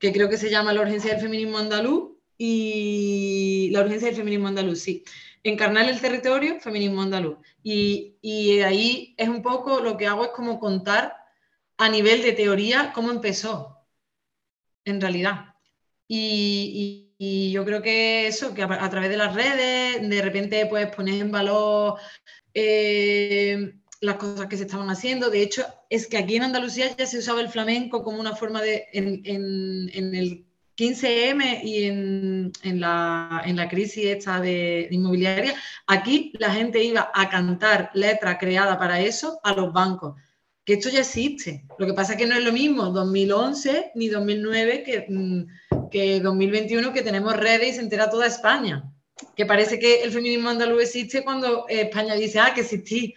que 0.00 0.12
creo 0.12 0.28
que 0.28 0.36
se 0.36 0.50
llama 0.50 0.72
La 0.72 0.80
urgencia 0.80 1.12
del 1.12 1.22
feminismo 1.22 1.58
andaluz 1.58 2.10
y 2.36 3.70
la 3.70 3.82
urgencia 3.82 4.08
del 4.08 4.16
feminismo 4.16 4.48
andaluz, 4.48 4.80
sí. 4.80 5.04
Encarnar 5.44 5.88
el 5.88 6.00
territorio, 6.00 6.58
feminismo 6.58 7.02
andaluz. 7.02 7.38
Y, 7.62 8.16
y 8.20 8.58
ahí 8.62 9.14
es 9.16 9.28
un 9.28 9.42
poco 9.42 9.78
lo 9.78 9.96
que 9.96 10.08
hago 10.08 10.24
es 10.24 10.30
como 10.32 10.58
contar 10.58 11.14
a 11.76 11.88
nivel 11.88 12.20
de 12.22 12.32
teoría 12.32 12.90
cómo 12.92 13.12
empezó, 13.12 13.78
en 14.84 15.00
realidad. 15.00 15.54
y, 16.08 17.03
y 17.18 17.52
yo 17.52 17.64
creo 17.64 17.82
que 17.82 18.26
eso, 18.26 18.54
que 18.54 18.62
a, 18.62 18.90
través 18.90 19.10
de 19.10 19.16
las 19.16 19.34
redes, 19.34 20.08
de 20.08 20.22
repente 20.22 20.66
puedes 20.66 20.94
poner 20.94 21.20
en 21.20 21.30
valor 21.30 21.98
eh, 22.52 23.74
las 24.00 24.16
cosas 24.16 24.46
que 24.46 24.56
se 24.56 24.64
estaban 24.64 24.90
haciendo. 24.90 25.30
De 25.30 25.42
hecho, 25.42 25.64
es 25.88 26.06
que 26.06 26.18
aquí 26.18 26.36
en 26.36 26.44
Andalucía 26.44 26.94
ya 26.96 27.06
se 27.06 27.18
usaba 27.18 27.40
el 27.40 27.48
flamenco 27.48 28.02
como 28.02 28.20
una 28.20 28.34
forma 28.34 28.62
de, 28.62 28.86
en, 28.92 29.22
en, 29.24 30.14
el 30.14 30.44
15M 30.76 31.62
y 31.62 31.84
en, 31.84 32.52
en, 32.62 32.80
la, 32.80 33.42
en 33.44 33.56
la 33.56 33.68
crisis 33.68 34.06
esta 34.06 34.40
de, 34.40 34.88
inmobiliaria, 34.90 35.54
aquí 35.86 36.32
la 36.38 36.52
gente 36.52 36.82
iba 36.82 37.10
a 37.14 37.28
cantar 37.28 37.90
letras 37.94 38.38
creadas 38.40 38.76
para 38.76 39.00
eso 39.00 39.38
a 39.44 39.54
los 39.54 39.72
bancos 39.72 40.14
que 40.64 40.74
esto 40.74 40.88
ya 40.88 41.00
existe. 41.00 41.64
Lo 41.78 41.86
que 41.86 41.92
pasa 41.92 42.12
es 42.12 42.18
que 42.18 42.26
no 42.26 42.36
es 42.36 42.42
lo 42.42 42.52
mismo 42.52 42.84
2011 42.90 43.92
ni 43.94 44.08
2009 44.08 44.82
que, 44.82 45.06
mm, 45.08 45.88
que 45.90 46.20
2021 46.20 46.92
que 46.92 47.02
tenemos 47.02 47.36
redes 47.36 47.68
y 47.68 47.72
se 47.74 47.80
entera 47.80 48.10
toda 48.10 48.26
España. 48.26 48.90
Que 49.36 49.46
parece 49.46 49.78
que 49.78 50.02
el 50.02 50.10
feminismo 50.10 50.48
andaluz 50.48 50.82
existe 50.82 51.22
cuando 51.22 51.66
España 51.68 52.14
dice, 52.14 52.40
ah, 52.40 52.52
que 52.54 52.62
existí. 52.62 53.14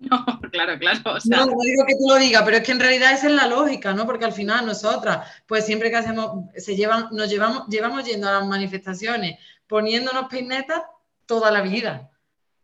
No, 0.00 0.24
claro, 0.52 0.78
claro. 0.78 1.00
No, 1.24 1.46
no 1.46 1.62
digo 1.62 1.84
que 1.86 1.94
tú 1.94 2.08
lo 2.08 2.16
digas, 2.16 2.42
pero 2.44 2.58
es 2.58 2.62
que 2.62 2.72
en 2.72 2.80
realidad 2.80 3.12
esa 3.12 3.28
es 3.28 3.32
la 3.32 3.46
lógica, 3.46 3.94
¿no? 3.94 4.06
Porque 4.06 4.24
al 4.24 4.32
final 4.32 4.66
nosotras, 4.66 5.28
pues 5.46 5.64
siempre 5.64 5.90
que 5.90 5.96
hacemos, 5.96 6.44
se 6.56 6.76
llevan, 6.76 7.08
nos 7.12 7.30
llevamos, 7.30 7.68
llevamos 7.68 8.04
yendo 8.04 8.28
a 8.28 8.32
las 8.32 8.46
manifestaciones, 8.46 9.38
poniéndonos 9.66 10.28
peinetas 10.28 10.82
toda 11.26 11.50
la 11.50 11.62
vida. 11.62 12.10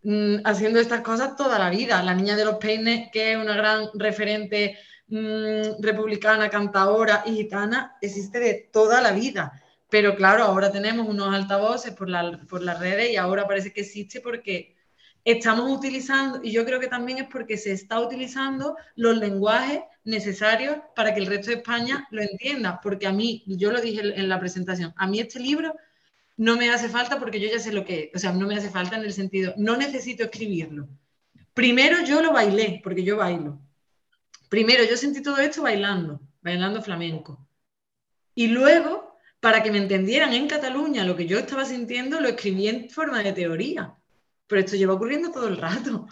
Mm, 0.05 0.37
haciendo 0.45 0.79
estas 0.79 1.01
cosas 1.01 1.37
toda 1.37 1.59
la 1.59 1.71
vida. 1.71 2.03
La 2.03 2.15
niña 2.15 2.37
de 2.37 2.45
los 2.45 2.57
peines, 2.57 3.11
que 3.13 3.33
es 3.33 3.37
una 3.39 3.57
gran 3.57 3.89
referente 3.95 4.79
mm, 5.09 5.83
republicana, 5.83 6.49
cantadora 6.49 7.23
y 7.27 7.33
gitana, 7.35 7.97
existe 8.01 8.39
de 8.39 8.71
toda 8.73 9.01
la 9.01 9.13
vida. 9.13 9.61
Pero 9.91 10.17
claro, 10.17 10.45
ahora 10.45 10.73
tenemos 10.73 11.09
unos 11.09 11.35
altavoces 11.35 11.93
por, 11.93 12.09
por 12.47 12.63
las 12.63 12.81
redes 12.81 13.11
y 13.11 13.17
ahora 13.17 13.47
parece 13.47 13.73
que 13.73 13.83
existe 13.83 14.21
porque 14.21 14.75
estamos 15.25 15.71
utilizando, 15.71 16.41
y 16.43 16.53
yo 16.53 16.65
creo 16.65 16.79
que 16.81 16.89
también 16.89 17.19
es 17.19 17.29
porque 17.29 17.57
se 17.57 17.73
está 17.73 18.01
utilizando 18.01 18.77
los 18.95 19.17
lenguajes 19.17 19.81
necesarios 20.05 20.77
para 20.95 21.15
que 21.15 21.21
el 21.21 21.27
resto 21.27 21.51
de 21.51 21.57
España 21.57 22.07
lo 22.11 22.23
entienda. 22.23 22.81
Porque 22.83 23.07
a 23.07 23.13
mí, 23.13 23.43
yo 23.47 23.73
lo 23.73 23.81
dije 23.81 24.01
en 24.03 24.29
la 24.29 24.39
presentación, 24.39 24.93
a 24.97 25.07
mí 25.07 25.21
este 25.21 25.41
libro 25.41 25.75
no 26.37 26.57
me 26.57 26.71
hace 26.71 26.89
falta 26.89 27.19
porque 27.19 27.41
yo 27.41 27.49
ya 27.49 27.59
sé 27.59 27.73
lo 27.73 27.85
que 27.85 28.05
es. 28.05 28.11
O 28.15 28.19
sea, 28.19 28.33
no 28.33 28.47
me 28.47 28.57
hace 28.57 28.71
falta 28.71 28.97
en 28.97 29.05
el 29.05 29.13
sentido, 29.13 29.55
no 29.57 29.77
necesito 29.77 30.25
escribirlo. 30.25 30.89
Primero 31.53 32.05
yo 32.05 32.21
lo 32.21 32.33
bailé, 32.33 32.81
porque 32.83 33.05
yo 33.05 33.17
bailo. 33.17 33.61
Primero 34.49 34.85
yo 34.85 34.97
sentí 34.97 35.23
todo 35.23 35.39
esto 35.39 35.63
bailando, 35.63 36.21
bailando 36.43 36.83
flamenco. 36.83 37.47
Y 38.35 38.49
luego, 38.49 39.19
para 39.41 39.63
que 39.63 39.71
me 39.71 39.79
entendieran 39.79 40.33
en 40.33 40.49
Cataluña 40.49 41.05
lo 41.05 41.17
que 41.17 41.27
yo 41.27 41.39
estaba 41.39 41.65
sintiendo, 41.65 42.21
lo 42.21 42.29
escribí 42.29 42.69
en 42.69 42.91
forma 42.91 43.23
de 43.23 43.33
teoría. 43.33 43.95
Pero 44.47 44.61
esto 44.61 44.77
lleva 44.77 44.95
ocurriendo 44.95 45.31
todo 45.31 45.49
el 45.49 45.57
rato. 45.57 46.07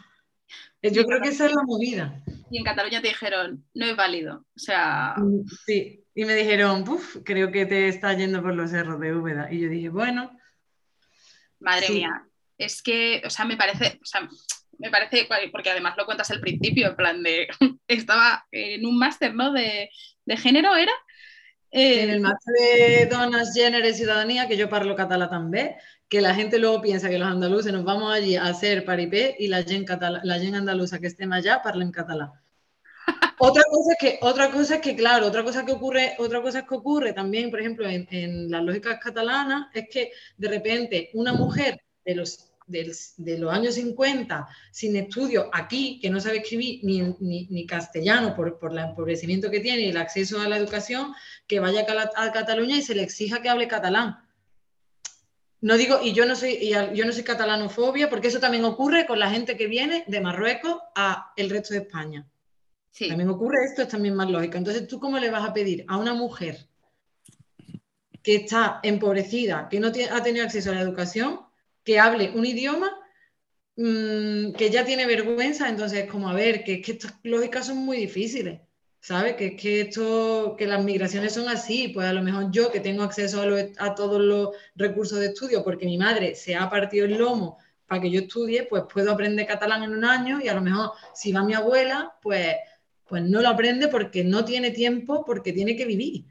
Yo 0.82 1.04
creo 1.04 1.20
que 1.20 1.28
esa 1.28 1.46
es 1.46 1.54
la 1.54 1.62
movida. 1.62 2.22
Y 2.50 2.58
en 2.58 2.64
Cataluña 2.64 3.00
te 3.00 3.08
dijeron, 3.08 3.64
no 3.74 3.86
es 3.86 3.96
válido. 3.96 4.44
O 4.54 4.58
sea. 4.58 5.14
Mm, 5.16 5.44
sí, 5.64 6.01
y 6.14 6.24
me 6.24 6.34
dijeron, 6.34 6.84
Puf, 6.84 7.18
creo 7.24 7.50
que 7.50 7.66
te 7.66 7.88
está 7.88 8.12
yendo 8.14 8.42
por 8.42 8.54
los 8.54 8.70
cerros 8.70 9.00
de 9.00 9.14
Úbeda. 9.14 9.52
Y 9.52 9.60
yo 9.60 9.68
dije, 9.68 9.88
bueno. 9.88 10.38
Madre 11.58 11.88
mía, 11.90 12.26
es 12.58 12.82
que, 12.82 13.22
o 13.24 13.30
sea, 13.30 13.44
me 13.44 13.56
parece, 13.56 13.98
o 14.02 14.04
sea, 14.04 14.28
me 14.78 14.90
parece, 14.90 15.28
porque 15.50 15.70
además 15.70 15.94
lo 15.96 16.04
cuentas 16.04 16.30
al 16.30 16.40
principio, 16.40 16.88
en 16.88 16.96
plan 16.96 17.22
de, 17.22 17.48
estaba 17.86 18.46
en 18.50 18.84
un 18.84 18.98
máster, 18.98 19.34
¿no? 19.34 19.52
De, 19.52 19.90
de 20.24 20.36
género, 20.36 20.74
¿era? 20.74 20.92
en 21.72 22.10
el 22.10 22.16
eh, 22.16 22.20
máster 22.20 22.54
de 22.54 23.06
Donas, 23.06 23.54
Género 23.54 23.88
y 23.88 23.94
Ciudadanía, 23.94 24.46
que 24.46 24.58
yo 24.58 24.68
parlo 24.68 24.94
catalán 24.94 25.30
también, 25.30 25.74
que 26.08 26.20
la 26.20 26.34
gente 26.34 26.58
luego 26.58 26.82
piensa 26.82 27.08
que 27.08 27.18
los 27.18 27.28
andaluces 27.28 27.72
nos 27.72 27.84
vamos 27.84 28.12
allí 28.12 28.36
a 28.36 28.44
hacer 28.44 28.84
paripé 28.84 29.36
y 29.38 29.48
la 29.48 29.62
gente, 29.62 29.96
la 30.22 30.34
andaluza 30.34 30.98
que 30.98 31.06
esté 31.06 31.26
allá 31.30 31.62
parla 31.62 31.84
en 31.84 31.92
catalán. 31.92 32.30
Otra 33.44 33.64
cosa 33.68 33.92
es 33.94 33.98
que, 33.98 34.18
otra 34.22 34.52
cosa 34.52 34.80
que, 34.80 34.94
claro, 34.94 35.26
otra 35.26 35.42
cosa 35.42 35.66
que 35.66 35.72
ocurre, 35.72 36.14
otra 36.18 36.40
cosa 36.40 36.64
que 36.64 36.76
ocurre 36.76 37.12
también, 37.12 37.50
por 37.50 37.58
ejemplo, 37.58 37.84
en, 37.88 38.48
las 38.48 38.62
lógicas 38.62 39.00
catalanas, 39.02 39.66
es 39.74 39.88
que 39.90 40.12
de 40.36 40.48
repente 40.48 41.10
una 41.14 41.32
mujer 41.32 41.82
de 42.04 42.14
los, 42.14 42.52
de, 42.68 43.38
los 43.38 43.52
años 43.52 43.74
50 43.74 44.46
sin 44.70 44.94
estudio 44.94 45.50
aquí, 45.52 45.98
que 46.00 46.08
no 46.08 46.20
sabe 46.20 46.36
escribir 46.36 46.84
ni, 46.84 47.00
ni, 47.50 47.66
castellano 47.66 48.36
por, 48.36 48.60
por, 48.60 48.70
el 48.70 48.78
empobrecimiento 48.78 49.50
que 49.50 49.58
tiene 49.58 49.82
y 49.82 49.90
el 49.90 49.96
acceso 49.96 50.40
a 50.40 50.48
la 50.48 50.56
educación, 50.56 51.12
que 51.48 51.58
vaya 51.58 51.84
a, 52.14 52.24
a 52.24 52.30
Cataluña 52.30 52.76
y 52.76 52.82
se 52.82 52.94
le 52.94 53.02
exija 53.02 53.42
que 53.42 53.48
hable 53.48 53.66
catalán. 53.66 54.18
No 55.60 55.76
digo, 55.76 55.98
y 56.00 56.12
yo 56.12 56.26
no 56.26 56.36
soy, 56.36 56.58
y 56.60 56.70
yo 56.70 57.04
no 57.04 57.12
soy 57.12 57.24
catalanofobia, 57.24 58.08
porque 58.08 58.28
eso 58.28 58.38
también 58.38 58.64
ocurre 58.64 59.04
con 59.04 59.18
la 59.18 59.30
gente 59.30 59.56
que 59.56 59.66
viene 59.66 60.04
de 60.06 60.20
Marruecos 60.20 60.76
a 60.94 61.32
el 61.36 61.50
resto 61.50 61.74
de 61.74 61.80
España. 61.80 62.24
También 62.98 63.30
ocurre 63.30 63.64
esto, 63.64 63.82
es 63.82 63.88
también 63.88 64.14
más 64.14 64.30
lógico. 64.30 64.58
Entonces, 64.58 64.86
¿tú 64.86 65.00
cómo 65.00 65.18
le 65.18 65.30
vas 65.30 65.48
a 65.48 65.54
pedir 65.54 65.84
a 65.88 65.96
una 65.96 66.14
mujer 66.14 66.68
que 68.22 68.36
está 68.36 68.80
empobrecida, 68.82 69.68
que 69.70 69.80
no 69.80 69.88
ha 69.88 70.22
tenido 70.22 70.44
acceso 70.44 70.70
a 70.70 70.74
la 70.74 70.82
educación, 70.82 71.40
que 71.84 71.98
hable 71.98 72.30
un 72.34 72.44
idioma 72.44 72.92
mm, 73.76 74.52
que 74.52 74.70
ya 74.70 74.84
tiene 74.84 75.06
vergüenza? 75.06 75.68
Entonces, 75.68 76.08
como 76.10 76.28
a 76.28 76.34
ver, 76.34 76.64
que, 76.64 76.82
que 76.82 76.92
estas 76.92 77.14
lógicas 77.22 77.66
son 77.66 77.78
muy 77.78 77.96
difíciles. 77.96 78.60
¿Sabes? 79.00 79.34
Que, 79.34 79.56
que, 79.56 79.80
esto, 79.80 80.54
que 80.56 80.64
las 80.64 80.84
migraciones 80.84 81.34
son 81.34 81.48
así, 81.48 81.88
pues 81.88 82.06
a 82.06 82.12
lo 82.12 82.22
mejor 82.22 82.52
yo 82.52 82.70
que 82.70 82.78
tengo 82.78 83.02
acceso 83.02 83.42
a, 83.42 83.84
a 83.84 83.94
todos 83.96 84.20
los 84.20 84.50
recursos 84.76 85.18
de 85.18 85.26
estudio 85.26 85.64
porque 85.64 85.86
mi 85.86 85.98
madre 85.98 86.36
se 86.36 86.54
ha 86.54 86.70
partido 86.70 87.06
el 87.06 87.18
lomo 87.18 87.58
para 87.88 88.00
que 88.00 88.10
yo 88.10 88.20
estudie, 88.20 88.62
pues 88.62 88.84
puedo 88.90 89.10
aprender 89.12 89.44
catalán 89.46 89.82
en 89.82 89.90
un 89.92 90.04
año 90.04 90.40
y 90.40 90.46
a 90.46 90.54
lo 90.54 90.62
mejor 90.62 90.92
si 91.12 91.32
va 91.32 91.42
mi 91.42 91.52
abuela, 91.52 92.16
pues 92.22 92.54
pues 93.08 93.22
no 93.22 93.40
lo 93.40 93.48
aprende 93.48 93.88
porque 93.88 94.24
no 94.24 94.44
tiene 94.44 94.70
tiempo, 94.70 95.24
porque 95.24 95.52
tiene 95.52 95.76
que 95.76 95.84
vivir 95.84 96.24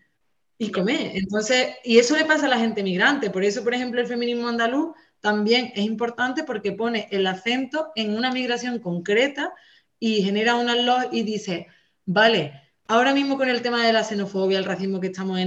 y 0.57 0.71
comer. 0.71 1.11
Entonces, 1.15 1.69
y 1.83 1.97
eso 1.97 2.15
le 2.15 2.25
pasa 2.25 2.45
a 2.45 2.49
la 2.49 2.59
gente 2.59 2.83
migrante. 2.83 3.29
Por 3.29 3.43
eso, 3.43 3.63
por 3.63 3.73
ejemplo, 3.73 3.99
el 3.99 4.07
feminismo 4.07 4.47
andaluz 4.47 4.95
también 5.19 5.71
es 5.75 5.85
importante 5.85 6.43
porque 6.43 6.71
pone 6.71 7.07
el 7.11 7.25
acento 7.25 7.91
en 7.95 8.15
una 8.15 8.31
migración 8.31 8.79
concreta 8.79 9.53
y 9.99 10.23
genera 10.23 10.55
una 10.55 10.75
luz 10.75 11.11
y 11.11 11.23
dice, 11.23 11.67
vale, 12.05 12.53
ahora 12.87 13.13
mismo 13.13 13.37
con 13.37 13.49
el 13.49 13.61
tema 13.61 13.85
de 13.85 13.93
la 13.93 14.03
xenofobia, 14.03 14.59
el 14.59 14.65
racismo 14.65 14.99
que 14.99 15.07
estamos 15.07 15.39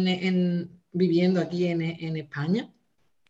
viviendo 0.93 1.41
aquí 1.41 1.67
en, 1.67 2.17
España, 2.17 2.73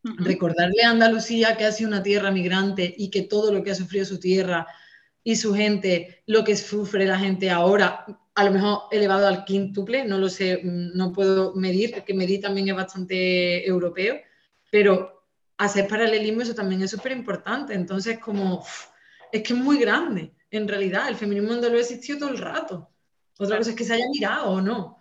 recordarle 0.03 0.85
a 0.85 0.91
Andalucía 0.91 1.57
que 1.57 1.65
ha 1.65 1.73
sido 1.73 1.89
una 1.89 2.03
tierra 2.03 2.31
migrante 2.31 2.95
y 2.97 3.11
que 3.11 3.23
todo 3.23 3.53
lo 3.53 3.63
que 3.63 3.71
ha 3.71 3.75
sufrido 3.75 4.05
su 4.05 4.21
tierra 4.21 4.67
y 5.25 5.37
su 5.37 5.55
gente, 5.55 6.22
lo 6.27 6.45
que 6.45 6.55
sufre 6.55 7.07
la 7.07 7.18
gente 7.18 7.51
ahora, 7.51 8.05
a 8.35 8.45
lo 8.45 8.51
mejor 8.53 8.83
elevado 8.91 9.27
al 9.27 9.45
quíntuple, 9.45 10.05
no 10.05 10.18
lo 10.18 10.29
sé, 10.29 10.61
mm, 10.62 10.97
no 10.97 11.12
puedo 11.12 11.55
medir, 11.55 12.03
que 12.05 12.14
medir 12.14 12.43
también 12.43 12.68
es 12.68 12.77
bastante 12.77 13.66
europeo, 13.66 14.16
pero 14.70 15.25
hacer 15.57 15.89
paralelismo 15.89 16.43
eso 16.43 16.55
también 16.55 16.83
es 16.83 16.91
súper 16.91 17.12
importante. 17.12 17.75
Entonces, 17.75 18.18
como, 18.18 18.64
es 19.33 19.43
que 19.43 19.55
es 19.55 19.59
muy 19.59 19.79
grande, 19.79 20.35
en 20.51 20.68
realidad, 20.68 21.09
el 21.09 21.16
feminismo 21.16 21.55
andaluz 21.55 21.81
existió 21.81 22.18
todo 22.18 22.29
el 22.29 22.39
rato. 22.39 22.91
Otra 23.39 23.59
cosa 23.59 23.70
es 23.70 23.77
que 23.77 23.85
se 23.85 23.95
haya 23.95 24.07
mirado 24.12 24.51
o 24.51 24.61
no. 24.61 24.99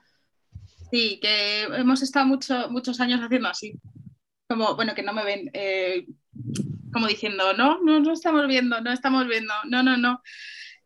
Sí, 0.90 1.20
que 1.22 1.64
hemos 1.64 2.02
estado 2.02 2.26
mucho, 2.26 2.70
muchos 2.70 3.00
años 3.00 3.20
haciendo 3.22 3.50
así. 3.50 3.74
Como, 4.48 4.76
bueno, 4.76 4.96
que 4.96 5.04
no 5.04 5.14
me 5.14 5.24
ven. 5.24 5.50
Eh, 5.54 6.08
como 6.94 7.08
diciendo, 7.08 7.54
no, 7.54 7.82
no, 7.82 8.00
no 8.00 8.14
estamos 8.14 8.48
viendo, 8.48 8.80
no 8.80 8.92
estamos 8.92 9.28
viendo, 9.28 9.54
no, 9.66 9.84
no, 9.84 9.98
no. 9.98 10.22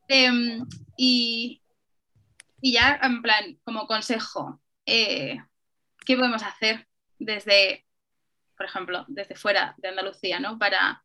Em, 0.07 0.65
y, 0.97 1.61
ya, 2.61 2.99
en 3.03 3.21
plan, 3.21 3.59
como 3.63 3.85
consejo, 3.85 4.61
eh, 4.85 5.37
¿qué 6.05 6.15
podemos 6.15 6.41
hacer 6.43 6.87
desde, 7.19 7.85
por 8.55 8.65
ejemplo, 8.65 9.05
desde 9.09 9.35
fuera 9.35 9.75
de 9.77 9.89
Andalucía, 9.89 10.39
¿no? 10.39 10.57
Para 10.57 11.03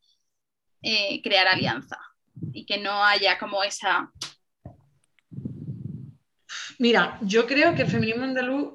eh, 0.82 1.20
crear 1.22 1.48
alianza 1.48 1.98
y 2.52 2.64
que 2.64 2.78
no 2.78 3.04
haya 3.04 3.38
como 3.38 3.62
esa... 3.62 4.10
Mira, 6.78 7.18
yo 7.22 7.46
creo 7.46 7.74
que 7.74 7.82
el 7.82 7.90
feminismo 7.90 8.24
andaluz 8.24 8.74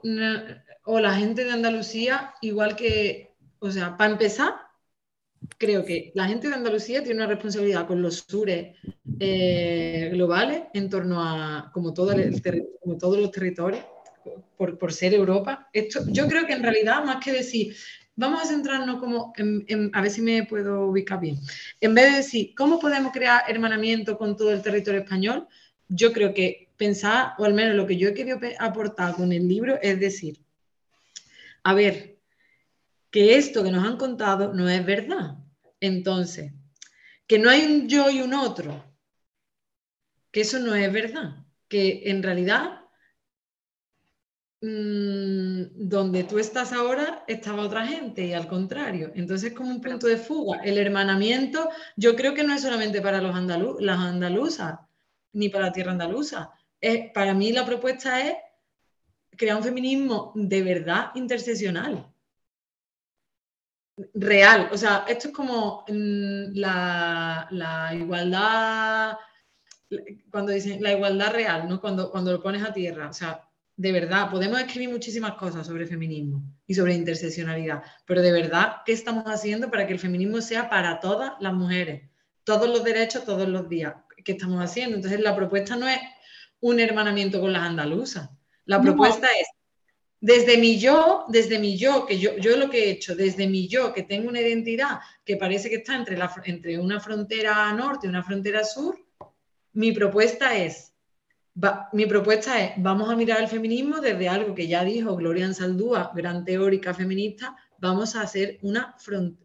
o 0.84 1.00
la 1.00 1.14
gente 1.16 1.44
de 1.44 1.52
Andalucía, 1.52 2.34
igual 2.42 2.76
que, 2.76 3.36
o 3.60 3.72
sea, 3.72 3.98
para 3.98 4.12
empezar, 4.12 4.67
creo 5.58 5.84
que 5.84 6.12
la 6.14 6.28
gente 6.28 6.48
de 6.48 6.56
Andalucía 6.56 7.04
tiene 7.04 7.18
una 7.24 7.28
responsabilidad 7.28 7.88
con 7.88 8.02
los 8.02 8.26
sures 8.28 8.76
eh, 9.20 10.10
globales 10.14 10.64
en 10.74 10.90
torno 10.90 11.22
a, 11.22 11.72
como, 11.74 11.94
todo 11.94 12.14
como 12.82 12.98
todos 12.98 13.20
los 13.20 13.32
territorios, 13.32 13.84
por, 14.58 14.94
ser 14.94 15.14
Europa. 15.14 15.70
Esto, 15.74 16.02
yo 16.08 16.28
creo 16.28 16.46
que 16.46 16.54
en 16.54 16.64
realidad, 16.64 17.04
más 17.04 17.24
que 17.24 17.32
decir, 17.32 17.76
vamos 18.16 18.44
a 18.44 18.48
centrarnos 18.48 19.00
como, 19.00 19.34
a 19.94 20.02
ver 20.02 20.12
si 20.12 20.22
me 20.22 20.44
puedo 20.44 20.88
ubicar 20.88 21.20
bien, 21.20 21.38
en 21.82 21.94
vez 21.94 22.12
de 22.12 22.18
decir, 22.18 22.54
¿cómo 22.56 22.80
podemos 22.80 23.12
crear 23.12 23.44
hermanamiento 23.48 24.18
con 24.18 24.36
todo 24.36 24.52
el 24.52 24.62
territorio 24.62 25.02
español? 25.02 25.48
Yo 25.90 26.12
creo 26.14 26.34
que 26.34 26.70
pensar, 26.78 27.34
o 27.40 27.46
al 27.46 27.54
menos 27.54 27.76
lo 27.76 27.88
que 27.88 27.98
yo 27.98 28.10
he 28.10 28.14
querido 28.14 28.40
aportar 28.60 29.16
con 29.16 29.32
el 29.32 29.48
libro, 29.48 29.80
es 29.82 30.00
decir, 30.00 30.40
a 31.64 31.74
ver, 31.74 32.18
que 33.10 33.38
esto 33.38 33.64
que 33.64 33.72
nos 33.72 33.86
han 33.86 33.98
contado 33.98 34.54
no 34.54 34.70
es 34.70 34.86
verdad. 34.86 35.38
Entonces, 35.80 36.54
que 37.28 37.40
no 37.40 37.50
hay 37.50 37.66
un 37.66 37.88
yo 37.88 38.10
y 38.10 38.22
un 38.22 38.34
otro, 38.34 38.84
que 40.32 40.42
eso 40.42 40.60
no 40.60 40.76
es 40.76 40.92
verdad, 40.92 41.46
que 41.68 42.04
en 42.06 42.24
realidad 42.24 42.82
mm, 44.62 45.64
donde 45.90 46.24
tú 46.24 46.40
estás 46.40 46.74
ahora 46.74 47.24
estaba 47.28 47.64
otra 47.64 47.86
gente 47.86 48.26
y 48.26 48.34
al 48.34 48.48
contrario. 48.48 49.12
Entonces, 49.16 49.54
como 49.54 49.70
un 49.72 49.82
punto 49.82 50.08
de 50.08 50.18
fuga. 50.18 50.62
El 50.64 50.78
hermanamiento, 50.78 51.70
yo 51.96 52.16
creo 52.16 52.34
que 52.34 52.44
no 52.44 52.54
es 52.54 52.62
solamente 52.62 53.02
para 53.02 53.22
los 53.22 53.36
las 53.82 54.00
andaluzas, 54.00 54.80
ni 55.34 55.50
para 55.50 55.68
la 55.68 55.72
tierra 55.74 55.92
andaluza. 55.92 56.52
para 57.14 57.34
mí 57.34 57.52
la 57.52 57.66
propuesta 57.66 58.26
es 58.28 58.36
crear 59.38 59.58
un 59.58 59.64
feminismo 59.64 60.32
de 60.36 60.64
verdad 60.64 61.12
interseccional 61.16 62.12
real. 64.14 64.70
O 64.72 64.78
sea, 64.78 65.06
esto 65.08 65.30
es 65.30 65.34
como 65.34 65.86
mm, 65.88 66.56
la, 66.56 67.92
igualdad, 67.94 69.18
cuando 70.32 70.52
dicen 70.52 70.82
la 70.82 70.94
igualdad 70.94 71.34
real, 71.34 71.68
¿no? 71.68 71.82
Cuando, 71.82 72.12
cuando 72.12 72.32
lo 72.32 72.42
pones 72.42 72.64
a 72.64 72.74
tierra. 72.74 73.10
O 73.10 73.14
sea, 73.14 73.44
de 73.76 73.92
verdad, 73.92 74.30
podemos 74.30 74.60
escribir 74.60 74.90
muchísimas 74.90 75.34
cosas 75.34 75.68
sobre 75.68 75.86
feminismo 75.86 76.44
y 76.66 76.74
sobre 76.74 76.96
interseccionalidad, 76.96 77.84
pero 78.06 78.22
de 78.22 78.32
verdad, 78.32 78.78
¿qué 78.86 78.94
estamos 78.94 79.26
haciendo 79.26 79.70
para 79.70 79.86
que 79.86 79.94
el 79.94 80.00
feminismo 80.00 80.42
sea 80.42 80.70
para 80.70 81.00
todas 81.00 81.34
las 81.40 81.54
mujeres? 81.54 82.10
todos 82.48 82.70
los 82.70 82.82
derechos 82.82 83.26
todos 83.26 83.46
los 83.50 83.68
días. 83.68 83.94
¿Qué 84.24 84.32
estamos 84.32 84.64
haciendo? 84.64 84.96
Entonces 84.96 85.20
la 85.20 85.36
propuesta 85.36 85.76
no 85.76 85.86
es 85.86 86.00
un 86.62 86.80
hermanamiento 86.80 87.42
con 87.42 87.52
las 87.52 87.64
andaluzas. 87.64 88.30
La 88.64 88.82
propuesta 88.82 89.28
es 89.28 89.48
desde 90.20 90.58
mi 90.58 90.80
yo, 90.80 91.26
desde 91.28 91.60
mi 91.60 91.78
yo, 91.78 92.06
que 92.06 92.18
yo, 92.18 92.38
yo 92.38 92.58
lo 92.58 92.70
que 92.70 92.86
he 92.86 92.90
hecho, 92.92 93.16
desde 93.16 93.48
mi 93.48 93.68
yo, 93.68 93.94
que 93.94 94.04
tengo 94.04 94.30
una 94.30 94.42
identidad 94.42 95.00
que 95.24 95.38
parece 95.38 95.70
que 95.70 95.78
está 95.78 95.96
entre, 95.96 96.18
entre 96.46 96.80
una 96.80 97.00
frontera 97.00 97.72
norte 97.74 98.08
y 98.08 98.10
una 98.10 98.24
frontera 98.24 98.64
sur, 98.64 98.98
mi 99.74 99.92
propuesta 99.92 100.58
es, 100.58 100.94
mi 101.94 102.06
propuesta 102.06 102.64
es, 102.64 102.72
vamos 102.78 103.10
a 103.10 103.16
mirar 103.16 103.42
el 103.42 103.48
feminismo 103.48 104.00
desde 104.00 104.28
algo 104.28 104.56
que 104.56 104.68
ya 104.68 104.84
dijo 104.84 105.16
Gloria 105.16 105.46
Ansaldúa, 105.46 106.12
gran 106.16 106.46
teórica 106.46 106.94
feminista, 106.94 107.56
vamos 107.80 108.16
a 108.16 108.22
hacer 108.22 108.58
una, 108.64 108.96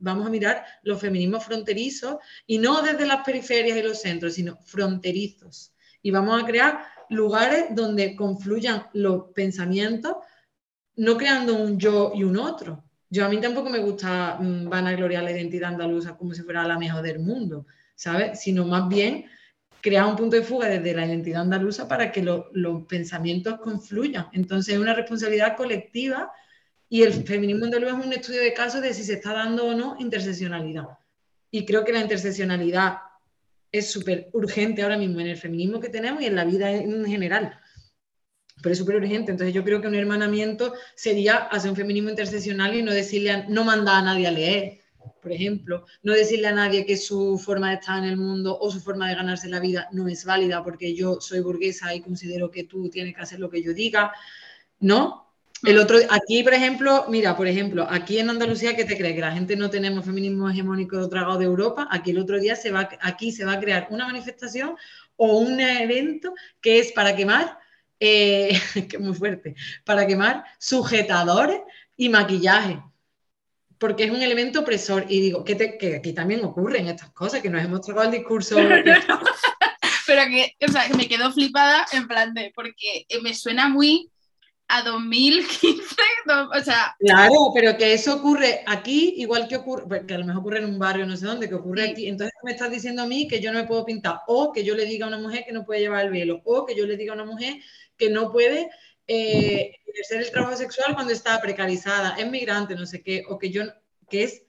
vamos 0.00 0.26
a 0.26 0.30
mirar 0.30 0.64
los 0.82 1.00
feminismos 1.00 1.44
fronterizos 1.44 2.16
y 2.46 2.58
no 2.58 2.80
desde 2.82 3.06
las 3.06 3.24
periferias 3.24 3.76
y 3.76 3.82
los 3.82 4.00
centros, 4.00 4.34
sino 4.34 4.56
fronterizos. 4.64 5.74
Y 6.00 6.10
vamos 6.10 6.42
a 6.42 6.46
crear 6.46 6.84
lugares 7.10 7.66
donde 7.70 8.16
confluyan 8.16 8.86
los 8.94 9.32
pensamientos 9.34 10.16
no 10.96 11.16
creando 11.16 11.54
un 11.54 11.78
yo 11.78 12.12
y 12.14 12.24
un 12.24 12.36
otro. 12.36 12.84
Yo 13.08 13.24
a 13.24 13.28
mí 13.28 13.40
tampoco 13.40 13.70
me 13.70 13.78
gusta 13.78 14.38
mm, 14.40 14.68
vanagloriar 14.68 15.22
la 15.22 15.32
identidad 15.32 15.70
andaluza 15.70 16.16
como 16.16 16.34
si 16.34 16.42
fuera 16.42 16.66
la 16.66 16.78
mejor 16.78 17.02
del 17.02 17.18
mundo, 17.18 17.66
¿sabes? 17.94 18.40
Sino 18.40 18.64
más 18.64 18.88
bien 18.88 19.26
crear 19.80 20.06
un 20.06 20.16
punto 20.16 20.36
de 20.36 20.42
fuga 20.42 20.68
desde 20.68 20.94
la 20.94 21.06
identidad 21.06 21.42
andaluza 21.42 21.88
para 21.88 22.12
que 22.12 22.22
los 22.22 22.86
pensamientos 22.86 23.58
confluyan. 23.60 24.28
Entonces 24.32 24.74
es 24.74 24.80
una 24.80 24.94
responsabilidad 24.94 25.56
colectiva 25.56 26.30
y 26.88 27.02
el 27.02 27.12
feminismo 27.12 27.64
andaluz 27.64 27.88
es 27.88 28.06
un 28.06 28.12
estudio 28.12 28.40
de 28.40 28.52
casos 28.52 28.80
de 28.80 28.94
si 28.94 29.02
se 29.02 29.14
está 29.14 29.32
dando 29.32 29.66
o 29.66 29.74
no 29.74 29.96
interseccionalidad. 29.98 30.86
Y 31.50 31.66
creo 31.66 31.84
que 31.84 31.92
la 31.92 32.00
interseccionalidad 32.00 32.98
es 33.72 33.90
súper 33.90 34.28
urgente 34.32 34.82
ahora 34.82 34.98
mismo 34.98 35.20
en 35.20 35.28
el 35.28 35.36
feminismo 35.36 35.80
que 35.80 35.88
tenemos 35.88 36.22
y 36.22 36.26
en 36.26 36.36
la 36.36 36.44
vida 36.44 36.70
en 36.70 37.04
general 37.06 37.58
pero 38.62 38.72
es 38.72 38.78
súper 38.78 38.96
urgente. 38.96 39.32
Entonces 39.32 39.54
yo 39.54 39.64
creo 39.64 39.80
que 39.80 39.88
un 39.88 39.94
hermanamiento 39.94 40.74
sería 40.94 41.36
hacer 41.36 41.70
un 41.70 41.76
feminismo 41.76 42.10
interseccional 42.10 42.74
y 42.74 42.82
no 42.82 42.92
decirle, 42.92 43.44
no 43.48 43.64
mandar 43.64 43.96
a 43.96 44.02
nadie 44.02 44.26
a 44.26 44.30
leer, 44.30 44.82
por 45.20 45.32
ejemplo, 45.32 45.84
no 46.02 46.12
decirle 46.12 46.48
a 46.48 46.52
nadie 46.52 46.86
que 46.86 46.96
su 46.96 47.38
forma 47.38 47.70
de 47.70 47.76
estar 47.76 47.98
en 47.98 48.04
el 48.04 48.16
mundo 48.16 48.58
o 48.58 48.70
su 48.70 48.80
forma 48.80 49.08
de 49.08 49.14
ganarse 49.14 49.48
la 49.48 49.60
vida 49.60 49.88
no 49.92 50.08
es 50.08 50.24
válida 50.24 50.62
porque 50.64 50.94
yo 50.94 51.20
soy 51.20 51.40
burguesa 51.40 51.94
y 51.94 52.00
considero 52.00 52.50
que 52.50 52.64
tú 52.64 52.88
tienes 52.88 53.14
que 53.14 53.20
hacer 53.20 53.38
lo 53.38 53.50
que 53.50 53.62
yo 53.62 53.72
diga, 53.72 54.12
¿no? 54.80 55.28
El 55.64 55.78
otro, 55.78 55.96
aquí, 56.10 56.42
por 56.42 56.54
ejemplo, 56.54 57.06
mira, 57.08 57.36
por 57.36 57.46
ejemplo, 57.46 57.86
aquí 57.88 58.18
en 58.18 58.30
Andalucía, 58.30 58.74
¿qué 58.74 58.84
te 58.84 58.96
crees? 58.96 59.14
Que 59.14 59.20
la 59.20 59.30
gente 59.30 59.54
no 59.54 59.70
tenemos 59.70 60.04
feminismo 60.04 60.50
hegemónico 60.50 61.08
tragado 61.08 61.38
de 61.38 61.44
Europa. 61.44 61.86
Aquí 61.88 62.10
el 62.10 62.18
otro 62.18 62.40
día 62.40 62.56
se 62.56 62.72
va, 62.72 62.88
aquí 63.00 63.30
se 63.30 63.44
va 63.44 63.52
a 63.52 63.60
crear 63.60 63.86
una 63.90 64.06
manifestación 64.06 64.74
o 65.14 65.38
un 65.38 65.60
evento 65.60 66.34
que 66.60 66.80
es 66.80 66.90
para 66.90 67.14
quemar 67.14 67.61
eh, 68.04 68.60
que 68.90 68.98
muy 68.98 69.14
fuerte, 69.14 69.54
para 69.84 70.04
quemar 70.08 70.44
sujetadores 70.58 71.60
y 71.96 72.08
maquillaje, 72.08 72.82
porque 73.78 74.04
es 74.04 74.10
un 74.10 74.22
elemento 74.22 74.60
opresor. 74.60 75.06
Y 75.08 75.20
digo, 75.20 75.44
que, 75.44 75.78
que 75.78 75.96
aquí 75.96 76.12
también 76.12 76.44
ocurren 76.44 76.88
estas 76.88 77.12
cosas, 77.12 77.40
que 77.40 77.48
nos 77.48 77.64
hemos 77.64 77.80
tragado 77.80 78.06
el 78.06 78.18
discurso. 78.18 78.56
Pero 80.06 80.22
que, 80.30 80.56
o 80.66 80.72
sea, 80.72 80.88
que 80.88 80.94
me 80.94 81.06
quedo 81.06 81.32
flipada 81.32 81.86
en 81.92 82.08
plan 82.08 82.34
de, 82.34 82.50
porque 82.56 83.06
me 83.22 83.34
suena 83.34 83.68
muy 83.68 84.10
a 84.66 84.82
2015, 84.82 85.80
o 86.58 86.64
sea... 86.64 86.96
Claro, 86.98 87.34
pero 87.54 87.76
que 87.76 87.92
eso 87.92 88.16
ocurre 88.16 88.62
aquí, 88.66 89.14
igual 89.18 89.46
que 89.46 89.56
ocurre, 89.56 90.06
que 90.06 90.14
a 90.14 90.18
lo 90.18 90.24
mejor 90.24 90.40
ocurre 90.40 90.58
en 90.58 90.64
un 90.64 90.78
barrio, 90.78 91.06
no 91.06 91.16
sé 91.16 91.26
dónde, 91.26 91.48
que 91.48 91.54
ocurre 91.54 91.90
aquí. 91.90 92.08
Entonces 92.08 92.34
me 92.42 92.52
estás 92.52 92.70
diciendo 92.70 93.02
a 93.02 93.06
mí 93.06 93.28
que 93.28 93.40
yo 93.40 93.52
no 93.52 93.60
me 93.60 93.66
puedo 93.66 93.84
pintar, 93.84 94.20
o 94.26 94.50
que 94.50 94.64
yo 94.64 94.74
le 94.74 94.86
diga 94.86 95.04
a 95.04 95.08
una 95.08 95.18
mujer 95.18 95.44
que 95.46 95.52
no 95.52 95.64
puede 95.64 95.80
llevar 95.80 96.06
el 96.06 96.10
velo, 96.10 96.40
o 96.44 96.64
que 96.64 96.74
yo 96.74 96.86
le 96.86 96.96
diga 96.96 97.12
a 97.12 97.16
una 97.16 97.26
mujer 97.26 97.56
que 98.02 98.10
no 98.10 98.32
puede 98.32 98.68
eh, 99.06 99.76
ejercer 99.86 100.22
el 100.22 100.32
trabajo 100.32 100.56
sexual 100.56 100.94
cuando 100.94 101.12
está 101.12 101.40
precarizada, 101.40 102.16
es 102.18 102.28
migrante, 102.28 102.74
no 102.74 102.84
sé 102.84 103.00
qué, 103.00 103.22
o 103.28 103.38
que 103.38 103.50
yo, 103.50 103.62
que 104.10 104.24
es, 104.24 104.42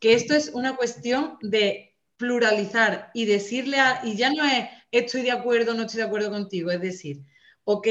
que 0.00 0.14
esto 0.14 0.34
es 0.34 0.48
una 0.48 0.74
cuestión 0.74 1.38
de 1.40 1.94
pluralizar 2.16 3.12
y 3.14 3.26
decirle 3.26 3.78
a, 3.78 4.00
y 4.02 4.16
ya 4.16 4.30
no 4.30 4.44
es 4.44 4.68
estoy 4.90 5.22
de 5.22 5.30
acuerdo, 5.30 5.74
no 5.74 5.82
estoy 5.82 5.98
de 5.98 6.06
acuerdo 6.06 6.30
contigo, 6.30 6.72
es 6.72 6.80
decir, 6.80 7.22
ok, 7.62 7.86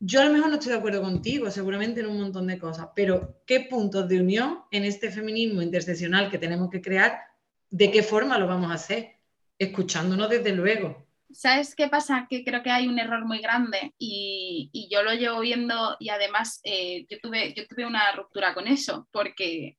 yo 0.00 0.20
a 0.20 0.24
lo 0.24 0.32
mejor 0.32 0.48
no 0.48 0.56
estoy 0.56 0.72
de 0.72 0.78
acuerdo 0.78 1.00
contigo, 1.00 1.48
seguramente 1.52 2.00
en 2.00 2.06
un 2.06 2.20
montón 2.20 2.48
de 2.48 2.58
cosas, 2.58 2.88
pero 2.96 3.40
¿qué 3.46 3.60
puntos 3.60 4.08
de 4.08 4.18
unión 4.18 4.62
en 4.72 4.82
este 4.82 5.12
feminismo 5.12 5.62
interseccional 5.62 6.28
que 6.28 6.38
tenemos 6.38 6.70
que 6.70 6.82
crear, 6.82 7.20
de 7.70 7.92
qué 7.92 8.02
forma 8.02 8.36
lo 8.36 8.48
vamos 8.48 8.72
a 8.72 8.74
hacer? 8.74 9.12
Escuchándonos 9.60 10.28
desde 10.28 10.50
luego, 10.50 11.05
¿Sabes 11.36 11.74
qué 11.74 11.88
pasa? 11.88 12.26
Que 12.30 12.42
creo 12.42 12.62
que 12.62 12.70
hay 12.70 12.88
un 12.88 12.98
error 12.98 13.26
muy 13.26 13.40
grande 13.40 13.94
y, 13.98 14.88
yo 14.90 15.02
lo 15.02 15.12
llevo 15.12 15.40
viendo 15.40 15.96
y 16.00 16.08
además 16.08 16.60
eh, 16.64 17.04
yo, 17.10 17.18
tuve, 17.20 17.52
yo 17.54 17.66
tuve 17.66 17.84
una 17.84 18.10
ruptura 18.12 18.54
con 18.54 18.66
eso 18.66 19.06
porque 19.12 19.76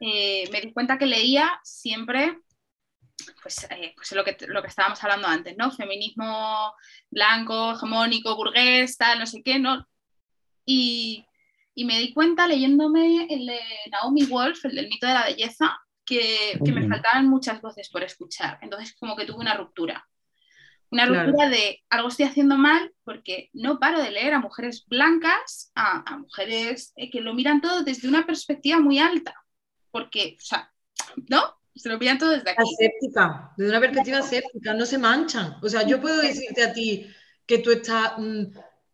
eh, 0.00 0.50
me 0.50 0.60
di 0.60 0.72
cuenta 0.72 0.98
que 0.98 1.06
leía 1.06 1.60
siempre 1.62 2.38
pues, 3.42 3.64
eh, 3.70 3.92
pues 3.94 4.10
lo, 4.12 4.24
que, 4.24 4.36
lo 4.48 4.60
que 4.60 4.66
estábamos 4.66 5.02
hablando 5.04 5.28
antes, 5.28 5.56
¿no? 5.56 5.70
Feminismo 5.70 6.72
blanco, 7.08 7.72
hegemónico, 7.72 8.34
burgués, 8.34 8.96
tal, 8.96 9.20
no 9.20 9.26
sé 9.26 9.40
qué, 9.44 9.60
¿no? 9.60 9.86
Y, 10.66 11.24
me 11.76 12.00
di 12.00 12.12
cuenta 12.12 12.48
leyéndome 12.48 13.28
el 13.30 13.46
de 13.46 13.60
Naomi 13.92 14.24
Wolf, 14.24 14.64
el 14.64 14.74
del 14.74 14.88
mito 14.88 15.06
de 15.06 15.14
la 15.14 15.26
belleza, 15.26 15.78
que, 16.04 16.58
que 16.64 16.72
me 16.72 16.88
faltaban 16.88 17.28
muchas 17.28 17.60
voces 17.60 17.88
por 17.88 18.02
escuchar. 18.02 18.58
Entonces 18.62 18.96
como 18.98 19.14
que 19.14 19.24
tuve 19.24 19.38
una 19.38 19.54
ruptura. 19.54 20.04
Una 20.90 21.06
ruptura 21.06 21.48
de 21.48 21.82
algo 21.90 22.08
estoy 22.08 22.26
haciendo 22.26 22.56
mal 22.56 22.92
porque 23.04 23.50
no 23.52 23.78
paro 23.78 24.02
de 24.02 24.10
leer 24.10 24.32
a 24.32 24.40
mujeres 24.40 24.86
blancas, 24.86 25.70
a, 25.74 26.16
mujeres 26.18 26.92
eh, 26.96 27.10
que 27.10 27.20
lo 27.20 27.34
miran 27.34 27.60
todo 27.60 27.82
desde 27.82 28.08
una 28.08 28.26
perspectiva 28.26 28.80
muy 28.80 28.98
alta. 28.98 29.34
Porque, 29.90 30.36
o 30.38 30.44
sea, 30.44 30.72
¿no? 31.28 31.42
Se 31.74 31.88
lo 31.88 31.98
miran 31.98 32.18
todo 32.18 32.30
desde 32.30 32.50
aquí. 32.50 32.62
Aséptica, 32.62 33.52
desde 33.56 33.70
una 33.70 33.80
perspectiva 33.80 34.18
aséptica, 34.18 34.74
no 34.74 34.86
se 34.86 34.98
manchan. 34.98 35.56
O 35.62 35.68
sea, 35.68 35.82
yo 35.82 36.00
puedo 36.00 36.20
decirte 36.22 36.64
a 36.64 36.72
ti 36.72 37.06
que 37.46 37.58
tú 37.58 37.70
estás 37.70 38.12
mm, 38.18 38.44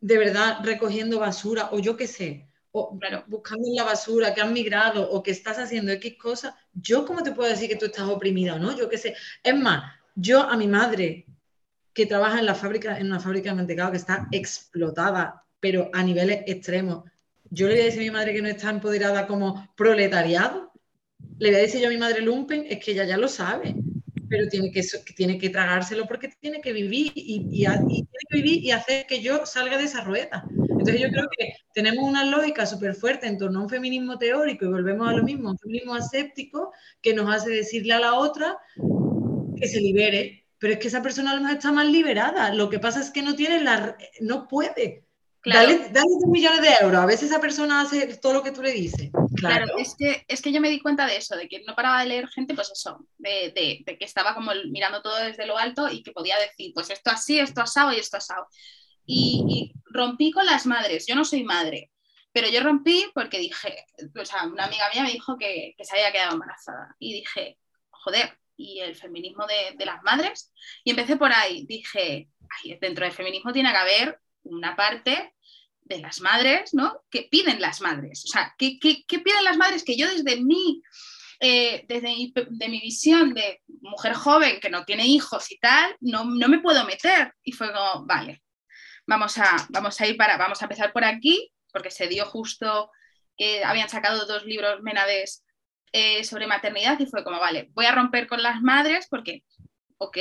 de 0.00 0.18
verdad 0.18 0.58
recogiendo 0.62 1.18
basura 1.18 1.70
o 1.72 1.78
yo 1.78 1.96
qué 1.96 2.06
sé, 2.06 2.48
o 2.72 2.98
buscando 3.26 3.68
en 3.68 3.76
la 3.76 3.84
basura, 3.84 4.34
que 4.34 4.40
has 4.40 4.50
migrado 4.50 5.08
o 5.10 5.22
que 5.22 5.30
estás 5.30 5.58
haciendo 5.58 5.92
X 5.92 6.16
cosas, 6.18 6.54
yo 6.72 7.06
cómo 7.06 7.22
te 7.22 7.32
puedo 7.32 7.48
decir 7.48 7.68
que 7.68 7.76
tú 7.76 7.86
estás 7.86 8.08
oprimida 8.08 8.56
o 8.56 8.58
no, 8.58 8.76
yo 8.76 8.88
qué 8.88 8.98
sé. 8.98 9.14
Es 9.42 9.56
más, 9.56 9.94
yo 10.14 10.42
a 10.42 10.56
mi 10.56 10.66
madre 10.66 11.23
que 11.94 12.06
trabaja 12.06 12.40
en, 12.40 12.46
la 12.46 12.54
fábrica, 12.54 12.98
en 12.98 13.06
una 13.06 13.20
fábrica 13.20 13.50
de 13.50 13.56
mantecado 13.56 13.92
que 13.92 13.98
está 13.98 14.28
explotada, 14.32 15.44
pero 15.60 15.90
a 15.92 16.02
niveles 16.02 16.42
extremos. 16.46 17.04
Yo 17.50 17.68
le 17.68 17.74
voy 17.74 17.82
a 17.82 17.84
decir 17.86 18.00
a 18.00 18.04
mi 18.04 18.10
madre 18.10 18.34
que 18.34 18.42
no 18.42 18.48
está 18.48 18.70
empoderada 18.70 19.26
como 19.26 19.72
proletariado. 19.76 20.72
Le 21.38 21.50
voy 21.50 21.58
a 21.58 21.62
decir 21.62 21.80
yo 21.80 21.86
a 21.86 21.90
mi 21.90 21.96
madre 21.96 22.20
lumpen, 22.20 22.66
es 22.68 22.84
que 22.84 22.92
ella 22.92 23.04
ya 23.04 23.16
lo 23.16 23.28
sabe, 23.28 23.76
pero 24.28 24.48
tiene 24.48 24.72
que, 24.72 24.82
tiene 25.14 25.38
que 25.38 25.50
tragárselo 25.50 26.06
porque 26.06 26.28
tiene 26.40 26.60
que 26.60 26.72
vivir 26.72 27.12
y, 27.14 27.48
tiene 27.48 28.08
que 28.28 28.36
vivir 28.36 28.64
y 28.64 28.72
hacer 28.72 29.06
que 29.06 29.22
yo 29.22 29.46
salga 29.46 29.78
de 29.78 29.84
esa 29.84 30.02
rueda. 30.02 30.44
Entonces 30.50 31.00
yo 31.00 31.08
creo 31.10 31.28
que 31.38 31.54
tenemos 31.72 32.04
una 32.04 32.24
lógica 32.24 32.66
súper 32.66 32.94
fuerte 32.94 33.28
en 33.28 33.38
torno 33.38 33.60
a 33.60 33.62
un 33.62 33.68
feminismo 33.68 34.18
teórico 34.18 34.64
y 34.64 34.68
volvemos 34.68 35.08
a 35.08 35.12
lo 35.12 35.22
mismo, 35.22 35.50
un 35.50 35.58
feminismo 35.58 35.94
aséptico 35.94 36.72
que 37.00 37.14
nos 37.14 37.32
hace 37.32 37.50
decirle 37.50 37.92
a 37.92 38.00
la 38.00 38.14
otra 38.14 38.58
que 39.56 39.68
se 39.68 39.80
libere, 39.80 40.43
pero 40.64 40.72
es 40.72 40.80
que 40.80 40.88
esa 40.88 41.02
persona 41.02 41.32
a 41.32 41.34
lo 41.34 41.42
mejor 41.42 41.58
está 41.58 41.72
más 41.72 41.86
liberada. 41.86 42.50
Lo 42.54 42.70
que 42.70 42.78
pasa 42.78 42.98
es 42.98 43.10
que 43.10 43.20
no 43.20 43.36
tiene 43.36 43.60
la, 43.60 43.98
no 44.20 44.48
puede. 44.48 45.04
Dale, 45.44 45.90
dale 45.90 46.06
dos 46.22 46.30
millones 46.30 46.62
de 46.62 46.74
euros, 46.80 47.02
a 47.02 47.04
veces 47.04 47.28
esa 47.28 47.38
persona 47.38 47.82
hace 47.82 48.16
todo 48.16 48.32
lo 48.32 48.42
que 48.42 48.50
tú 48.50 48.62
le 48.62 48.72
dices. 48.72 49.10
Claro, 49.36 49.66
es, 49.76 49.94
que, 49.94 50.24
es 50.26 50.40
que 50.40 50.52
yo 50.52 50.62
me 50.62 50.70
di 50.70 50.80
cuenta 50.80 51.06
de 51.06 51.18
eso, 51.18 51.36
de 51.36 51.48
que 51.50 51.62
no 51.64 51.74
paraba 51.74 52.00
de 52.00 52.08
leer 52.08 52.28
gente, 52.28 52.54
pues 52.54 52.70
eso, 52.70 53.06
de, 53.18 53.52
de, 53.84 53.98
que 53.98 54.06
estaba 54.06 54.34
como 54.34 54.52
mirando 54.70 55.02
todo 55.02 55.16
desde 55.18 55.44
lo 55.44 55.58
alto 55.58 55.90
y 55.90 56.02
que 56.02 56.12
podía 56.12 56.38
decir, 56.38 56.72
pues 56.72 56.88
esto 56.88 57.10
así, 57.10 57.38
esto 57.38 57.60
asado 57.60 57.92
y 57.92 57.96
esto 57.96 58.16
asado. 58.16 58.46
Y, 59.04 59.44
y 59.46 59.72
rompí 59.92 60.30
con 60.30 60.46
las 60.46 60.64
madres, 60.64 61.04
yo 61.06 61.14
no 61.14 61.26
soy 61.26 61.44
madre, 61.44 61.90
pero 62.32 62.48
yo 62.48 62.62
rompí 62.62 63.04
porque 63.12 63.38
dije, 63.38 63.84
o 64.18 64.24
sea, 64.24 64.44
una 64.44 64.64
amiga 64.64 64.88
mía 64.94 65.02
me 65.02 65.12
dijo 65.12 65.36
que, 65.36 65.74
que 65.76 65.84
se 65.84 65.94
había 65.94 66.10
quedado 66.10 66.32
embarazada 66.32 66.96
y 66.98 67.12
dije, 67.12 67.58
joder, 67.90 68.38
y 68.56 68.80
el 68.80 68.96
feminismo 68.96 69.46
de, 69.46 69.84
las 69.84 70.02
madres. 70.02 70.52
Y 70.84 70.90
empecé 70.90 71.16
por 71.16 71.32
ahí. 71.32 71.66
Dije, 71.66 72.28
dentro 72.80 73.04
del 73.04 73.14
feminismo 73.14 73.52
tiene 73.52 73.70
que 73.70 73.76
haber 73.76 74.20
una 74.42 74.76
parte 74.76 75.34
de 75.82 75.98
las 75.98 76.20
madres, 76.20 76.72
¿no? 76.74 77.02
Que 77.10 77.28
piden 77.30 77.60
las 77.60 77.80
madres. 77.80 78.24
O 78.24 78.28
sea, 78.28 78.54
¿qué, 78.58 78.78
piden 78.80 79.44
las 79.44 79.56
madres? 79.56 79.84
Que 79.84 79.96
yo 79.96 80.08
desde 80.08 80.42
mi, 80.42 80.82
eh, 81.40 81.84
desde 81.88 82.08
mi, 82.08 82.32
de 82.34 82.68
mi 82.68 82.80
visión 82.80 83.34
de 83.34 83.62
mujer 83.80 84.14
joven 84.14 84.60
que 84.60 84.70
no 84.70 84.84
tiene 84.84 85.06
hijos 85.06 85.50
y 85.50 85.58
tal, 85.58 85.96
no, 86.00 86.24
no 86.24 86.48
me 86.48 86.60
puedo 86.60 86.84
meter. 86.84 87.34
Y 87.42 87.52
fue 87.52 87.72
como, 87.72 88.06
vale, 88.06 88.42
vamos 89.06 89.36
a, 89.38 89.66
vamos 89.70 90.00
a 90.00 90.06
ir 90.06 90.16
para, 90.16 90.36
vamos 90.36 90.60
a 90.62 90.64
empezar 90.64 90.92
por 90.92 91.04
aquí, 91.04 91.50
porque 91.72 91.90
se 91.90 92.08
dio 92.08 92.24
justo 92.26 92.90
que 93.36 93.64
habían 93.64 93.88
sacado 93.88 94.26
dos 94.26 94.44
libros 94.44 94.80
Menades 94.82 95.43
eh, 95.96 96.24
sobre 96.24 96.48
maternidad 96.48 96.98
y 96.98 97.06
fue 97.06 97.22
como, 97.22 97.38
vale, 97.38 97.70
voy 97.72 97.86
a 97.86 97.94
romper 97.94 98.26
con 98.26 98.42
las 98.42 98.60
madres 98.60 99.06
porque 99.08 99.44
ok. 99.98 100.18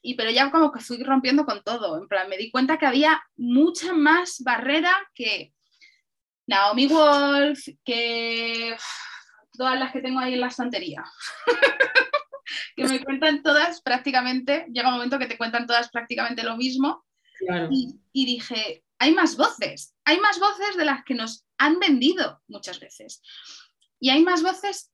Y 0.00 0.14
pero 0.14 0.30
ya 0.30 0.52
como 0.52 0.70
que 0.70 0.78
fui 0.78 1.02
rompiendo 1.02 1.44
con 1.44 1.64
todo, 1.64 2.00
en 2.00 2.06
plan, 2.06 2.28
me 2.28 2.36
di 2.36 2.52
cuenta 2.52 2.78
que 2.78 2.86
había 2.86 3.20
mucha 3.36 3.92
más 3.92 4.40
barrera 4.44 4.94
que 5.16 5.52
Naomi 6.46 6.86
Wolf, 6.86 7.58
que 7.84 8.76
todas 9.54 9.76
las 9.76 9.90
que 9.90 10.02
tengo 10.02 10.20
ahí 10.20 10.34
en 10.34 10.40
la 10.40 10.46
estantería. 10.46 11.02
que 12.76 12.84
me 12.84 13.02
cuentan 13.02 13.42
todas 13.42 13.82
prácticamente, 13.82 14.66
llega 14.72 14.86
un 14.86 14.94
momento 14.94 15.18
que 15.18 15.26
te 15.26 15.36
cuentan 15.36 15.66
todas 15.66 15.90
prácticamente 15.90 16.44
lo 16.44 16.56
mismo. 16.56 17.04
Y, 17.70 17.96
y, 18.12 18.24
dije, 18.24 18.84
hay 18.98 19.12
más 19.14 19.36
voces, 19.36 19.96
hay 20.04 20.20
más 20.20 20.38
voces 20.38 20.76
de 20.76 20.84
las 20.84 21.02
que 21.04 21.14
nos 21.14 21.44
han 21.56 21.80
vendido 21.80 22.40
muchas 22.46 22.78
veces. 22.78 23.20
Y 23.98 24.10
hay 24.10 24.22
más 24.22 24.42
voces, 24.42 24.92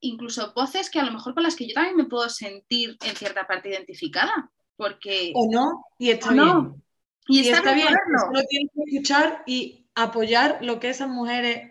incluso 0.00 0.52
voces 0.54 0.90
que 0.90 1.00
a 1.00 1.04
lo 1.04 1.12
mejor 1.12 1.34
con 1.34 1.42
las 1.42 1.56
que 1.56 1.66
yo 1.66 1.74
también 1.74 1.96
me 1.96 2.04
puedo 2.04 2.28
sentir 2.28 2.96
en 3.04 3.16
cierta 3.16 3.46
parte 3.46 3.70
identificada. 3.70 4.50
Porque... 4.76 5.32
O 5.34 5.48
no, 5.50 5.84
y 5.98 6.10
está 6.10 6.32
bien. 6.32 6.82
Y, 7.26 7.48
está, 7.48 7.72
bien, 7.72 7.88
Lo 8.32 8.44
tienes 8.44 8.70
que 8.74 8.82
escuchar 8.86 9.42
y 9.46 9.88
apoyar 9.94 10.58
lo 10.60 10.78
que 10.78 10.90
esas 10.90 11.08
mujeres 11.08 11.70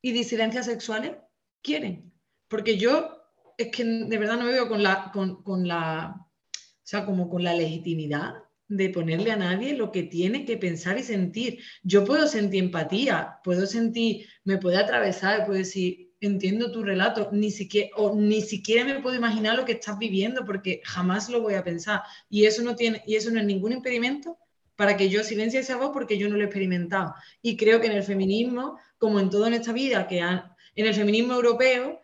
y 0.00 0.12
disidencias 0.12 0.66
sexuales 0.66 1.16
quieren. 1.62 2.14
Porque 2.48 2.78
yo 2.78 3.20
es 3.58 3.70
que 3.70 3.84
de 3.84 4.18
verdad 4.18 4.38
no 4.38 4.46
me 4.46 4.52
veo 4.52 4.68
con 4.68 4.82
la, 4.82 5.10
con, 5.12 5.42
con 5.42 5.68
la, 5.68 6.16
o 6.16 6.82
sea, 6.82 7.04
como 7.04 7.28
con 7.28 7.44
la 7.44 7.54
legitimidad 7.54 8.42
de 8.68 8.88
ponerle 8.88 9.32
a 9.32 9.36
nadie 9.36 9.76
lo 9.76 9.92
que 9.92 10.04
tiene 10.04 10.44
que 10.46 10.56
pensar 10.56 10.96
y 10.96 11.02
sentir. 11.02 11.58
Yo 11.82 12.04
puedo 12.04 12.26
sentir 12.26 12.64
empatía, 12.64 13.38
puedo 13.44 13.66
sentir, 13.66 14.26
me 14.44 14.56
puede 14.56 14.78
atravesar, 14.78 15.44
puedo 15.44 15.58
decir, 15.58 16.09
entiendo 16.20 16.70
tu 16.70 16.82
relato, 16.82 17.30
ni 17.32 17.50
siquiera, 17.50 17.90
o 17.96 18.14
ni 18.14 18.42
siquiera 18.42 18.84
me 18.84 19.00
puedo 19.00 19.16
imaginar 19.16 19.56
lo 19.56 19.64
que 19.64 19.72
estás 19.72 19.98
viviendo 19.98 20.44
porque 20.44 20.80
jamás 20.84 21.28
lo 21.28 21.40
voy 21.40 21.54
a 21.54 21.64
pensar. 21.64 22.02
Y 22.28 22.44
eso 22.44 22.62
no 22.62 22.76
tiene, 22.76 23.02
y 23.06 23.16
eso 23.16 23.30
no 23.30 23.40
es 23.40 23.46
ningún 23.46 23.72
impedimento 23.72 24.38
para 24.76 24.96
que 24.96 25.08
yo 25.08 25.22
silencie 25.24 25.60
esa 25.60 25.76
voz 25.76 25.90
porque 25.92 26.18
yo 26.18 26.28
no 26.28 26.36
lo 26.36 26.42
he 26.42 26.46
experimentado. 26.46 27.14
Y 27.42 27.56
creo 27.56 27.80
que 27.80 27.86
en 27.86 27.94
el 27.94 28.02
feminismo, 28.02 28.78
como 28.98 29.20
en 29.20 29.30
todo 29.30 29.46
en 29.46 29.54
esta 29.54 29.72
vida, 29.72 30.06
que 30.06 30.18
en 30.18 30.86
el 30.86 30.94
feminismo 30.94 31.34
europeo, 31.34 32.00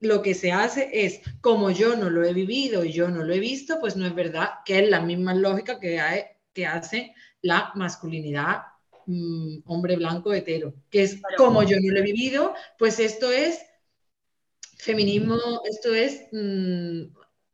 lo 0.00 0.22
que 0.22 0.34
se 0.34 0.52
hace 0.52 0.90
es, 0.92 1.20
como 1.40 1.70
yo 1.70 1.96
no 1.96 2.08
lo 2.10 2.24
he 2.24 2.32
vivido 2.32 2.84
y 2.84 2.92
yo 2.92 3.08
no 3.08 3.24
lo 3.24 3.34
he 3.34 3.40
visto, 3.40 3.80
pues 3.80 3.96
no 3.96 4.06
es 4.06 4.14
verdad 4.14 4.50
que 4.64 4.78
es 4.78 4.88
la 4.88 5.00
misma 5.00 5.34
lógica 5.34 5.80
que, 5.80 6.00
que 6.52 6.66
hace 6.66 7.14
la 7.42 7.72
masculinidad 7.74 8.62
mm, 9.08 9.62
hombre 9.66 9.96
blanco 9.96 10.32
hetero, 10.32 10.74
que 10.90 11.02
es 11.02 11.20
como 11.36 11.64
yo 11.64 11.76
no 11.80 11.92
lo 11.92 11.98
he 11.98 12.02
vivido, 12.02 12.54
pues 12.78 13.00
esto 13.00 13.32
es 13.32 13.58
feminismo, 14.78 15.36
esto 15.64 15.92
es 15.94 16.28
mm, 16.30 17.02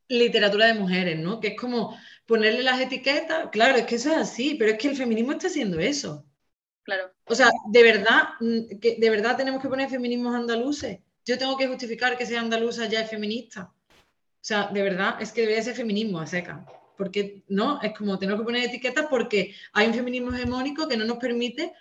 literatura 0.08 0.66
de 0.66 0.74
mujeres, 0.74 1.18
¿no? 1.18 1.40
Que 1.40 1.48
es 1.48 1.56
como 1.56 1.96
ponerle 2.26 2.62
las 2.62 2.80
etiquetas, 2.80 3.48
claro, 3.50 3.78
es 3.78 3.86
que 3.86 3.94
eso 3.94 4.10
es 4.10 4.18
así, 4.18 4.56
pero 4.58 4.72
es 4.72 4.78
que 4.78 4.88
el 4.88 4.96
feminismo 4.96 5.32
está 5.32 5.46
haciendo 5.46 5.78
eso. 5.80 6.26
Claro. 6.82 7.10
O 7.24 7.34
sea, 7.34 7.48
de 7.70 7.82
verdad, 7.82 8.24
mm, 8.40 8.78
que 8.78 8.96
de 8.98 9.10
verdad 9.10 9.36
tenemos 9.36 9.62
que 9.62 9.68
poner 9.68 9.88
feminismos 9.88 10.34
andaluces 10.34 10.98
yo 11.24 11.38
tengo 11.38 11.56
que 11.56 11.66
justificar 11.66 12.16
que 12.18 12.26
sea 12.26 12.40
andaluza 12.40 12.86
ya 12.86 13.00
es 13.00 13.10
feminista. 13.10 13.72
O 13.72 14.46
sea, 14.46 14.68
de 14.68 14.82
verdad, 14.82 15.16
es 15.20 15.32
que 15.32 15.40
debería 15.40 15.62
ser 15.62 15.74
feminismo 15.74 16.20
a 16.20 16.26
seca. 16.26 16.66
Porque 16.96 17.42
no, 17.48 17.80
es 17.82 17.92
como 17.96 18.18
tenemos 18.18 18.40
que 18.40 18.44
poner 18.44 18.64
etiquetas 18.64 19.06
porque 19.10 19.54
hay 19.72 19.88
un 19.88 19.94
feminismo 19.94 20.32
hegemónico 20.32 20.88
que 20.88 20.96
no 20.96 21.04
nos 21.04 21.18
permite 21.18 21.72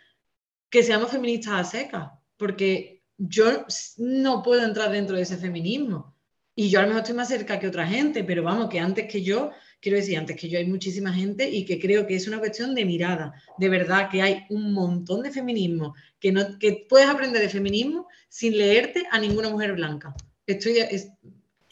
que 0.69 0.83
seamos 0.83 1.11
feministas 1.11 1.53
a 1.53 1.63
seca. 1.63 2.19
Porque 2.37 3.01
yo 3.17 3.65
no 3.97 4.41
puedo 4.43 4.63
entrar 4.63 4.91
dentro 4.91 5.15
de 5.15 5.23
ese 5.23 5.37
feminismo. 5.37 6.15
Y 6.55 6.69
yo 6.69 6.79
a 6.79 6.83
lo 6.83 6.89
mejor 6.89 7.01
estoy 7.01 7.15
más 7.15 7.29
cerca 7.29 7.59
que 7.59 7.67
otra 7.67 7.87
gente, 7.87 8.23
pero 8.23 8.43
vamos, 8.43 8.69
que 8.69 8.79
antes 8.79 9.11
que 9.11 9.23
yo 9.23 9.51
quiero 9.81 9.97
decir, 9.97 10.17
antes 10.17 10.37
que 10.37 10.47
yo 10.47 10.59
hay 10.59 10.65
muchísima 10.65 11.11
gente 11.11 11.49
y 11.49 11.65
que 11.65 11.79
creo 11.79 12.05
que 12.05 12.15
es 12.15 12.27
una 12.27 12.39
cuestión 12.39 12.75
de 12.75 12.85
mirada. 12.85 13.33
De 13.57 13.69
verdad 13.69 14.09
que 14.09 14.21
hay 14.21 14.45
un 14.49 14.71
montón 14.71 15.23
de 15.23 15.31
feminismo, 15.31 15.95
que, 16.19 16.31
no, 16.31 16.57
que 16.59 16.85
puedes 16.87 17.09
aprender 17.09 17.41
de 17.41 17.49
feminismo 17.49 18.07
sin 18.29 18.57
leerte 18.57 19.03
a 19.11 19.19
ninguna 19.19 19.49
mujer 19.49 19.73
blanca. 19.73 20.13
Estoy, 20.45 20.75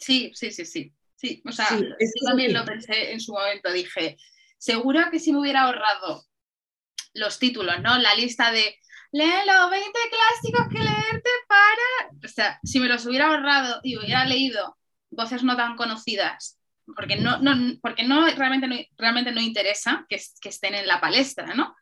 Sí, 0.02 0.32
sí, 0.34 0.50
sí, 0.50 0.64
sí. 0.64 0.92
Sí 1.22 1.42
o 1.46 1.52
sea, 1.52 1.68
yo 1.78 2.26
también 2.26 2.52
lo 2.52 2.64
pensé 2.64 3.12
en 3.12 3.20
su 3.20 3.32
momento, 3.32 3.72
dije, 3.72 4.16
seguro 4.58 5.00
que 5.10 5.20
si 5.20 5.32
me 5.32 5.40
hubiera 5.40 5.62
ahorrado 5.62 6.24
los 7.14 7.38
títulos, 7.38 7.80
¿no? 7.80 7.98
La 7.98 8.14
lista 8.14 8.50
de 8.50 8.76
lee 9.12 9.46
los 9.46 9.70
20 9.70 9.90
clásicos 10.10 10.68
que 10.68 10.78
leerte 10.78 11.30
para... 11.46 12.10
O 12.24 12.28
sea, 12.28 12.58
si 12.64 12.80
me 12.80 12.88
los 12.88 13.06
hubiera 13.06 13.28
ahorrado 13.28 13.80
y 13.82 13.96
hubiera 13.96 14.24
leído 14.24 14.76
voces 15.10 15.42
no 15.44 15.56
tan 15.56 15.76
conocidas 15.76 16.58
porque 16.96 17.16
no, 17.16 17.38
no, 17.38 17.78
porque 17.80 18.04
no 18.04 18.26
realmente, 18.26 18.66
no 18.66 18.76
realmente 18.96 19.32
no 19.32 19.40
interesa 19.40 20.04
que, 20.08 20.20
que 20.40 20.48
estén 20.48 20.74
en 20.74 20.86
la 20.86 21.00
palestra, 21.00 21.54
¿no? 21.54 21.74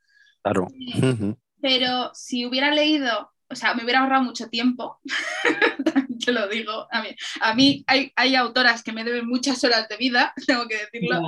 Claro. 0.42 0.68
Eh, 0.78 1.34
pero 1.60 2.10
si 2.14 2.46
hubiera 2.46 2.70
leído, 2.70 3.32
o 3.50 3.54
sea, 3.54 3.74
me 3.74 3.82
hubiera 3.82 4.00
ahorrado 4.00 4.22
mucho 4.22 4.48
tiempo, 4.48 5.00
te 6.24 6.32
lo 6.32 6.48
digo, 6.48 6.86
a 6.90 7.02
mí, 7.02 7.08
a 7.40 7.54
mí 7.54 7.84
hay, 7.86 8.12
hay, 8.14 8.36
autoras 8.36 8.82
que 8.82 8.92
me 8.92 9.04
deben 9.04 9.26
muchas 9.26 9.62
horas 9.64 9.88
de 9.88 9.96
vida, 9.96 10.32
tengo 10.46 10.66
que 10.68 10.78
decirlo. 10.78 11.20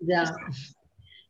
Ya. 0.00 0.34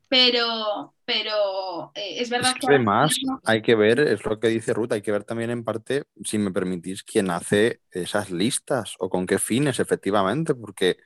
Pero, 0.09 0.95
pero 1.05 1.91
eh, 1.97 2.21
es 2.21 2.31
verdad 2.31 2.55
que... 2.61 2.67
Además, 2.69 3.17
hay 3.45 3.61
que 3.61 3.75
ver, 3.75 3.99
es 3.99 4.25
lo 4.25 4.39
que 4.39 4.49
dice 4.49 4.73
Ruth, 4.73 4.93
hay 4.93 5.03
que 5.03 5.11
ver 5.11 5.25
también 5.25 5.51
en 5.51 5.65
parte, 5.65 6.05
si 6.23 6.39
me 6.39 6.53
permitís, 6.53 7.03
quién 7.03 7.29
hace 7.31 7.81
esas 7.91 8.31
listas 8.31 8.95
o 9.01 9.11
con 9.11 9.27
qué 9.27 9.41
fines, 9.41 9.81
efectivamente, 9.81 10.55
porque 10.55 10.99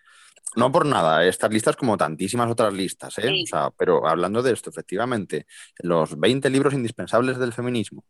no 0.57 0.71
por 0.71 0.85
nada, 0.85 1.25
estas 1.25 1.51
listas 1.51 1.77
como 1.77 1.97
tantísimas 1.97 2.51
otras 2.51 2.75
listas, 2.75 3.17
¿eh? 3.19 3.33
pero 3.79 4.07
hablando 4.07 4.43
de 4.43 4.53
esto, 4.53 4.69
efectivamente, 4.69 5.47
los 5.79 6.19
20 6.19 6.51
libros 6.51 6.75
indispensables 6.75 7.39
del 7.39 7.55
feminismo. 7.55 8.05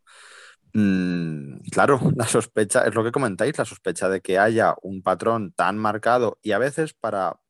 Mm, 0.73 1.59
claro, 1.73 2.01
la 2.17 2.27
sospecha, 2.27 2.85
es 2.87 2.95
lo 2.95 3.05
que 3.05 3.13
comentáis, 3.13 3.59
la 3.59 3.65
sospecha 3.65 4.09
de 4.09 4.21
que 4.21 4.39
haya 4.39 4.75
un 4.83 5.03
patrón 5.03 5.53
tan 5.53 5.79
marcado 5.79 6.39
y 6.43 6.53
a 6.53 6.59
veces 6.59 6.95
para 6.95 7.41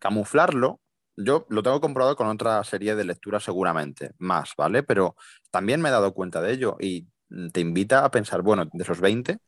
camuflarlo, 0.00 0.80
yo 1.16 1.46
lo 1.50 1.62
tengo 1.62 1.80
comprobado 1.80 2.16
con 2.16 2.28
otra 2.28 2.62
serie 2.64 2.96
de 2.96 3.04
lecturas 3.04 3.44
seguramente, 3.44 4.12
más, 4.18 4.52
¿vale? 4.56 4.82
Pero 4.82 5.16
también 5.50 5.80
me 5.82 5.88
he 5.90 5.92
dado 5.92 6.14
cuenta 6.14 6.40
de 6.42 6.52
ello 6.52 6.76
y 6.80 7.08
te 7.52 7.60
invita 7.60 8.04
a 8.04 8.10
pensar, 8.10 8.42
bueno, 8.42 8.66
de 8.72 8.82
esos 8.82 9.00
20, 9.00 9.38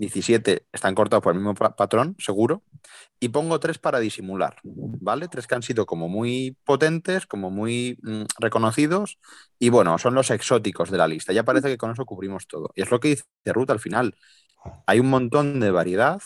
17 0.00 0.66
están 0.72 0.94
cortados 0.94 1.22
por 1.22 1.34
el 1.34 1.40
mismo 1.40 1.54
patrón, 1.54 2.16
seguro, 2.18 2.64
y 3.20 3.28
pongo 3.28 3.60
tres 3.60 3.78
para 3.78 4.00
disimular, 4.00 4.56
¿vale? 4.64 5.28
Tres 5.28 5.46
que 5.46 5.54
han 5.54 5.62
sido 5.62 5.86
como 5.86 6.08
muy 6.08 6.56
potentes, 6.64 7.26
como 7.26 7.50
muy 7.50 7.98
mm, 8.02 8.24
reconocidos, 8.40 9.18
y 9.58 9.68
bueno, 9.68 9.98
son 9.98 10.14
los 10.14 10.30
exóticos 10.30 10.90
de 10.90 10.98
la 10.98 11.06
lista. 11.08 11.32
Ya 11.34 11.44
parece 11.44 11.68
que 11.68 11.76
con 11.78 11.92
eso 11.92 12.06
cubrimos 12.06 12.46
todo. 12.48 12.72
Y 12.74 12.82
es 12.82 12.90
lo 12.90 12.98
que 13.00 13.08
dice 13.08 13.24
Ruth 13.46 13.70
al 13.70 13.80
final. 13.80 14.16
Hay 14.86 15.00
un 15.00 15.10
montón 15.10 15.60
de 15.60 15.70
variedad, 15.70 16.20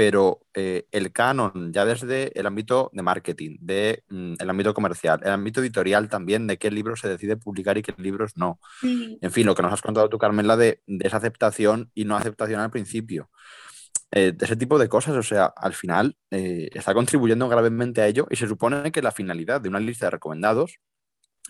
pero 0.00 0.40
eh, 0.54 0.86
el 0.92 1.12
canon, 1.12 1.74
ya 1.74 1.84
desde 1.84 2.32
el 2.40 2.46
ámbito 2.46 2.90
de 2.94 3.02
marketing, 3.02 3.58
de 3.60 4.02
mm, 4.08 4.36
el 4.38 4.48
ámbito 4.48 4.72
comercial, 4.72 5.20
el 5.22 5.30
ámbito 5.30 5.60
editorial 5.60 6.08
también, 6.08 6.46
de 6.46 6.56
qué 6.56 6.70
libros 6.70 7.00
se 7.00 7.08
decide 7.08 7.36
publicar 7.36 7.76
y 7.76 7.82
qué 7.82 7.92
libros 7.98 8.34
no. 8.34 8.58
En 8.82 9.30
fin, 9.30 9.44
lo 9.44 9.54
que 9.54 9.60
nos 9.60 9.74
has 9.74 9.82
contado 9.82 10.08
tú, 10.08 10.16
Carmela, 10.16 10.56
de, 10.56 10.80
de 10.86 11.06
esa 11.06 11.18
aceptación 11.18 11.90
y 11.94 12.06
no 12.06 12.16
aceptación 12.16 12.60
al 12.60 12.70
principio. 12.70 13.28
Eh, 14.10 14.32
de 14.34 14.42
ese 14.42 14.56
tipo 14.56 14.78
de 14.78 14.88
cosas, 14.88 15.14
o 15.16 15.22
sea, 15.22 15.52
al 15.54 15.74
final 15.74 16.16
eh, 16.30 16.70
está 16.72 16.94
contribuyendo 16.94 17.46
gravemente 17.50 18.00
a 18.00 18.06
ello 18.06 18.26
y 18.30 18.36
se 18.36 18.48
supone 18.48 18.90
que 18.92 19.02
la 19.02 19.12
finalidad 19.12 19.60
de 19.60 19.68
una 19.68 19.80
lista 19.80 20.06
de 20.06 20.12
recomendados 20.12 20.80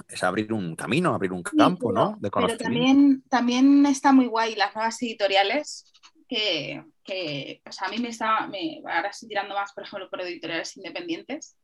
es 0.09 0.25
abrir 0.25 0.53
un 0.53 0.75
camino, 0.75 1.15
abrir 1.15 1.31
un 1.31 1.45
campo, 1.45 1.93
¿no? 1.93 2.19
De 2.21 2.33
pero 2.33 2.57
también, 2.57 3.23
también 3.29 3.87
está 3.87 4.13
muy 4.13 4.27
guay 4.27 4.57
las 4.57 4.75
nuevas 4.75 5.01
editoriales 5.03 5.85
que, 6.31 6.85
que 7.11 7.63
a 7.81 7.89
mí 7.89 7.99
me 7.99 8.09
está, 8.11 8.47
me, 8.47 8.83
ahora 8.87 9.09
estoy 9.09 9.29
tirando 9.29 9.55
más, 9.55 9.73
por 9.73 9.85
ejemplo, 9.85 10.09
por 10.09 10.21
editoriales 10.21 10.77
independientes, 10.77 11.57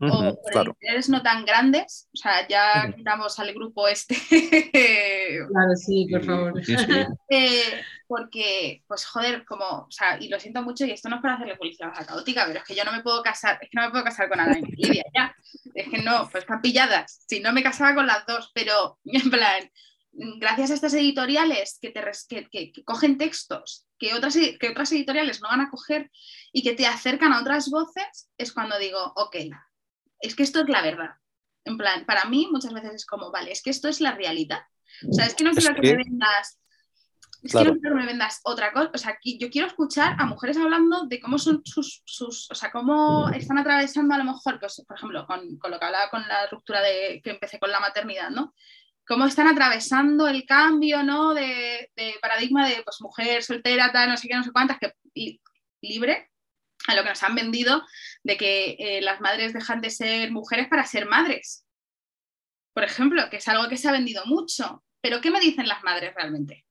o 0.00 0.36
por 0.42 0.56
editoriales 0.56 1.08
no 1.08 1.22
tan 1.22 1.44
grandes, 1.44 2.08
o 2.14 2.16
sea, 2.16 2.46
ya 2.48 2.92
quitamos 2.96 3.38
al 3.38 3.52
grupo 3.52 3.88
este. 3.88 4.14
claro, 5.50 5.76
sí, 5.76 6.08
por 6.10 6.24
favor. 6.24 6.52
Eh, 7.28 7.82
porque, 8.06 8.82
pues 8.86 9.06
joder, 9.06 9.44
como, 9.46 9.64
o 9.64 9.90
sea, 9.90 10.18
y 10.20 10.28
lo 10.28 10.38
siento 10.38 10.62
mucho, 10.62 10.84
y 10.84 10.90
esto 10.90 11.08
no 11.08 11.16
es 11.16 11.22
para 11.22 11.34
hacerle 11.34 11.56
publicidad 11.56 11.92
a 11.94 12.00
la 12.00 12.06
caótica, 12.06 12.44
pero 12.46 12.58
es 12.58 12.64
que 12.64 12.74
yo 12.74 12.84
no 12.84 12.92
me 12.92 13.02
puedo 13.02 13.22
casar, 13.22 13.58
es 13.60 13.70
que 13.70 13.76
no 13.76 13.86
me 13.86 13.90
puedo 13.90 14.04
casar 14.04 14.28
con 14.28 14.38
Ana 14.38 14.58
y 14.58 14.62
Lidia, 14.62 15.04
ya. 15.14 15.34
Es 15.74 15.88
que 15.88 15.98
no, 16.02 16.28
pues 16.30 16.44
están 16.44 16.60
pilladas. 16.60 17.24
Si 17.26 17.40
no 17.40 17.52
me 17.52 17.62
casaba 17.62 17.94
con 17.94 18.06
las 18.06 18.26
dos, 18.26 18.50
pero 18.54 18.98
en 19.04 19.30
plan, 19.30 19.70
gracias 20.12 20.70
a 20.70 20.74
estas 20.74 20.94
editoriales 20.94 21.78
que, 21.80 21.90
te, 21.90 22.02
que, 22.50 22.84
cogen 22.84 23.18
textos 23.18 23.86
que 23.98 24.14
otras, 24.14 24.34
que 24.34 24.68
otras 24.68 24.92
editoriales 24.92 25.40
no 25.40 25.48
van 25.48 25.60
a 25.60 25.70
coger 25.70 26.10
y 26.52 26.62
que 26.62 26.74
te 26.74 26.86
acercan 26.86 27.32
a 27.32 27.40
otras 27.40 27.70
voces, 27.70 28.30
es 28.36 28.52
cuando 28.52 28.78
digo, 28.78 29.12
ok, 29.16 29.36
es 30.20 30.34
que 30.34 30.42
esto 30.42 30.60
es 30.60 30.68
la 30.68 30.82
verdad. 30.82 31.10
En 31.64 31.76
plan, 31.76 32.04
para 32.04 32.24
mí 32.24 32.48
muchas 32.50 32.72
veces 32.72 32.94
es 32.94 33.06
como, 33.06 33.30
vale, 33.30 33.52
es 33.52 33.62
que 33.62 33.70
esto 33.70 33.88
es 33.88 34.00
la 34.00 34.12
realidad. 34.12 34.62
O 35.08 35.12
sea, 35.12 35.26
es 35.26 35.34
que 35.34 35.44
no 35.44 35.52
quiero 35.52 35.74
que, 35.74 35.80
me 35.80 36.04
vendas 36.04 36.58
Es 37.42 37.52
que 37.52 37.64
no 37.64 37.72
quiero 37.72 37.94
que 37.94 38.00
me 38.00 38.06
vendas 38.06 38.40
otra 38.42 38.72
cosa. 38.72 38.90
O 38.92 38.98
sea, 38.98 39.16
yo 39.24 39.50
quiero 39.50 39.68
escuchar 39.68 40.16
a 40.18 40.26
mujeres 40.26 40.56
hablando 40.56 41.06
de 41.06 41.20
cómo 41.20 41.38
son 41.38 41.62
sus, 41.64 42.02
sus 42.04 42.50
o 42.50 42.54
sea, 42.54 42.70
cómo 42.72 43.28
están 43.30 43.58
atravesando 43.58 44.14
a 44.14 44.18
lo 44.18 44.24
mejor, 44.24 44.58
pues, 44.58 44.82
por 44.86 44.96
ejemplo, 44.96 45.26
con, 45.26 45.58
con, 45.58 45.70
lo 45.70 45.78
que 45.78 45.84
hablaba 45.84 46.10
con 46.10 46.26
la 46.26 46.46
ruptura 46.48 46.80
de 46.82 47.20
que 47.22 47.30
empecé 47.30 47.58
con 47.58 47.70
la 47.70 47.80
maternidad, 47.80 48.30
¿no? 48.30 48.52
Cómo 49.06 49.26
están 49.26 49.48
atravesando 49.48 50.28
el 50.28 50.46
cambio, 50.46 51.02
¿no? 51.02 51.34
De, 51.34 51.90
paradigma 52.20 52.68
de, 52.68 52.82
pues, 52.82 53.00
mujer 53.00 53.42
soltera, 53.42 53.90
tal, 53.92 54.10
no 54.10 54.16
sé 54.16 54.28
qué, 54.28 54.34
no 54.34 54.44
sé 54.44 54.52
cuántas, 54.52 54.78
que 54.78 54.92
libre, 55.82 56.30
a 56.86 56.94
lo 56.94 57.02
que 57.02 57.08
nos 57.08 57.22
han 57.22 57.34
vendido 57.34 57.84
de 58.22 58.36
que 58.36 58.76
eh, 58.78 59.00
las 59.02 59.20
madres 59.20 59.52
dejan 59.52 59.80
de 59.80 59.90
ser 59.90 60.30
mujeres 60.30 60.68
para 60.68 60.86
ser 60.86 61.06
madres. 61.06 61.66
Por 62.72 62.84
ejemplo, 62.84 63.28
que 63.30 63.36
es 63.36 63.48
algo 63.48 63.68
que 63.68 63.76
se 63.76 63.88
ha 63.88 63.92
vendido 63.92 64.24
mucho. 64.26 64.82
Pero 65.00 65.20
¿qué 65.20 65.30
me 65.30 65.40
dicen 65.40 65.68
las 65.68 65.82
madres 65.82 66.14
realmente? 66.14 66.64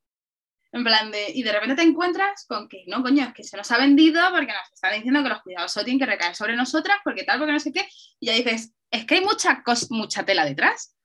En 0.72 0.84
plan 0.86 1.12
de, 1.12 1.30
y 1.34 1.44
de 1.44 1.52
repente 1.52 1.76
te 1.76 1.82
encuentras 1.82 2.46
con 2.48 2.70
que 2.70 2.86
no, 2.88 3.04
coño, 3.04 3.26
es 3.26 3.34
que 3.34 3.44
se 3.44 3.58
nos 3.58 3.70
ha 3.72 3.78
vendido 3.78 4.22
porque 4.32 4.54
nos 4.54 4.72
están 4.74 4.94
diciendo 4.94 5.22
que 5.22 5.30
los 5.30 5.42
cuidados 5.42 5.74
tienen 5.74 6.00
que 6.00 6.06
recaer 6.06 6.34
sobre 6.34 6.56
nosotras, 6.56 6.98
porque 7.04 7.24
tal, 7.24 7.40
porque 7.40 7.52
no 7.52 7.60
sé 7.60 7.74
qué. 7.74 7.88
Y 8.20 8.28
ya 8.28 8.34
dices, 8.34 8.74
es 8.90 9.06
que 9.06 9.16
hay 9.16 9.22
mucha, 9.22 9.62
mucha 9.90 10.24
tela 10.24 10.46
detrás. 10.46 10.96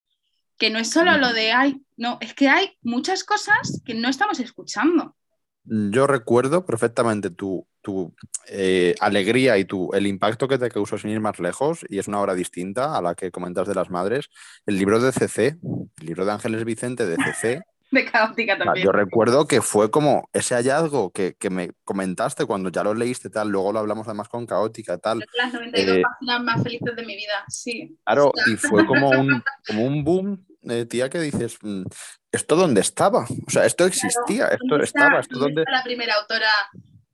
Que 0.58 0.70
no 0.70 0.78
es 0.78 0.90
solo 0.90 1.18
lo 1.18 1.32
de, 1.32 1.52
ay, 1.52 1.82
no, 1.96 2.18
es 2.20 2.34
que 2.34 2.48
hay 2.48 2.76
muchas 2.82 3.24
cosas 3.24 3.82
que 3.84 3.94
no 3.94 4.08
estamos 4.08 4.40
escuchando. 4.40 5.16
Yo 5.64 6.06
recuerdo 6.06 6.64
perfectamente 6.64 7.30
tu, 7.30 7.66
tu 7.82 8.14
eh, 8.48 8.94
alegría 9.00 9.58
y 9.58 9.64
tu, 9.64 9.92
el 9.92 10.06
impacto 10.06 10.46
que 10.46 10.58
te 10.58 10.70
causó 10.70 10.96
sin 10.96 11.10
ir 11.10 11.20
más 11.20 11.40
lejos, 11.40 11.84
y 11.88 11.98
es 11.98 12.06
una 12.06 12.20
obra 12.20 12.34
distinta 12.34 12.96
a 12.96 13.02
la 13.02 13.14
que 13.14 13.32
comentas 13.32 13.66
de 13.66 13.74
las 13.74 13.90
madres, 13.90 14.28
el 14.64 14.78
libro 14.78 15.00
de 15.00 15.10
CC, 15.12 15.58
el 16.00 16.06
libro 16.06 16.24
de 16.24 16.32
Ángeles 16.32 16.64
Vicente 16.64 17.06
de 17.06 17.16
CC. 17.16 17.62
de 17.90 18.04
caótica 18.04 18.58
también. 18.58 18.84
Yo 18.84 18.92
recuerdo 18.92 19.46
que 19.46 19.62
fue 19.62 19.90
como 19.90 20.28
ese 20.32 20.54
hallazgo 20.54 21.10
que, 21.10 21.34
que, 21.38 21.50
me 21.50 21.70
comentaste 21.84 22.44
cuando 22.44 22.70
ya 22.70 22.82
lo 22.82 22.94
leíste, 22.94 23.30
tal, 23.30 23.48
luego 23.48 23.72
lo 23.72 23.78
hablamos 23.78 24.06
además 24.06 24.28
con 24.28 24.46
caótica, 24.46 24.98
tal. 24.98 25.24
Las 25.34 25.52
92 25.52 25.96
eh, 25.96 26.02
páginas 26.02 26.42
más 26.42 26.62
felices 26.62 26.96
de 26.96 27.04
mi 27.04 27.16
vida, 27.16 27.44
sí. 27.48 27.96
Claro, 28.04 28.32
y 28.46 28.56
fue 28.56 28.86
como 28.86 29.10
un, 29.10 29.42
como 29.66 29.84
un 29.84 30.04
boom, 30.04 30.46
eh, 30.68 30.84
tía, 30.86 31.08
que 31.08 31.20
dices, 31.20 31.58
mm, 31.62 31.84
¿esto 32.32 32.56
dónde 32.56 32.80
estaba? 32.80 33.26
O 33.46 33.50
sea, 33.50 33.64
esto 33.64 33.84
existía, 33.84 34.48
esto 34.48 34.76
estaba, 34.82 35.20
esto 35.20 35.38
dónde... 35.38 35.64
la 35.70 35.82
primera 35.82 36.14
autora 36.16 36.50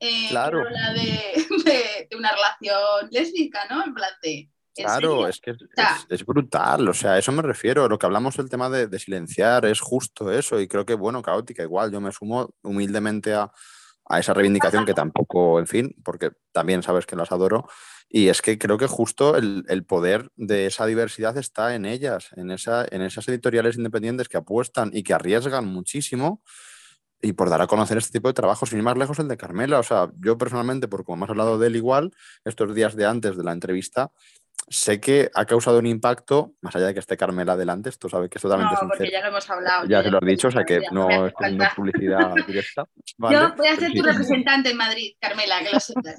eh, 0.01 0.29
claro. 0.31 0.62
que 0.62 0.68
habla 0.68 0.93
de, 0.95 2.09
de, 2.11 2.16
una 2.16 2.33
relación 2.33 3.09
lésbica, 3.11 3.61
¿no? 3.70 3.85
En 3.85 3.95
plan 3.95 4.11
de... 4.23 4.49
Claro, 4.75 5.29
es 5.29 5.41
que 5.41 5.51
es, 5.51 5.59
es, 6.09 6.25
brutal, 6.25 6.89
o 6.89 6.95
sea, 6.95 7.12
a 7.12 7.18
eso 7.18 7.31
me 7.33 7.43
refiero, 7.43 7.89
lo 7.89 7.99
que 7.99 8.07
hablamos 8.07 8.37
del 8.37 8.49
tema 8.49 8.70
de, 8.70 8.87
de, 8.87 8.99
silenciar 8.99 9.66
es 9.66 9.81
justo 9.81 10.33
eso 10.33 10.59
y 10.61 10.66
creo 10.66 10.87
que, 10.87 10.95
bueno, 10.95 11.20
caótica, 11.20 11.62
igual, 11.62 11.93
yo 11.93 12.01
me 12.01 12.11
sumo 12.11 12.55
humildemente 12.62 13.35
a, 13.35 13.53
a 14.07 14.18
esa 14.18 14.35
reivindicación 14.35 14.85
que 14.85 14.95
tampoco, 14.95 15.59
en 15.59 15.66
fin, 15.66 15.97
porque 16.05 16.33
también 16.53 16.83
sabes 16.83 17.07
que 17.07 17.16
las 17.16 17.33
adoro, 17.33 17.68
y 18.09 18.29
es 18.29 18.43
que 18.43 18.59
creo 18.59 18.79
que 18.79 18.87
justo 18.87 19.37
el, 19.37 19.64
el, 19.68 19.85
poder 19.85 20.31
de 20.37 20.66
esa 20.66 20.87
diversidad 20.87 21.37
está 21.39 21.75
en 21.75 21.87
ellas, 21.87 22.29
en, 22.37 22.51
esa, 22.51 22.87
en 22.91 23.03
esas 23.03 23.27
editoriales 23.29 23.77
independientes 23.77 24.29
que 24.29 24.37
apuestan 24.37 24.91
y 24.93 25.03
que 25.03 25.14
arriesgan 25.14 25.66
muchísimo 25.66 26.43
y 27.23 27.33
por 27.33 27.49
dar 27.49 27.62
a 27.62 27.68
conocer 27.68 27.97
este 27.97 28.18
tipo 28.18 28.29
de 28.29 28.35
trabajo, 28.35 28.66
sin 28.66 28.79
ir 28.79 28.85
más 28.85 28.99
lejos 28.99 29.18
el 29.20 29.29
de 29.29 29.37
Carmela. 29.37 29.79
O 29.79 29.83
sea, 29.85 30.11
yo 30.18 30.37
personalmente, 30.37 30.89
por 30.89 31.05
como 31.05 31.16
hemos 31.16 31.31
hablado 31.31 31.57
de 31.57 31.68
él 31.68 31.77
igual, 31.77 32.11
estos 32.45 32.75
días 32.75 32.97
de 32.97 33.07
antes 33.07 33.37
de 33.37 33.45
la 33.45 33.53
entrevista, 33.53 34.11
sé 34.69 35.01
que 35.01 35.31
ha 35.35 35.45
causado 35.45 35.79
un 35.79 35.87
impacto, 35.87 36.55
más 36.61 36.75
allá 36.77 36.87
de 36.87 36.95
que 36.95 37.01
esté 37.01 37.17
Carmela 37.17 37.53
adelante, 37.53 37.89
esto 37.89 38.09
sabe 38.09 38.29
que 38.29 38.39
es 38.39 38.43
totalmente 38.43 38.75
no, 38.81 38.89
porque 38.89 39.11
ya 39.11 39.21
lo 39.21 39.29
hemos 39.29 39.49
hablado. 39.51 39.87
Ya 39.87 40.03
se 40.03 40.11
lo 40.11 40.19
has 40.19 40.27
dicho, 40.27 40.49
o 40.49 40.51
sea 40.51 40.65
que 40.65 40.83
no 40.91 41.11
es, 41.11 41.33
no 41.53 41.65
es 41.65 41.75
publicidad 41.75 42.35
directa. 42.47 42.85
¿vale? 43.19 43.37
Yo 43.37 43.55
voy 43.57 43.69
a 43.69 43.77
ser 43.77 43.93
tu 43.93 44.03
representante 44.03 44.71
en 44.71 44.77
Madrid, 44.77 45.15
Carmela, 45.21 45.61
que 45.61 45.73
lo 45.73 45.81
sepas. 45.81 46.17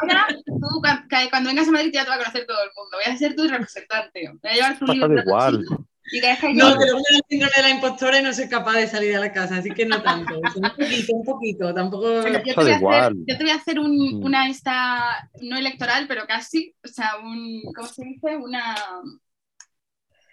ahora, 0.00 0.26
tú 0.46 0.82
cuando 1.30 1.48
vengas 1.48 1.68
a 1.68 1.72
Madrid 1.72 1.90
ya 1.92 2.04
te 2.04 2.10
va 2.10 2.16
a 2.16 2.18
conocer 2.18 2.46
todo 2.46 2.62
el 2.62 2.70
mundo. 2.76 2.96
Voy 3.04 3.12
a 3.12 3.16
ser 3.16 3.34
tu 3.34 3.48
representante. 3.48 4.30
Voy 4.42 4.50
a 4.50 4.54
llevar 4.54 4.78
tu 4.78 4.86
libro. 4.86 5.20
igual. 5.20 5.64
No, 6.54 6.76
pero 6.78 6.96
una 6.96 7.20
síndrome 7.28 7.52
de 7.56 7.62
la 7.62 7.70
impostora 7.70 8.18
y 8.18 8.22
no 8.22 8.32
soy 8.32 8.48
capaz 8.48 8.74
de 8.74 8.86
salir 8.86 9.16
a 9.16 9.20
la 9.20 9.32
casa, 9.32 9.56
así 9.56 9.70
que 9.70 9.86
no 9.86 10.02
tanto. 10.02 10.38
Un 10.38 10.70
poquito, 10.76 11.16
un 11.16 11.24
poquito, 11.24 11.74
tampoco. 11.74 12.26
yo, 12.26 12.54
te 12.54 12.78
voy 12.78 12.94
a 12.94 13.06
hacer, 13.06 13.12
yo 13.26 13.38
te 13.38 13.44
voy 13.44 13.50
a 13.50 13.56
hacer 13.56 13.78
un, 13.78 14.22
una 14.24 14.48
esta, 14.48 15.30
no 15.42 15.56
electoral, 15.56 16.06
pero 16.08 16.26
casi, 16.26 16.74
o 16.84 16.88
sea, 16.88 17.16
un, 17.22 17.62
¿cómo 17.74 17.88
se 17.88 18.04
dice? 18.04 18.36
Una. 18.36 18.74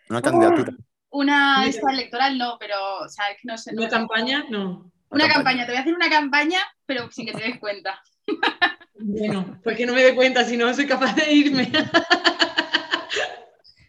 Una 0.09 0.21
candidatura. 0.21 0.73
Una 1.09 1.65
esta 1.65 1.91
electoral, 1.91 2.37
no, 2.37 2.57
pero, 2.59 2.75
o 3.05 3.09
sea, 3.09 3.29
es 3.29 3.37
que 3.41 3.47
no 3.47 3.57
sé. 3.57 3.73
¿Una 3.75 3.89
campaña? 3.89 4.45
No. 4.49 4.91
Una 5.09 5.27
campaña. 5.27 5.65
te 5.65 5.71
voy 5.71 5.77
a 5.77 5.81
hacer 5.81 5.95
una 5.95 6.09
campaña, 6.09 6.59
pero 6.85 7.09
sin 7.11 7.25
que 7.25 7.33
te 7.33 7.43
des 7.43 7.59
cuenta. 7.59 8.01
Bueno, 8.97 9.59
pues 9.63 9.77
que 9.77 9.85
no 9.85 9.93
me 9.93 10.03
dé 10.03 10.15
cuenta, 10.15 10.43
si 10.43 10.57
no 10.57 10.73
soy 10.73 10.87
capaz 10.87 11.15
de 11.15 11.31
irme. 11.31 11.71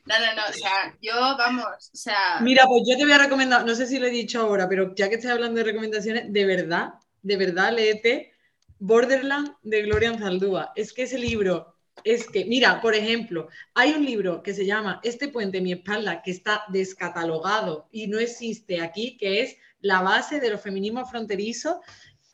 No, 0.06 0.14
no, 0.20 0.34
no, 0.36 0.42
o 0.48 0.52
sea, 0.52 0.96
yo, 1.02 1.14
vamos, 1.36 1.64
o 1.64 1.96
sea... 1.96 2.38
Mira, 2.40 2.64
pues 2.66 2.84
yo 2.88 2.96
te 2.96 3.04
voy 3.04 3.12
a 3.12 3.18
recomendar, 3.18 3.66
no 3.66 3.74
sé 3.74 3.86
si 3.86 3.98
lo 3.98 4.06
he 4.06 4.10
dicho 4.10 4.40
ahora, 4.40 4.68
pero 4.68 4.94
ya 4.94 5.08
que 5.08 5.16
estoy 5.16 5.32
hablando 5.32 5.58
de 5.58 5.64
recomendaciones, 5.64 6.32
de 6.32 6.46
verdad, 6.46 6.94
de 7.22 7.36
verdad, 7.36 7.72
léete 7.72 8.32
Borderland 8.78 9.56
de 9.62 9.82
Gloria 9.82 10.10
Anzaldúa. 10.10 10.72
Es 10.76 10.92
que 10.92 11.02
ese 11.02 11.18
libro, 11.18 11.74
es 12.04 12.28
que, 12.28 12.44
mira, 12.44 12.80
por 12.80 12.94
ejemplo, 12.94 13.48
hay 13.74 13.94
un 13.94 14.04
libro 14.04 14.44
que 14.44 14.54
se 14.54 14.64
llama 14.64 15.00
Este 15.02 15.26
puente, 15.26 15.60
mi 15.60 15.72
espalda, 15.72 16.22
que 16.22 16.30
está 16.30 16.62
descatalogado 16.68 17.88
y 17.90 18.06
no 18.06 18.20
existe 18.20 18.80
aquí, 18.80 19.16
que 19.16 19.42
es 19.42 19.56
la 19.80 20.02
base 20.02 20.38
de 20.38 20.50
los 20.50 20.60
feminismos 20.60 21.10
fronterizos, 21.10 21.78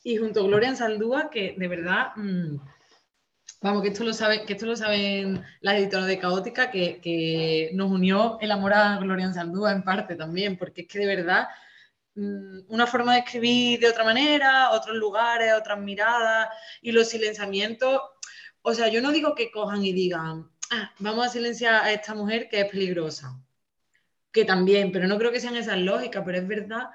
y 0.04 0.18
junto 0.18 0.40
a 0.40 0.46
Gloria 0.46 0.68
Anzaldúa, 0.68 1.30
que 1.30 1.54
de 1.56 1.68
verdad... 1.68 2.08
Mmm, 2.16 2.56
Vamos, 3.62 3.82
que 3.82 3.90
esto 3.90 4.02
lo, 4.02 4.12
sabe, 4.12 4.44
que 4.44 4.54
esto 4.54 4.66
lo 4.66 4.74
saben 4.74 5.44
las 5.60 5.76
editoras 5.76 6.08
de 6.08 6.18
Caótica, 6.18 6.68
que, 6.72 7.70
nos 7.74 7.92
unió 7.92 8.38
el 8.40 8.50
amor 8.50 8.72
a 8.74 8.98
Gloria 8.98 9.32
Saldúa 9.32 9.70
en 9.70 9.84
parte 9.84 10.16
también, 10.16 10.58
porque 10.58 10.82
es 10.82 10.88
que 10.88 10.98
de 10.98 11.06
verdad 11.06 11.48
mm, 12.16 12.60
una 12.68 12.88
forma 12.88 13.12
de 13.12 13.20
escribir 13.20 13.78
de 13.78 13.88
otra 13.88 14.02
manera, 14.02 14.70
otros 14.72 14.96
lugares, 14.96 15.52
otras 15.54 15.78
miradas 15.78 16.48
y 16.82 16.90
los 16.90 17.08
silenciamientos. 17.08 18.02
O 18.62 18.74
sea, 18.74 18.88
yo 18.88 19.00
no 19.00 19.12
digo 19.12 19.34
que 19.36 19.52
cojan 19.52 19.84
y 19.84 19.92
digan, 19.92 20.50
ah, 20.72 20.92
vamos 20.98 21.26
a 21.26 21.30
silenciar 21.30 21.74
a 21.84 21.92
esta 21.92 22.14
mujer 22.14 22.48
que 22.48 22.62
es 22.62 22.70
peligrosa, 22.70 23.38
que 24.32 24.44
también, 24.44 24.90
pero 24.90 25.06
no 25.06 25.18
creo 25.18 25.30
que 25.30 25.40
sean 25.40 25.56
esas 25.56 25.78
lógicas, 25.78 26.24
pero 26.26 26.38
es 26.38 26.48
verdad 26.48 26.90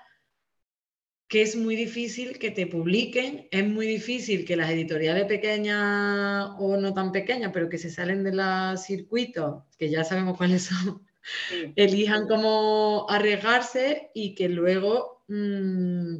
que 1.28 1.42
es 1.42 1.56
muy 1.56 1.76
difícil 1.76 2.40
que 2.40 2.52
te 2.52 2.68
publiquen, 2.68 3.48
es 3.52 3.68
muy 3.68 3.86
difícil 3.86 4.46
que 4.46 4.56
las 4.56 4.70
editoriales 4.70 5.26
pequeñas 5.26 6.52
o 6.58 6.78
no 6.78 6.94
tan 6.94 7.12
pequeñas, 7.12 7.52
pero 7.54 7.70
que 7.70 7.78
se 7.78 7.90
salen 7.90 8.24
de 8.24 8.34
los 8.34 8.82
circuitos, 8.82 9.64
que 9.78 9.90
ya 9.90 10.04
sabemos 10.04 10.38
cuáles 10.38 10.64
son, 10.64 11.06
elijan 11.76 12.28
cómo 12.28 13.06
arriesgarse 13.10 14.12
y 14.14 14.36
que 14.36 14.48
luego 14.48 15.24
mm, 15.28 16.16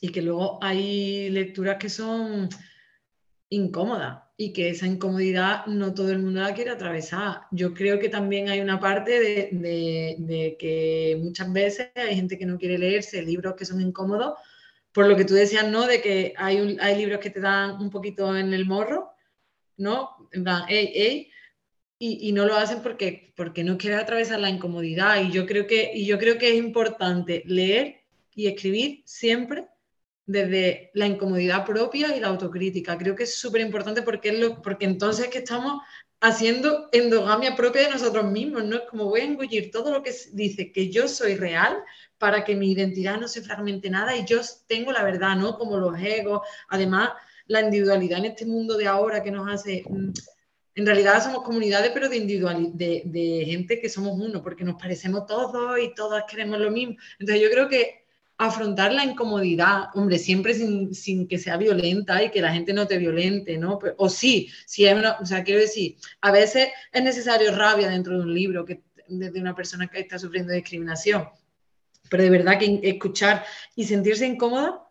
y 0.00 0.08
que 0.10 0.22
luego 0.22 0.58
hay 0.62 1.30
lecturas 1.30 1.76
que 1.78 1.88
son 1.88 2.48
incómodas 3.48 4.27
y 4.40 4.52
que 4.52 4.70
esa 4.70 4.86
incomodidad 4.86 5.66
no 5.66 5.92
todo 5.92 6.12
el 6.12 6.20
mundo 6.20 6.40
la 6.40 6.54
quiere 6.54 6.70
atravesar. 6.70 7.40
Yo 7.50 7.74
creo 7.74 7.98
que 7.98 8.08
también 8.08 8.48
hay 8.48 8.60
una 8.60 8.78
parte 8.78 9.18
de, 9.18 10.56
que 10.56 11.18
muchas 11.20 11.52
veces 11.52 11.90
hay 11.96 12.14
gente 12.14 12.38
que 12.38 12.46
no 12.46 12.56
quiere 12.56 12.78
leerse 12.78 13.20
libros 13.20 13.56
que 13.56 13.64
son 13.64 13.80
incómodos, 13.80 14.38
por 14.92 15.08
lo 15.08 15.16
que 15.16 15.24
tú 15.24 15.34
decías, 15.34 15.66
¿no? 15.66 15.88
De 15.88 16.00
que 16.00 16.34
hay, 16.36 16.76
hay 16.80 16.96
libros 16.96 17.18
que 17.18 17.30
te 17.30 17.40
dan 17.40 17.82
un 17.82 17.90
poquito 17.90 18.36
en 18.36 18.54
el 18.54 18.64
morro, 18.64 19.10
¿no? 19.76 20.28
En 20.30 20.44
plan, 20.44 20.62
hey, 20.68 20.92
hey, 20.94 21.30
y, 21.98 22.28
y, 22.28 22.32
no 22.32 22.46
lo 22.46 22.54
hacen 22.54 22.80
porque, 22.80 23.32
porque 23.36 23.64
no 23.64 23.76
quieren 23.76 23.98
atravesar 23.98 24.38
la 24.38 24.50
incomodidad. 24.50 25.20
Y 25.20 25.32
yo, 25.32 25.46
creo 25.46 25.66
que, 25.66 25.90
y 25.92 26.06
yo 26.06 26.16
creo 26.16 26.38
que 26.38 26.50
es 26.50 26.54
importante 26.54 27.42
leer 27.44 28.02
y 28.36 28.46
escribir 28.46 29.02
siempre 29.04 29.66
desde 30.28 30.90
la 30.92 31.06
incomodidad 31.06 31.64
propia 31.64 32.14
y 32.14 32.20
la 32.20 32.28
autocrítica. 32.28 32.98
Creo 32.98 33.16
que 33.16 33.22
es 33.22 33.36
súper 33.36 33.62
importante 33.62 34.02
porque, 34.02 34.28
es 34.28 34.38
lo, 34.38 34.60
porque 34.60 34.84
entonces 34.84 35.24
es 35.24 35.30
que 35.30 35.38
estamos 35.38 35.80
haciendo 36.20 36.90
endogamia 36.92 37.56
propia 37.56 37.82
de 37.82 37.90
nosotros 37.90 38.30
mismos, 38.30 38.62
¿no? 38.64 38.76
Es 38.76 38.82
como 38.90 39.06
voy 39.06 39.20
a 39.22 39.24
engullir 39.24 39.70
todo 39.70 39.90
lo 39.90 40.02
que 40.02 40.14
dice 40.32 40.70
que 40.70 40.90
yo 40.90 41.08
soy 41.08 41.36
real 41.36 41.78
para 42.18 42.44
que 42.44 42.54
mi 42.54 42.72
identidad 42.72 43.18
no 43.18 43.26
se 43.26 43.40
fragmente 43.40 43.88
nada 43.88 44.14
y 44.16 44.26
yo 44.26 44.40
tengo 44.66 44.92
la 44.92 45.02
verdad, 45.02 45.34
¿no? 45.34 45.56
Como 45.56 45.78
los 45.78 45.98
egos, 45.98 46.46
además 46.68 47.12
la 47.46 47.62
individualidad 47.62 48.18
en 48.18 48.26
este 48.26 48.44
mundo 48.44 48.76
de 48.76 48.86
ahora 48.86 49.22
que 49.22 49.30
nos 49.30 49.48
hace... 49.48 49.82
Mm, 49.88 50.12
en 50.74 50.86
realidad 50.86 51.24
somos 51.24 51.42
comunidades, 51.42 51.90
pero 51.92 52.08
de, 52.08 52.18
individual, 52.18 52.70
de, 52.74 53.02
de 53.06 53.44
gente 53.46 53.80
que 53.80 53.88
somos 53.88 54.12
uno, 54.20 54.42
porque 54.42 54.62
nos 54.62 54.80
parecemos 54.80 55.26
todos 55.26 55.76
y 55.80 55.92
todas 55.94 56.24
queremos 56.30 56.60
lo 56.60 56.70
mismo. 56.70 56.96
Entonces 57.18 57.42
yo 57.42 57.50
creo 57.50 57.68
que 57.68 58.07
afrontar 58.38 58.92
la 58.92 59.04
incomodidad, 59.04 59.88
hombre, 59.94 60.16
siempre 60.18 60.54
sin, 60.54 61.26
que 61.26 61.38
sea 61.38 61.56
violenta 61.56 62.22
y 62.22 62.30
que 62.30 62.40
la 62.40 62.52
gente 62.52 62.72
no 62.72 62.86
te 62.86 62.96
violente, 62.96 63.58
¿no? 63.58 63.80
O 63.96 64.08
sí, 64.08 64.48
si 64.64 64.86
hay 64.86 64.96
una, 64.96 65.18
o 65.20 65.26
sea, 65.26 65.42
quiero 65.42 65.60
decir, 65.60 65.96
a 66.20 66.30
veces 66.30 66.68
es 66.92 67.02
necesario 67.02 67.54
rabia 67.54 67.88
dentro 67.88 68.16
de 68.16 68.22
un 68.22 68.32
libro 68.32 68.64
que 68.64 68.82
desde 69.08 69.40
una 69.40 69.56
persona 69.56 69.88
que 69.88 70.00
está 70.00 70.18
sufriendo 70.18 70.52
discriminación, 70.52 71.28
pero 72.08 72.22
de 72.22 72.30
verdad 72.30 72.58
que 72.58 72.80
escuchar 72.84 73.44
y 73.74 73.84
sentirse 73.84 74.24
incómoda, 74.24 74.84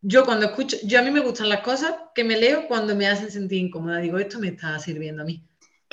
yo 0.00 0.24
cuando 0.24 0.46
escucho, 0.46 0.78
yo 0.84 0.98
a 0.98 1.02
mí 1.02 1.10
me 1.10 1.20
gustan 1.20 1.50
las 1.50 1.60
cosas 1.60 1.94
que 2.14 2.24
me 2.24 2.38
leo 2.38 2.66
cuando 2.68 2.96
me 2.96 3.06
hacen 3.06 3.30
sentir 3.30 3.58
incómoda, 3.58 3.98
digo, 3.98 4.18
esto 4.18 4.38
me 4.38 4.48
está 4.48 4.78
sirviendo 4.78 5.22
a 5.22 5.26
mí. 5.26 5.44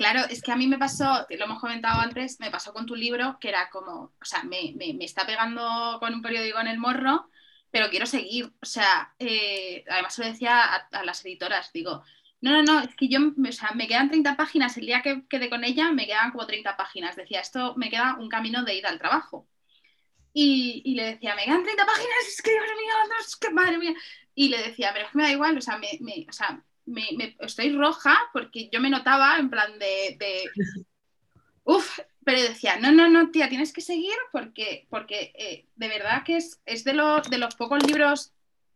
Claro, 0.01 0.21
es 0.31 0.41
que 0.41 0.51
a 0.51 0.55
mí 0.55 0.65
me 0.65 0.79
pasó, 0.79 1.27
lo 1.29 1.45
hemos 1.45 1.59
comentado 1.59 2.01
antes, 2.01 2.39
me 2.39 2.49
pasó 2.49 2.73
con 2.73 2.87
tu 2.87 2.95
libro, 2.95 3.37
que 3.39 3.49
era 3.49 3.69
como, 3.69 4.15
o 4.19 4.25
sea, 4.25 4.41
me, 4.41 4.73
está 4.99 5.27
pegando 5.27 5.97
con 5.99 6.15
un 6.15 6.23
periódico 6.23 6.59
en 6.59 6.65
el 6.69 6.79
morro, 6.79 7.29
pero 7.69 7.87
quiero 7.91 8.07
seguir. 8.07 8.51
O 8.63 8.65
sea, 8.65 9.13
eh, 9.19 9.85
además 9.87 10.15
se 10.15 10.23
lo 10.23 10.29
decía 10.29 10.87
a, 10.91 11.03
las 11.05 11.23
editoras, 11.23 11.71
digo, 11.71 12.03
no, 12.41 12.51
no, 12.51 12.63
no, 12.63 12.79
es 12.79 12.95
que 12.95 13.09
yo, 13.09 13.19
o 13.19 13.51
sea, 13.51 13.73
me 13.75 13.87
quedan 13.87 14.09
30 14.09 14.35
páginas, 14.35 14.75
el 14.77 14.87
día 14.87 15.03
que 15.03 15.23
quedé 15.27 15.51
con 15.51 15.63
ella 15.63 15.91
me 15.91 16.07
quedan 16.07 16.31
como 16.31 16.47
30 16.47 16.75
páginas. 16.77 17.15
Decía, 17.15 17.39
esto 17.41 17.75
me 17.77 17.91
queda 17.91 18.15
un 18.19 18.27
camino 18.27 18.63
de 18.63 18.73
ir 18.75 18.87
al 18.87 18.97
trabajo. 18.97 19.47
Y, 20.33 20.95
le 20.95 21.03
decía, 21.13 21.35
me 21.35 21.45
quedan 21.45 21.63
30 21.63 21.85
páginas, 21.85 22.27
es 22.27 22.41
que, 22.41 22.51
madre 22.59 22.75
mía, 22.75 23.53
madre 23.53 23.77
mía. 23.77 23.93
Y 24.33 24.49
le 24.49 24.57
decía, 24.63 24.91
pero 24.93 25.05
es 25.05 25.11
que 25.11 25.17
me 25.19 25.25
da 25.25 25.31
igual, 25.31 25.57
o 25.57 25.61
sea, 25.61 25.77
me, 25.77 25.89
o 26.27 26.33
sea 26.33 26.63
me, 26.85 27.35
estoy 27.39 27.75
roja 27.75 28.17
porque 28.33 28.69
yo 28.71 28.79
me 28.81 28.89
notaba 28.89 29.37
en 29.37 29.49
plan 29.49 29.77
de, 29.79 30.17
de 30.19 30.49
Uf, 31.63 31.99
pero 32.23 32.41
decía, 32.41 32.77
no, 32.77 32.91
no, 32.91 33.07
no, 33.09 33.31
tía, 33.31 33.49
tienes 33.49 33.71
que 33.71 33.81
seguir 33.81 34.15
porque, 34.31 34.87
porque 34.89 35.31
eh, 35.35 35.67
de 35.75 35.87
verdad 35.87 36.23
que 36.23 36.37
es, 36.37 36.61
es 36.65 36.83
de, 36.83 36.93
los, 36.93 37.29
de 37.29 37.37
los 37.37 37.55
pocos 37.55 37.83
libros, 37.83 38.33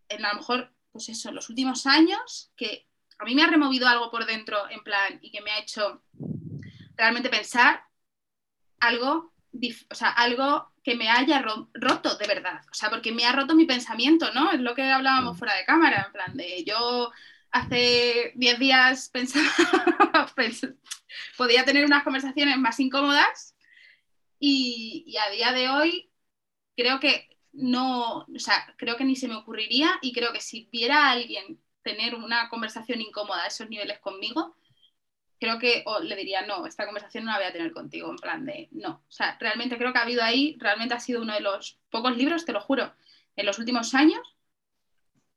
en 0.10 0.26
a 0.26 0.34
lo 0.34 0.39
mejor, 0.39 0.72
pues 0.91 1.10
eso, 1.10 1.32
los 1.32 1.49
últimos 1.49 1.86
años, 1.86 2.51
que 2.56 2.88
a 3.18 3.26
mí 3.26 3.36
me 3.36 3.43
ha 3.43 3.47
removido 3.47 3.88
algo 3.88 4.12
por 4.12 4.26
dentro, 4.26 4.70
en 4.70 4.84
plan, 4.84 5.20
y 5.22 5.32
que 5.32 5.41
me 5.41 5.51
ha 5.51 5.60
hecho 5.60 6.03
realmente 6.95 7.30
pensar 7.30 7.84
algo, 8.80 9.34
o 9.89 9.95
sea, 9.95 10.10
algo 10.10 10.72
que 10.84 10.95
me 10.95 11.10
haya 11.10 11.43
roto 11.74 12.16
de 12.18 12.28
verdad, 12.28 12.62
o 12.72 12.74
sea, 12.74 12.89
porque 12.89 13.12
me 13.12 13.26
ha 13.26 13.32
roto 13.32 13.56
mi 13.56 13.66
pensamiento, 13.66 14.32
¿no? 14.34 14.51
Es 14.51 14.60
lo 14.60 14.76
que 14.76 14.84
hablábamos 14.84 15.36
mm. 15.36 15.39
fuera 15.39 15.56
de 15.56 15.66
cámara, 15.66 16.03
en 16.06 16.12
plan, 16.12 16.38
de 16.38 16.64
yo 16.64 17.12
hace 17.52 18.34
10 18.36 18.60
días 18.60 19.10
pensaba, 19.10 19.46
podía 21.38 21.66
tener 21.66 21.86
unas 21.86 22.04
conversaciones 22.04 22.58
más 22.58 22.80
incómodas 22.80 23.56
y, 24.39 25.16
a 25.18 25.32
día 25.32 25.52
de 25.52 25.70
hoy 25.70 26.12
creo 26.76 27.00
que 27.00 27.30
no, 27.54 28.20
o 28.20 28.28
sea, 28.39 28.74
creo 28.78 28.98
que 28.98 29.06
ni 29.06 29.16
se 29.16 29.28
me 29.28 29.36
ocurriría 29.36 29.98
y 30.02 30.12
creo 30.12 30.34
que 30.34 30.41
si 30.41 30.68
viera 30.72 31.06
a 31.08 31.12
alguien 31.12 31.62
tener 31.84 32.16
una 32.16 32.50
conversación 32.50 33.00
incómoda 33.00 33.43
a 33.43 33.48
esos 33.48 33.70
niveles 33.70 34.00
conmigo, 34.00 34.58
creo 35.39 35.60
que 35.60 35.86
le 36.04 36.16
diría, 36.16 36.46
no, 36.46 36.66
esta 36.66 36.86
conversación 36.86 37.26
no 37.26 37.32
la 37.32 37.38
voy 37.38 37.48
a 37.48 37.54
tener 37.54 37.72
contigo, 37.72 38.10
en 38.10 38.18
plan 38.18 38.46
de, 38.46 38.68
no, 38.72 39.04
o 39.08 39.12
sea, 39.12 39.38
realmente 39.39 39.78
creo 39.78 39.93
que 39.93 40.00
ha 40.00 40.04
habido 40.04 40.24
ahí, 40.24 40.58
realmente 40.60 40.96
ha 40.96 41.00
sido 41.00 41.22
uno 41.22 41.34
de 41.34 41.41
los 41.41 41.80
pocos 41.89 42.18
libros, 42.18 42.46
te 42.46 42.54
lo 42.54 42.60
juro, 42.60 42.93
en 43.36 43.46
los 43.46 43.60
últimos 43.60 43.93
años 43.93 44.35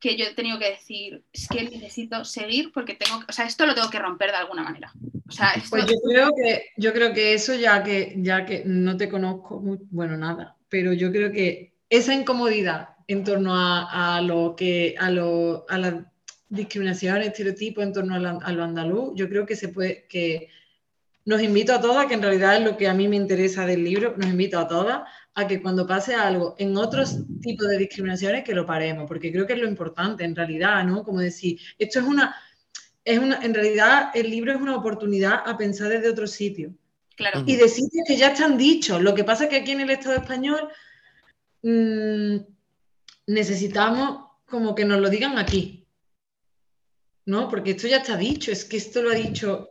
que 0.00 0.16
yo 0.16 0.26
he 0.26 0.34
tenido 0.34 0.58
que 0.58 0.70
decir, 0.70 1.24
es 1.32 1.48
que 1.48 1.64
necesito 1.64 2.24
seguir 2.24 2.70
porque 2.72 2.94
tengo, 2.94 3.20
o 3.28 3.32
sea, 3.32 3.46
esto 3.46 3.66
lo 3.66 3.74
tengo 3.74 3.90
que 3.90 3.98
romper 3.98 4.30
de 4.30 4.36
alguna 4.36 4.62
manera. 4.62 4.92
O 5.28 5.32
sea, 5.32 5.52
Pues 5.68 5.86
yo 5.86 5.96
creo 6.08 6.30
que, 6.34 6.66
yo 6.76 6.92
creo 6.92 7.12
que 7.12 7.34
eso 7.34 7.54
ya 7.54 7.82
que, 7.82 8.14
ya 8.18 8.46
que 8.46 8.62
no 8.64 8.96
te 8.96 9.08
conozco, 9.08 9.60
bueno, 9.90 10.16
nada, 10.16 10.56
pero 10.68 10.92
yo 10.92 11.10
creo 11.10 11.32
que 11.32 11.72
esa 11.90 12.14
incomodidad 12.14 12.90
en 13.08 13.24
torno 13.24 13.52
a, 13.54 14.20
lo 14.22 14.54
que, 14.54 14.94
a, 14.98 15.10
lo, 15.10 15.64
a 15.68 15.78
la 15.78 16.12
discriminación, 16.48 17.22
estereotipo 17.22 17.82
en 17.82 17.92
torno 17.92 18.14
a, 18.14 18.52
lo 18.52 18.64
andaluz, 18.64 19.12
yo 19.16 19.28
creo 19.28 19.46
que 19.46 19.56
se 19.56 19.68
puede, 19.68 20.06
que 20.08 20.48
nos 21.24 21.42
invito 21.42 21.74
a 21.74 21.80
todas, 21.80 22.06
que 22.06 22.14
en 22.14 22.22
realidad 22.22 22.56
es 22.56 22.64
lo 22.64 22.76
que 22.76 22.88
a 22.88 22.94
mí 22.94 23.08
me 23.08 23.16
interesa 23.16 23.66
del 23.66 23.84
libro, 23.84 24.14
nos 24.16 24.28
invito 24.28 24.58
a 24.58 24.68
todas 24.68 25.02
a 25.38 25.46
que 25.46 25.62
cuando 25.62 25.86
pase 25.86 26.16
algo 26.16 26.56
en 26.58 26.76
otros 26.76 27.18
tipos 27.40 27.68
de 27.68 27.78
discriminaciones 27.78 28.42
que 28.42 28.54
lo 28.54 28.66
paremos, 28.66 29.06
porque 29.06 29.30
creo 29.30 29.46
que 29.46 29.52
es 29.52 29.58
lo 29.60 29.68
importante 29.68 30.24
en 30.24 30.34
realidad, 30.34 30.82
¿no? 30.84 31.04
Como 31.04 31.20
decir, 31.20 31.60
esto 31.78 32.00
es 32.00 32.06
una, 32.06 32.34
es 33.04 33.20
una, 33.20 33.40
en 33.40 33.54
realidad 33.54 34.10
el 34.14 34.30
libro 34.30 34.50
es 34.52 34.60
una 34.60 34.76
oportunidad 34.76 35.42
a 35.46 35.56
pensar 35.56 35.90
desde 35.90 36.10
otro 36.10 36.26
sitio. 36.26 36.74
Claro. 37.14 37.44
Y 37.46 37.54
de 37.54 37.68
sitios 37.68 38.04
que 38.04 38.16
ya 38.16 38.32
están 38.32 38.58
dichos. 38.58 39.00
Lo 39.00 39.14
que 39.14 39.22
pasa 39.22 39.44
es 39.44 39.50
que 39.50 39.56
aquí 39.58 39.70
en 39.70 39.80
el 39.80 39.90
Estado 39.90 40.16
español 40.16 40.68
mm, 41.62 42.36
necesitamos 43.28 44.30
como 44.44 44.74
que 44.74 44.84
nos 44.84 45.00
lo 45.00 45.08
digan 45.08 45.38
aquí. 45.38 45.86
¿No? 47.26 47.48
Porque 47.48 47.72
esto 47.72 47.86
ya 47.86 47.98
está 47.98 48.16
dicho, 48.16 48.50
es 48.50 48.64
que 48.64 48.78
esto 48.78 49.02
lo 49.02 49.12
ha 49.12 49.14
dicho 49.14 49.68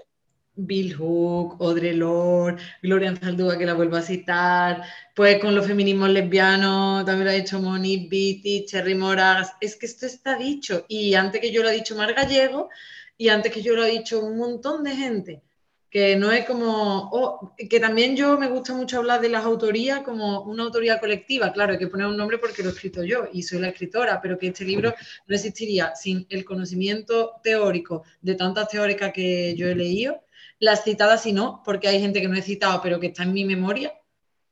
Bill 0.58 0.96
Hook, 0.96 1.58
Audre 1.62 1.94
Lorde, 1.94 2.62
Gloria 2.82 3.10
Anzaldúa, 3.10 3.58
que 3.58 3.66
la 3.66 3.74
vuelvo 3.74 3.96
a 3.96 4.02
citar, 4.02 4.84
pues 5.16 5.40
con 5.40 5.56
los 5.56 5.68
feminismos 5.68 6.10
lesbianos, 6.10 7.06
también 7.06 7.26
lo 7.26 7.32
ha 7.32 7.36
dicho 7.36 7.60
Monique 7.60 8.08
Beatty, 8.10 8.66
Cherry 8.66 8.96
Moragas, 8.96 9.54
es 9.62 9.76
que 9.76 9.86
esto 9.86 10.06
está 10.06 10.36
dicho, 10.36 10.86
y 10.88 11.14
antes 11.14 11.40
que 11.40 11.52
yo 11.52 11.64
lo 11.64 11.70
ha 11.70 11.74
dicho 11.74 11.96
Mar 11.96 12.14
Gallego, 12.14 12.70
y 13.18 13.30
antes 13.30 13.52
que 13.52 13.62
yo 13.62 13.76
lo 13.76 13.84
ha 13.84 13.88
dicho 13.88 14.20
un 14.20 14.38
montón 14.38 14.84
de 14.84 14.96
gente, 14.96 15.42
que 15.90 16.16
no 16.18 16.32
es 16.32 16.46
como, 16.46 17.10
oh, 17.14 17.54
que 17.70 17.80
también 17.80 18.16
yo 18.16 18.38
me 18.38 18.50
gusta 18.50 18.74
mucho 18.74 18.98
hablar 18.98 19.22
de 19.22 19.30
las 19.30 19.46
autorías 19.46 20.02
como 20.02 20.42
una 20.42 20.64
autoría 20.64 21.00
colectiva, 21.00 21.54
claro, 21.54 21.74
hay 21.74 21.80
que 21.80 21.88
poner 21.88 22.08
un 22.08 22.18
nombre 22.18 22.38
porque 22.38 22.62
lo 22.62 22.70
he 22.70 22.74
escrito 22.74 23.04
yo 23.04 23.28
y 23.32 23.44
soy 23.44 23.60
la 23.60 23.70
escritora, 23.70 24.20
pero 24.22 24.38
que 24.38 24.48
este 24.48 24.66
libro 24.66 24.94
no 25.28 25.36
existiría 25.36 25.96
sin 25.96 26.26
el 26.30 26.44
conocimiento 26.44 27.36
teórico 27.42 28.04
de 28.22 28.36
tantas 28.36 28.68
teóricas 28.68 29.14
que 29.14 29.56
yo 29.56 29.68
he 29.68 29.76
leído 29.76 30.22
las 30.60 30.84
citadas 30.84 31.24
sí 31.24 31.34
no, 31.34 31.62
porque 31.64 31.88
hay 31.88 32.00
gente 32.00 32.22
que 32.22 32.28
no 32.28 32.36
he 32.36 32.42
citado, 32.42 32.82
pero 32.82 33.00
que 33.00 33.08
está 33.08 33.24
en 33.24 33.34
mi 33.34 33.46
memoria 33.46 33.94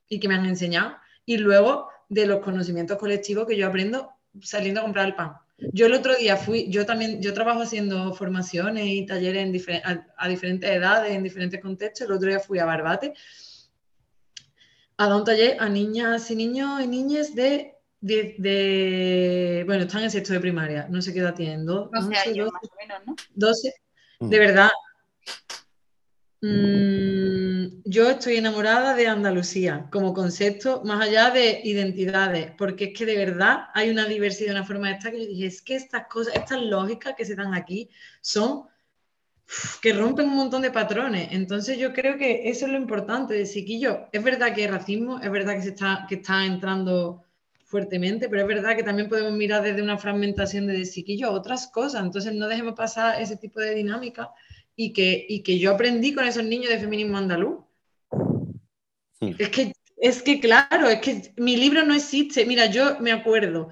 y 0.08 0.20
que 0.20 0.28
me 0.28 0.36
han 0.36 0.46
enseñado. 0.46 0.96
Y 1.26 1.38
luego 1.38 1.90
de 2.10 2.28
los 2.28 2.40
conocimientos 2.42 2.98
colectivos 2.98 3.48
que 3.48 3.58
yo 3.58 3.68
aprendo 3.68 4.12
saliendo 4.42 4.82
a 4.82 4.84
comprar 4.84 5.08
el 5.08 5.16
pan. 5.16 5.34
Yo 5.58 5.86
el 5.86 5.94
otro 5.94 6.16
día 6.16 6.36
fui, 6.36 6.70
yo 6.70 6.86
también, 6.86 7.22
yo 7.22 7.34
trabajo 7.34 7.62
haciendo 7.62 8.14
formaciones 8.14 8.88
y 8.88 9.06
talleres 9.06 9.66
a, 10.18 10.28
diferentes 10.28 10.70
edades, 10.70 11.14
en 11.14 11.24
diferentes 11.24 11.62
contextos. 11.62 12.08
El 12.08 12.14
otro 12.14 12.28
día 12.28 12.40
fui 12.40 12.60
a 12.60 12.66
Barbate 12.66 13.14
a 14.98 15.08
dar 15.08 15.16
un 15.16 15.24
taller 15.24 15.58
a 15.60 15.70
niñas 15.70 16.30
y 16.30 16.36
niños 16.36 16.82
y 16.82 16.88
niñas 16.88 17.36
de, 17.36 17.76
de, 18.02 19.64
bueno, 19.66 19.84
están 19.84 20.04
en 20.04 20.12
sexto 20.12 20.34
de 20.34 20.40
primaria, 20.40 20.88
no 20.90 21.02
sé 21.02 21.14
qué 21.14 21.20
edad 21.20 21.34
tienen, 21.34 21.66
12, 21.66 21.90
años 22.30 22.52
más 22.52 22.64
o 22.64 22.76
menos, 22.78 23.00
¿no? 23.06 23.16
12, 23.34 23.74
de 24.20 24.26
mm. 24.26 24.30
verdad, 24.30 24.70
Mm, 26.42 27.82
yo 27.86 28.10
estoy 28.10 28.38
enamorada 28.38 28.94
de 28.96 29.08
Andalucía 29.08 29.88
como 29.92 30.14
concepto, 30.14 30.84
más 30.84 31.02
allá 31.02 31.32
de 31.32 31.62
identidades, 31.64 32.52
porque 32.58 32.86
es 32.86 32.98
que 32.98 33.06
de 33.06 33.18
verdad 33.18 33.66
hay 33.74 33.90
una 33.90 34.06
diversidad, 34.06 34.52
una 34.52 34.66
forma 34.66 34.90
de 34.90 34.96
estar 34.96 35.12
que 35.12 35.22
yo 35.22 35.28
dije, 35.28 35.46
es 35.48 35.62
que 35.62 35.76
estas 35.76 36.08
cosas, 36.08 36.36
estas 36.36 36.62
lógicas 36.62 37.16
que 37.16 37.26
se 37.26 37.36
dan 37.36 37.54
aquí 37.54 37.90
son 38.22 38.66
que 39.82 39.94
rompen 39.94 40.28
un 40.28 40.36
montón 40.36 40.62
de 40.62 40.72
patrones. 40.72 41.30
Entonces 41.32 41.78
yo 41.78 41.94
creo 41.94 42.18
que 42.18 42.50
eso 42.50 42.66
es 42.66 42.72
lo 42.72 42.78
importante 42.78 43.34
de 43.34 43.46
Siquillo. 43.46 44.08
Es 44.12 44.24
verdad 44.24 44.54
que 44.54 44.62
hay 44.64 44.68
racismo, 44.68 45.20
es 45.20 45.32
verdad 45.32 45.56
que, 45.56 45.62
se 45.62 45.70
está, 45.70 46.06
que 46.10 46.16
está 46.16 46.46
entrando 46.46 47.24
fuertemente, 47.64 48.30
pero 48.30 48.42
es 48.42 48.48
verdad 48.48 48.76
que 48.76 48.84
también 48.84 49.10
podemos 49.10 49.34
mirar 49.34 49.64
desde 49.64 49.82
una 49.82 49.98
fragmentación 49.98 50.68
de 50.68 50.86
Siquillo 50.86 51.32
otras 51.32 51.68
cosas. 51.68 52.04
Entonces 52.04 52.34
no 52.34 52.48
dejemos 52.48 52.74
pasar 52.74 53.22
ese 53.22 53.38
tipo 53.38 53.60
de 53.60 53.76
dinámica 53.76 54.32
y 54.76 54.94
que, 54.94 55.26
y 55.28 55.42
que 55.42 55.58
yo 55.58 55.72
aprendí 55.72 56.14
con 56.14 56.26
esos 56.26 56.44
niños 56.44 56.70
de 56.70 56.80
feminismo 56.80 57.18
andaluz. 57.18 57.60
Es, 59.20 59.50
que, 59.50 59.74
es 59.98 60.22
que, 60.22 60.40
claro, 60.40 60.90
es 60.90 61.00
que 61.00 61.34
mi 61.38 61.56
libro 61.58 61.84
no 61.86 61.94
existe. 61.94 62.46
Mira, 62.46 62.68
yo 62.68 63.00
me 63.00 63.12
acuerdo, 63.12 63.70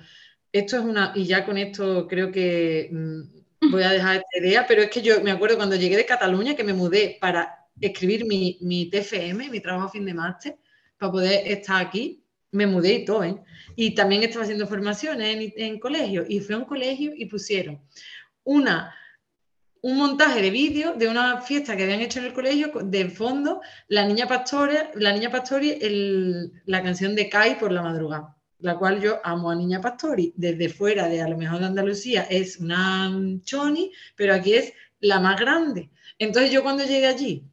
esto 0.51 0.77
es 0.77 0.83
una, 0.83 1.11
y 1.15 1.25
ya 1.25 1.45
con 1.45 1.57
esto 1.57 2.07
creo 2.07 2.31
que 2.31 2.89
mm, 2.91 3.71
voy 3.71 3.83
a 3.83 3.91
dejar 3.91 4.17
esta 4.17 4.39
idea, 4.39 4.65
pero 4.67 4.81
es 4.81 4.89
que 4.89 5.01
yo 5.01 5.21
me 5.21 5.31
acuerdo 5.31 5.57
cuando 5.57 5.75
llegué 5.75 5.97
de 5.97 6.05
Cataluña 6.05 6.55
que 6.55 6.63
me 6.63 6.73
mudé 6.73 7.17
para 7.19 7.67
escribir 7.79 8.25
mi, 8.25 8.57
mi 8.61 8.89
TFM, 8.89 9.49
mi 9.49 9.59
trabajo 9.59 9.89
fin 9.89 10.05
de 10.05 10.13
máster, 10.13 10.57
para 10.97 11.11
poder 11.11 11.47
estar 11.47 11.85
aquí. 11.85 12.21
Me 12.51 12.67
mudé 12.67 12.93
y 12.93 13.05
todo, 13.05 13.23
¿eh? 13.23 13.35
Y 13.75 13.95
también 13.95 14.21
estaba 14.21 14.43
haciendo 14.43 14.67
formaciones 14.67 15.35
en, 15.35 15.53
en 15.57 15.79
colegio. 15.79 16.23
Y 16.29 16.39
fui 16.39 16.53
a 16.53 16.59
un 16.59 16.65
colegio 16.65 17.11
y 17.15 17.25
pusieron 17.25 17.81
una 18.43 18.93
un 19.83 19.97
montaje 19.97 20.41
de 20.41 20.49
vídeo 20.49 20.93
de 20.93 21.09
una 21.09 21.41
fiesta 21.41 21.75
que 21.75 21.83
habían 21.83 21.99
hecho 21.99 22.19
en 22.19 22.25
el 22.25 22.33
colegio, 22.33 22.71
de 22.85 23.09
fondo, 23.09 23.59
la 23.89 24.05
niña 24.05 24.27
Pastori, 24.27 24.75
la 24.95 25.11
niña 25.11 25.29
Pastori, 25.29 25.77
la 26.65 26.81
canción 26.81 27.13
de 27.15 27.27
Kai 27.27 27.59
por 27.59 27.69
la 27.69 27.81
madrugada, 27.81 28.33
la 28.59 28.77
cual 28.77 29.01
yo 29.01 29.19
amo 29.25 29.51
a 29.51 29.55
Niña 29.55 29.81
Pastori, 29.81 30.33
desde 30.37 30.69
fuera 30.69 31.09
de 31.09 31.21
a 31.21 31.27
lo 31.27 31.37
mejor 31.37 31.59
de 31.59 31.65
Andalucía 31.65 32.23
es 32.29 32.59
una 32.59 33.11
choni, 33.43 33.91
pero 34.15 34.33
aquí 34.33 34.53
es 34.53 34.71
la 35.01 35.19
más 35.19 35.37
grande. 35.37 35.89
Entonces 36.17 36.49
yo 36.49 36.63
cuando 36.63 36.85
llegué 36.85 37.07
allí, 37.07 37.43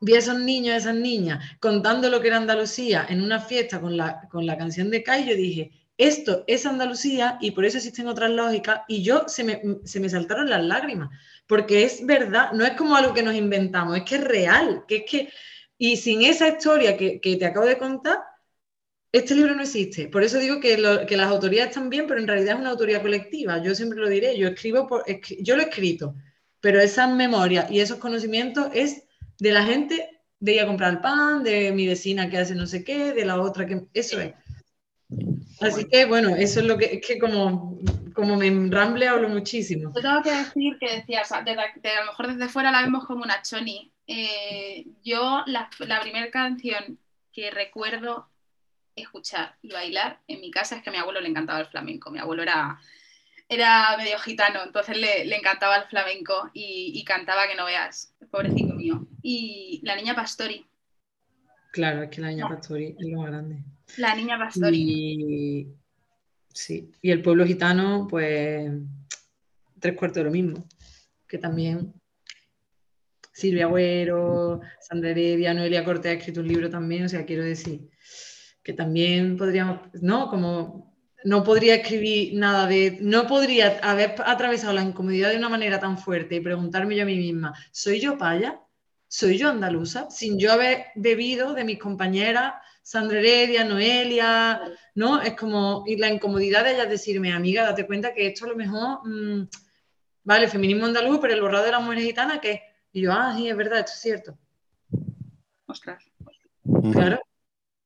vi 0.00 0.14
a 0.16 0.18
esos 0.18 0.40
niños, 0.40 0.74
a 0.74 0.78
esas 0.78 0.96
niñas, 0.96 1.44
contando 1.60 2.10
lo 2.10 2.20
que 2.20 2.26
era 2.28 2.38
Andalucía 2.38 3.06
en 3.08 3.22
una 3.22 3.38
fiesta 3.38 3.80
con 3.80 3.96
la, 3.96 4.22
con 4.28 4.44
la 4.44 4.58
canción 4.58 4.90
de 4.90 5.04
Kai, 5.04 5.28
yo 5.28 5.36
dije, 5.36 5.70
esto 5.98 6.44
es 6.46 6.64
Andalucía 6.64 7.38
y 7.40 7.50
por 7.50 7.64
eso 7.64 7.78
existen 7.78 8.06
otras 8.06 8.30
lógicas 8.30 8.82
y 8.88 9.02
yo 9.02 9.24
se 9.28 9.44
me, 9.44 9.60
se 9.84 10.00
me, 10.00 10.08
saltaron 10.08 10.48
las 10.48 10.64
lágrimas, 10.64 11.10
porque 11.46 11.84
es 11.84 12.06
verdad, 12.06 12.52
no 12.52 12.64
es 12.64 12.72
como 12.72 12.96
algo 12.96 13.12
que 13.12 13.22
nos 13.22 13.34
inventamos, 13.34 13.96
es 13.96 14.04
que 14.04 14.14
es 14.14 14.24
real, 14.24 14.84
que 14.86 14.96
es 14.96 15.10
que, 15.10 15.28
y 15.76 15.96
sin 15.96 16.22
esa 16.22 16.48
historia 16.48 16.96
que, 16.96 17.20
que 17.20 17.36
te 17.36 17.46
acabo 17.46 17.66
de 17.66 17.78
contar, 17.78 18.18
este 19.12 19.34
libro 19.34 19.54
no 19.54 19.62
existe. 19.62 20.08
Por 20.08 20.22
eso 20.22 20.38
digo 20.38 20.60
que, 20.60 20.76
las 20.76 21.30
autorías 21.30 21.68
están 21.68 21.90
bien, 21.90 22.06
pero 22.06 22.20
en 22.20 22.28
realidad 22.28 22.54
es 22.54 22.60
una 22.60 22.70
autoría 22.70 23.02
colectiva. 23.02 23.62
Yo 23.62 23.74
siempre 23.74 23.98
lo 23.98 24.08
diré, 24.08 24.36
yo 24.38 24.48
escribo 24.48 24.86
por, 24.86 25.04
yo 25.40 25.56
lo 25.56 25.62
he 25.62 25.66
escrito, 25.66 26.14
pero 26.60 26.80
esas 26.80 27.10
memorias 27.14 27.70
y 27.70 27.80
esos 27.80 27.98
conocimientos 27.98 28.68
es 28.74 29.04
de 29.38 29.52
la 29.52 29.64
gente 29.64 30.08
de 30.40 30.54
ir 30.54 30.60
a 30.60 30.66
comprar 30.66 30.92
el 30.92 31.00
pan, 31.00 31.42
de 31.42 31.72
mi 31.72 31.86
vecina 31.86 32.28
que 32.28 32.38
hace 32.38 32.54
no 32.54 32.66
sé 32.66 32.84
qué, 32.84 33.12
de 33.12 33.24
la 33.24 33.40
otra 33.40 33.66
que... 33.66 33.86
Eso 33.94 34.20
es. 34.20 34.34
Así 35.60 35.88
que 35.88 36.06
bueno, 36.06 36.36
eso 36.36 36.60
es 36.60 36.66
lo 36.66 36.78
que, 36.78 36.86
es 36.86 37.06
que 37.06 37.18
como, 37.18 37.78
como 38.14 38.36
me 38.36 38.50
ramble 38.70 39.08
hablo 39.08 39.28
muchísimo. 39.28 39.92
Yo 39.94 40.02
tengo 40.02 40.22
que 40.22 40.32
decir 40.32 40.78
que 40.78 40.96
decías, 40.96 41.28
de, 41.44 41.50
a 41.90 42.00
lo 42.00 42.06
mejor 42.06 42.28
desde 42.28 42.48
fuera 42.48 42.70
la 42.70 42.82
vemos 42.82 43.04
como 43.06 43.24
una 43.24 43.42
choni. 43.42 43.92
Eh, 44.06 44.86
yo 45.04 45.42
la, 45.46 45.68
la 45.80 46.00
primera 46.00 46.30
canción 46.30 46.98
que 47.32 47.50
recuerdo 47.50 48.28
escuchar 49.02 49.56
y 49.62 49.70
bailar 49.70 50.20
en 50.28 50.40
mi 50.40 50.50
casa 50.50 50.76
es 50.76 50.82
que 50.82 50.90
a 50.90 50.92
mi 50.92 50.98
abuelo 50.98 51.20
le 51.20 51.28
encantaba 51.28 51.60
el 51.60 51.66
flamenco. 51.66 52.10
Mi 52.10 52.18
abuelo 52.18 52.42
era, 52.42 52.78
era 53.48 53.96
medio 53.96 54.18
gitano, 54.18 54.60
entonces 54.64 54.96
le, 54.96 55.34
encantaba 55.34 55.76
el 55.76 55.84
flamenco 55.84 56.50
y, 56.52 57.02
cantaba 57.04 57.48
que 57.48 57.54
no 57.54 57.64
veas, 57.64 58.14
pobrecito 58.30 58.74
mío. 58.74 59.06
Y 59.22 59.80
la 59.84 59.96
niña 59.96 60.14
Pastori. 60.14 60.66
Claro, 61.72 62.02
es 62.02 62.10
que 62.10 62.20
la 62.20 62.28
niña 62.28 62.46
ah. 62.46 62.54
Pastori 62.54 62.96
es 62.98 63.06
lo 63.08 63.18
más 63.20 63.30
grande. 63.30 63.62
La 63.96 64.14
niña 64.14 64.38
Pastori. 64.38 64.78
Y, 64.78 65.68
sí, 66.52 66.90
y 67.02 67.10
el 67.10 67.22
pueblo 67.22 67.46
gitano, 67.46 68.06
pues 68.08 68.70
tres 69.80 69.96
cuartos 69.96 70.18
de 70.18 70.24
lo 70.24 70.30
mismo, 70.30 70.66
que 71.26 71.38
también 71.38 71.92
Silvia 73.32 73.66
Agüero, 73.66 74.60
Sandra 74.80 75.10
Heredia, 75.10 75.54
Noelia 75.54 75.84
Cortés 75.84 76.10
ha 76.10 76.18
escrito 76.18 76.40
un 76.40 76.48
libro 76.48 76.68
también, 76.68 77.04
o 77.04 77.08
sea, 77.08 77.24
quiero 77.24 77.44
decir 77.44 77.88
que 78.62 78.72
también 78.72 79.36
podríamos, 79.36 79.80
¿no? 80.02 80.28
Como 80.28 80.94
no 81.24 81.42
podría 81.42 81.76
escribir 81.76 82.34
nada 82.34 82.66
de, 82.66 82.98
no 83.00 83.26
podría 83.26 83.78
haber 83.82 84.14
atravesado 84.24 84.72
la 84.72 84.82
incomodidad 84.82 85.30
de 85.30 85.38
una 85.38 85.48
manera 85.48 85.80
tan 85.80 85.98
fuerte 85.98 86.36
y 86.36 86.40
preguntarme 86.40 86.96
yo 86.96 87.02
a 87.02 87.06
mí 87.06 87.16
misma, 87.16 87.54
¿soy 87.70 88.00
yo 88.00 88.18
paya? 88.18 88.60
¿Soy 89.08 89.38
yo 89.38 89.48
andaluza? 89.48 90.10
Sin 90.10 90.38
yo 90.38 90.52
haber 90.52 90.86
bebido 90.94 91.54
de 91.54 91.64
mis 91.64 91.78
compañeras, 91.78 92.54
Sandra 92.82 93.18
Heredia, 93.18 93.64
Noelia, 93.64 94.60
¿no? 94.94 95.20
Es 95.22 95.34
como, 95.34 95.84
y 95.86 95.96
la 95.96 96.08
incomodidad 96.08 96.64
de 96.64 96.74
ellas 96.74 96.90
decirme, 96.90 97.32
amiga, 97.32 97.64
date 97.64 97.86
cuenta 97.86 98.12
que 98.12 98.26
esto 98.26 98.44
a 98.44 98.48
lo 98.48 98.56
mejor, 98.56 99.00
mm, 99.04 99.48
vale, 100.24 100.48
feminismo 100.48 100.86
andaluz, 100.86 101.18
pero 101.20 101.34
el 101.34 101.40
borrado 101.40 101.64
de 101.64 101.72
las 101.72 101.82
mujeres 101.82 102.04
gitanas, 102.04 102.38
¿qué? 102.40 102.62
Y 102.92 103.02
yo, 103.02 103.12
ah, 103.12 103.34
sí, 103.36 103.48
es 103.48 103.56
verdad, 103.56 103.80
esto 103.80 103.92
es 103.94 104.00
cierto. 104.00 104.38
Ostras. 105.66 106.04
Claro. 106.92 107.18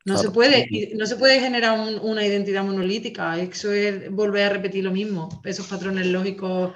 No, 0.04 0.18
se 0.18 0.30
puede, 0.30 0.68
no 0.96 1.06
se 1.06 1.16
puede 1.16 1.38
generar 1.38 1.78
una 2.02 2.26
identidad 2.26 2.64
monolítica, 2.64 3.38
eso 3.38 3.72
es 3.72 4.10
volver 4.10 4.44
a 4.44 4.48
repetir 4.48 4.82
lo 4.82 4.90
mismo, 4.90 5.40
esos 5.44 5.68
patrones 5.68 6.08
lógicos, 6.08 6.72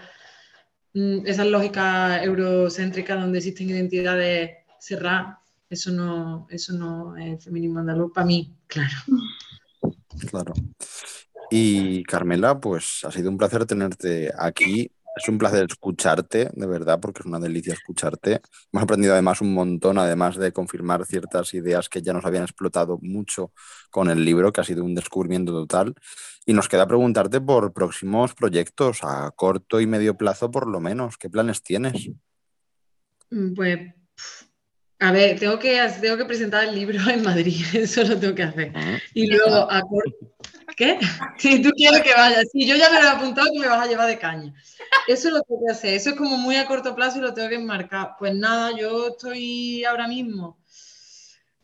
mm, 0.97 1.27
esas 1.27 1.47
lógicas 1.47 2.23
eurocéntricas 2.25 3.21
donde 3.21 3.39
existen 3.39 3.71
identidades 3.71 4.59
cerradas, 4.81 5.39
eso 5.69 5.91
no, 5.93 6.47
eso 6.51 6.73
no 6.73 7.17
es 7.17 7.45
feminismo 7.45 7.81
andaluz 7.81 8.13
para 8.13 8.27
mí, 8.27 8.55
claro. 8.67 8.97
Claro. 10.31 10.55
Y 11.51 12.03
Carmela, 12.05 12.59
pues 12.59 13.05
ha 13.05 13.13
sido 13.13 13.31
un 13.31 13.37
placer 13.37 13.67
tenerte 13.67 14.33
aquí 14.37 14.91
es 15.17 15.29
un 15.29 15.39
placer 15.39 15.67
escucharte, 15.69 16.51
de 16.53 16.67
verdad, 16.67 17.01
porque 17.01 17.21
es 17.21 17.27
una 17.27 17.41
delicia 17.41 17.73
escucharte. 17.73 18.43
Hemos 18.71 18.83
aprendido 18.85 19.15
además 19.15 19.41
un 19.41 19.55
montón, 19.55 19.97
además 19.99 20.37
de 20.37 20.53
confirmar 20.53 21.07
ciertas 21.07 21.55
ideas 21.55 21.89
que 21.89 22.03
ya 22.03 22.13
nos 22.13 22.27
habían 22.27 22.43
explotado 22.43 22.99
mucho 23.01 23.53
con 23.91 24.11
el 24.11 24.25
libro, 24.25 24.53
que 24.53 24.61
ha 24.61 24.65
sido 24.65 24.85
un 24.85 24.95
descubrimiento 24.95 25.53
total. 25.53 25.95
Y 26.45 26.53
nos 26.53 26.69
queda 26.69 26.87
preguntarte 26.87 27.41
por 27.41 27.73
próximos 27.73 28.35
proyectos 28.35 29.01
a 29.03 29.31
corto 29.31 29.81
y 29.81 29.87
medio 29.87 30.19
plazo, 30.19 30.51
por 30.51 30.67
lo 30.67 30.81
menos. 30.81 31.17
¿Qué 31.17 31.31
planes 31.31 31.63
tienes? 31.63 32.11
Mm, 33.31 33.55
pues, 33.55 33.79
a 34.99 35.13
ver, 35.13 35.39
tengo 35.39 35.59
que, 35.59 35.81
tengo 36.01 36.17
que 36.17 36.25
presentar 36.25 36.65
el 36.65 36.75
libro 36.75 36.99
en 37.11 37.23
Madrid, 37.23 37.65
eso 37.75 38.05
lo 38.05 38.19
tengo 38.19 38.35
que 38.35 38.43
hacer. 38.43 38.73
Ah. 38.75 38.99
Y 39.15 39.27
luego, 39.27 39.71
a 39.71 39.83
¿Qué? 40.77 40.99
Si 41.39 41.63
tú 41.63 41.71
quieres 41.71 42.03
que 42.03 42.13
vaya. 42.13 42.43
Sí, 42.53 42.67
yo 42.67 42.77
ya 42.77 42.91
me 42.91 43.01
lo 43.01 43.07
he 43.07 43.11
apuntado 43.11 43.49
que 43.53 43.59
me 43.59 43.69
vas 43.69 43.83
a 43.83 43.89
llevar 43.89 44.09
de 44.09 44.19
caña. 44.19 44.55
Eso 45.07 45.29
es 45.29 45.35
lo 45.35 45.43
tengo 45.43 45.63
que 45.67 45.73
hacer. 45.73 45.95
Eso 45.95 46.11
es 46.11 46.17
como 46.17 46.37
muy 46.37 46.57
a 46.57 46.67
corto 46.67 46.95
plazo 46.95 47.19
y 47.19 47.23
lo 47.23 47.33
tengo 47.33 47.49
que 47.49 47.55
enmarcar. 47.55 48.17
Pues 48.19 48.35
nada, 48.35 48.77
yo 48.77 49.09
estoy 49.09 49.85
ahora 49.85 50.07
mismo. 50.07 50.59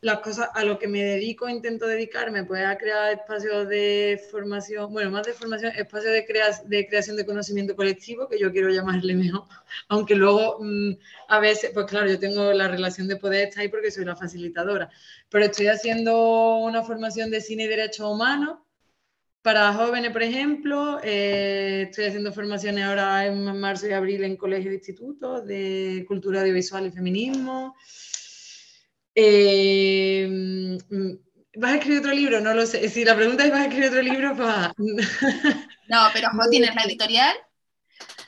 Las 0.03 0.19
cosas 0.19 0.51
a 0.53 0.65
lo 0.65 0.79
que 0.79 0.89
me 0.89 1.03
dedico, 1.03 1.49
intento 1.49 1.87
dedicarme, 1.87 2.45
pues 2.45 2.63
a 2.65 2.77
crear 2.77 3.13
espacios 3.13 3.69
de 3.69 4.21
formación, 4.31 4.93
bueno, 4.93 5.11
más 5.11 5.27
de 5.27 5.33
formación, 5.33 5.73
espacios 5.77 6.13
de, 6.13 6.27
de 6.67 6.87
creación 6.89 7.17
de 7.17 7.25
conocimiento 7.25 7.75
colectivo, 7.75 8.29
que 8.29 8.39
yo 8.39 8.53
quiero 8.53 8.69
llamarle 8.69 9.15
mejor, 9.15 9.45
aunque 9.89 10.15
luego 10.17 10.59
mm, 10.61 10.93
a 11.29 11.39
veces, 11.39 11.71
pues 11.73 11.87
claro, 11.87 12.09
yo 12.09 12.19
tengo 12.19 12.53
la 12.53 12.69
relación 12.69 13.09
de 13.09 13.17
poder 13.17 13.49
estar 13.49 13.63
ahí 13.63 13.69
porque 13.69 13.91
soy 13.91 14.05
la 14.05 14.17
facilitadora, 14.17 14.91
pero 15.31 15.45
estoy 15.45 15.69
haciendo 15.69 16.57
una 16.59 16.83
formación 16.83 17.31
de 17.31 17.41
cine 17.41 17.65
y 17.65 17.69
derechos 17.69 18.11
humanos, 18.11 18.59
para 19.43 19.73
jóvenes, 19.73 20.13
por 20.13 20.23
ejemplo, 20.23 21.01
eh, 21.03 21.87
estoy 21.89 22.05
haciendo 22.05 22.33
formaciones 22.33 22.85
ahora 22.85 23.27
en 23.27 23.45
marzo 23.59 23.89
y 23.89 23.93
abril 23.93 24.23
en 24.23 24.37
colegios 24.37 24.71
e 24.71 24.77
institutos 24.77 25.45
de 25.47 26.05
cultura 26.07 26.43
audiovisual 26.43 26.87
y 26.87 26.93
feminismo. 26.93 27.75
Eh, 29.15 30.79
¿Vas 31.57 31.73
a 31.73 31.77
escribir 31.77 32.01
otro 32.01 32.13
libro? 32.13 32.41
No 32.41 32.55
lo 32.55 32.65
sé. 32.67 32.89
Si 32.89 33.05
la 33.05 33.15
pregunta 33.15 33.45
es 33.45 33.51
¿vas 33.51 33.61
a 33.61 33.65
escribir 33.65 33.89
otro 33.89 34.03
libro? 34.03 34.35
Pues... 34.37 34.49
no, 35.89 35.99
pero 36.13 36.29
¿no 36.33 36.43
tienes 36.51 36.75
la 36.75 36.83
editorial? 36.83 37.37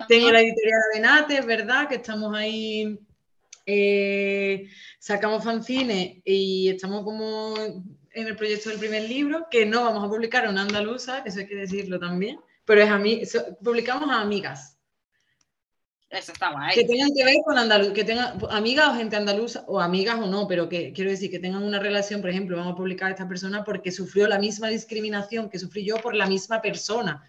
Tengo 0.09 0.31
la 0.31 0.41
editorial 0.41 0.81
de 0.95 1.01
Nate, 1.01 1.41
verdad, 1.41 1.89
que 1.89 1.97
estamos 1.97 2.37
ahí, 2.37 2.99
eh, 3.67 4.69
sacamos 4.99 5.43
fanzines 5.43 6.19
y 6.25 6.69
estamos 6.69 7.05
como 7.05 7.55
en 7.57 8.27
el 8.27 8.37
proyecto 8.37 8.71
del 8.71 8.79
primer 8.79 9.05
libro, 9.05 9.47
que 9.51 9.67
no 9.67 9.85
vamos 9.85 10.05
a 10.05 10.09
publicar 10.09 10.49
una 10.49 10.63
andaluza, 10.63 11.23
eso 11.25 11.41
hay 11.41 11.47
que 11.47 11.57
decirlo 11.57 11.99
también, 11.99 12.39
pero 12.65 12.83
es 12.83 12.91
a 12.91 12.99
mí, 12.99 13.23
publicamos 13.63 14.11
a 14.11 14.21
amigas. 14.21 14.74
Eso 16.15 16.33
está 16.33 16.53
guay. 16.53 16.75
Que 16.75 16.85
tengan 16.85 17.13
que 17.13 17.25
ver 17.25 17.37
con 17.45 17.59
andaluz, 17.59 17.93
que 17.93 18.05
tengan 18.05 18.39
amigas 18.51 18.89
o 18.89 18.95
gente 18.95 19.17
andaluza, 19.17 19.65
o 19.67 19.81
amigas 19.81 20.19
o 20.21 20.27
no, 20.27 20.47
pero 20.47 20.69
que 20.69 20.93
quiero 20.93 21.11
decir 21.11 21.31
que 21.31 21.41
tengan 21.41 21.63
una 21.63 21.81
relación, 21.81 22.21
por 22.21 22.31
ejemplo, 22.31 22.57
vamos 22.57 22.75
a 22.75 22.77
publicar 22.77 23.09
a 23.09 23.11
esta 23.13 23.27
persona 23.27 23.65
porque 23.65 23.91
sufrió 23.91 24.29
la 24.29 24.39
misma 24.39 24.69
discriminación 24.69 25.51
que 25.51 25.59
sufrí 25.59 25.85
yo 25.85 25.97
por 25.97 26.15
la 26.15 26.27
misma 26.27 26.63
persona. 26.63 27.23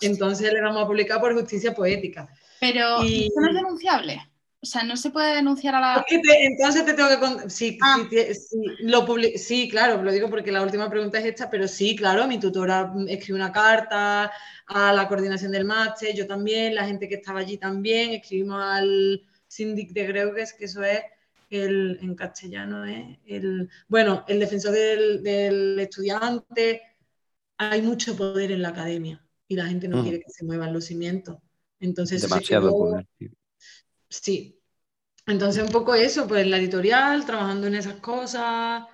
Entonces 0.00 0.52
le 0.52 0.60
vamos 0.62 0.82
a 0.82 0.86
publicar 0.86 1.20
por 1.20 1.34
justicia 1.34 1.74
poética. 1.74 2.28
Pero 2.58 3.04
y... 3.04 3.26
¿eso 3.26 3.40
no 3.40 3.48
es 3.48 3.54
denunciable? 3.54 4.29
O 4.62 4.66
sea, 4.66 4.82
no 4.84 4.94
se 4.94 5.10
puede 5.10 5.36
denunciar 5.36 5.74
a 5.74 5.80
la. 5.80 6.04
entonces 6.08 6.84
te 6.84 6.92
tengo 6.92 7.08
que. 7.08 7.48
Sí, 7.48 7.78
ah. 7.80 8.06
sí, 8.10 8.58
lo 8.80 9.06
sí, 9.36 9.70
claro, 9.70 10.02
lo 10.02 10.12
digo 10.12 10.28
porque 10.28 10.52
la 10.52 10.62
última 10.62 10.90
pregunta 10.90 11.18
es 11.18 11.24
esta, 11.24 11.48
pero 11.48 11.66
sí, 11.66 11.96
claro, 11.96 12.26
mi 12.26 12.38
tutora 12.38 12.92
escribió 13.08 13.36
una 13.36 13.52
carta 13.52 14.30
a 14.66 14.92
la 14.92 15.08
coordinación 15.08 15.50
del 15.50 15.64
máster, 15.64 16.14
yo 16.14 16.26
también, 16.26 16.74
la 16.74 16.84
gente 16.84 17.08
que 17.08 17.14
estaba 17.14 17.40
allí 17.40 17.56
también, 17.56 18.10
escribimos 18.10 18.62
al 18.62 19.22
síndic 19.48 19.92
de 19.92 20.06
Greuges, 20.06 20.52
que 20.52 20.66
eso 20.66 20.84
es 20.84 21.00
el, 21.48 21.98
en 22.02 22.14
castellano, 22.14 22.84
es 22.84 23.18
el, 23.24 23.70
bueno, 23.88 24.26
el 24.28 24.40
defensor 24.40 24.72
del, 24.72 25.78
estudiante. 25.78 26.82
Hay 27.56 27.80
mucho 27.80 28.14
poder 28.14 28.52
en 28.52 28.60
la 28.60 28.68
academia 28.68 29.24
y 29.48 29.56
la 29.56 29.66
gente 29.66 29.88
no 29.88 29.98
mm. 29.98 30.02
quiere 30.02 30.20
que 30.20 30.30
se 30.30 30.44
muevan 30.44 30.74
los 30.74 30.84
cimientos. 30.84 31.38
Entonces, 31.78 32.20
Demasiado 32.20 32.70
poder. 32.70 33.06
Sí. 34.10 34.60
Entonces, 35.26 35.62
un 35.62 35.70
poco 35.70 35.94
eso, 35.94 36.26
pues 36.26 36.46
la 36.46 36.58
editorial, 36.58 37.24
trabajando 37.24 37.66
en 37.68 37.76
esas 37.76 37.94
cosas. 37.94 38.84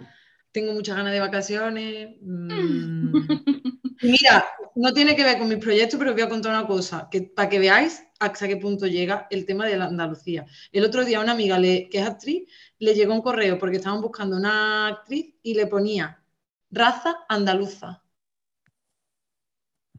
Tengo 0.53 0.73
muchas 0.73 0.97
ganas 0.97 1.13
de 1.13 1.21
vacaciones. 1.21 2.17
Mm. 2.21 3.13
Mira, 4.03 4.47
no 4.75 4.93
tiene 4.93 5.17
que 5.17 5.25
ver 5.25 5.39
con 5.39 5.49
mis 5.49 5.59
proyectos, 5.59 5.99
pero 5.99 6.11
os 6.11 6.17
voy 6.17 6.25
a 6.25 6.29
contar 6.29 6.53
una 6.53 6.67
cosa, 6.67 7.09
que 7.11 7.23
para 7.23 7.49
que 7.49 7.59
veáis 7.59 8.05
hasta 8.19 8.47
qué 8.47 8.57
punto 8.57 8.87
llega 8.87 9.27
el 9.31 9.47
tema 9.47 9.67
de 9.67 9.77
la 9.77 9.87
Andalucía. 9.87 10.47
El 10.71 10.85
otro 10.85 11.05
día 11.05 11.21
una 11.21 11.33
amiga 11.33 11.61
que 11.61 11.89
es 11.91 12.07
actriz 12.07 12.49
le 12.79 12.95
llegó 12.95 13.15
un 13.15 13.23
correo 13.23 13.59
porque 13.59 13.77
estaban 13.77 14.03
buscando 14.03 14.37
una 14.37 14.89
actriz 14.89 15.35
y 15.43 15.55
le 15.55 15.67
ponía 15.67 16.23
raza 16.71 17.25
andaluza. 17.29 18.03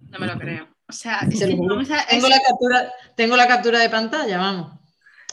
No 0.10 0.20
me 0.20 0.28
lo 0.28 0.38
creo. 0.38 0.68
O 0.88 0.94
sea, 0.94 1.20
tengo, 1.28 2.30
la 2.30 2.40
captura, 2.40 2.94
tengo 3.16 3.36
la 3.36 3.48
captura 3.48 3.80
de 3.80 3.90
pantalla, 3.90 4.38
vamos. 4.38 4.80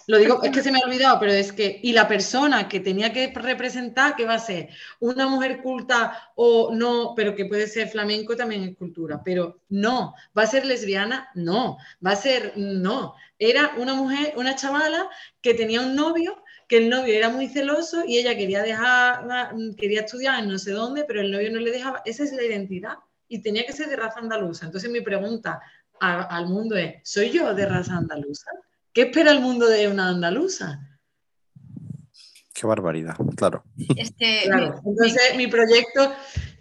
Lo 0.07 0.19
digo, 0.19 0.43
es 0.43 0.51
que 0.51 0.63
se 0.63 0.71
me 0.71 0.79
ha 0.79 0.87
olvidado, 0.87 1.19
pero 1.19 1.33
es 1.33 1.53
que, 1.53 1.81
y 1.83 1.93
la 1.93 2.07
persona 2.07 2.69
que 2.69 2.81
tenía 2.81 3.13
que 3.13 3.33
representar, 3.35 4.17
¿qué 4.17 4.27
va 4.27 4.35
a 4.35 4.39
ser? 4.39 4.69
Una 5.01 5.27
mujer 5.27 5.63
culta 5.63 6.33
o 6.35 6.75
no, 6.75 7.15
pero 7.17 7.35
que 7.35 7.47
puede 7.47 7.67
ser 7.67 7.89
flamenco 7.89 8.37
también 8.37 8.65
es 8.65 8.77
cultura, 8.77 9.23
pero 9.25 9.61
no, 9.71 10.15
¿va 10.37 10.43
a 10.43 10.47
ser 10.47 10.67
lesbiana? 10.67 11.29
No, 11.35 11.79
va 12.05 12.13
a 12.13 12.17
ser, 12.17 12.53
no. 12.57 13.15
Era 13.39 13.73
una 13.79 13.95
mujer, 13.95 14.35
una 14.37 14.55
chavala 14.55 15.09
que 15.41 15.55
tenía 15.55 15.81
un 15.81 15.95
novio 15.97 16.45
que 16.69 16.79
el 16.79 16.89
novio 16.89 17.15
era 17.15 17.29
muy 17.29 17.49
celoso 17.49 18.05
y 18.07 18.19
ella 18.19 18.37
quería 18.37 18.63
dejar, 18.63 19.27
quería 19.77 20.01
estudiar 20.01 20.43
en 20.43 20.49
no 20.49 20.59
sé 20.59 20.73
dónde, 20.73 21.05
pero 21.05 21.21
el 21.21 21.31
novio 21.31 21.51
no 21.53 21.61
le 21.61 21.71
dejaba. 21.71 22.03
Esa 22.05 22.25
es 22.25 22.33
la 22.33 22.43
identidad 22.43 22.95
y 23.29 23.41
tenía 23.41 23.67
que 23.67 23.73
ser 23.73 23.89
de 23.89 23.97
raza 23.97 24.21
andaluza. 24.21 24.67
Entonces 24.67 24.91
mi 24.91 25.01
pregunta 25.01 25.61
al 26.01 26.47
mundo 26.47 26.77
es, 26.77 26.97
¿soy 27.03 27.31
yo 27.31 27.55
de 27.55 27.67
raza 27.67 27.97
andaluza? 27.97 28.51
¿Qué 28.95 29.03
espera 29.03 29.32
el 29.32 29.40
mundo 29.40 29.66
de 29.68 29.88
una 29.88 30.09
andaluza? 30.09 30.78
Qué 32.55 32.64
barbaridad, 32.64 33.16
claro. 33.36 33.64
Entonces, 33.74 35.36
mi 35.36 35.49
proyecto, 35.49 36.12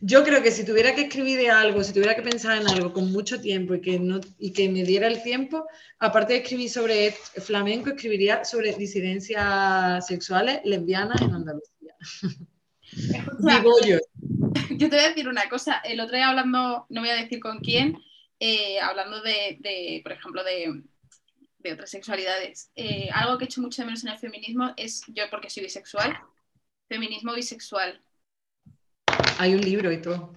yo 0.01 0.23
creo 0.23 0.41
que 0.41 0.49
si 0.49 0.65
tuviera 0.65 0.95
que 0.95 1.01
escribir 1.03 1.37
de 1.37 1.51
algo, 1.51 1.83
si 1.83 1.93
tuviera 1.93 2.15
que 2.15 2.23
pensar 2.23 2.59
en 2.59 2.67
algo 2.67 2.91
con 2.91 3.11
mucho 3.11 3.39
tiempo 3.39 3.75
y 3.75 3.81
que, 3.81 3.99
no, 3.99 4.19
y 4.39 4.51
que 4.51 4.67
me 4.67 4.83
diera 4.83 5.05
el 5.05 5.21
tiempo, 5.21 5.67
aparte 5.99 6.33
de 6.33 6.39
escribir 6.39 6.71
sobre 6.71 7.11
flamenco, 7.11 7.91
escribiría 7.91 8.43
sobre 8.43 8.73
disidencias 8.73 10.07
sexuales 10.07 10.61
lesbianas 10.65 11.21
en 11.21 11.35
Andalucía. 11.35 11.95
Digo 13.37 13.79
yo. 13.85 13.97
Yo 14.71 14.89
te 14.89 14.95
voy 14.95 15.05
a 15.05 15.09
decir 15.09 15.27
una 15.27 15.47
cosa. 15.49 15.77
El 15.85 15.99
otro 15.99 16.15
día 16.15 16.29
hablando, 16.29 16.87
no 16.89 17.01
voy 17.01 17.11
a 17.11 17.15
decir 17.15 17.39
con 17.39 17.59
quién, 17.59 17.95
eh, 18.39 18.79
hablando 18.79 19.21
de, 19.21 20.01
por 20.03 20.11
ejemplo, 20.11 20.43
de, 20.43 20.81
de 21.63 21.73
otras 21.73 21.89
sexualidades. 21.89 22.71
Eh, 22.75 23.09
algo 23.13 23.37
que 23.37 23.45
he 23.45 23.47
hecho 23.47 23.61
mucho 23.61 23.81
de 23.81 23.85
menos 23.85 24.03
en 24.03 24.11
el 24.11 24.19
feminismo 24.19 24.73
es, 24.77 25.03
yo 25.07 25.23
porque 25.31 25.49
soy 25.49 25.63
bisexual, 25.63 26.17
feminismo 26.87 27.33
bisexual. 27.33 28.01
Hay 29.39 29.55
un 29.55 29.61
libro 29.61 29.91
y 29.91 30.01
todo. 30.01 30.33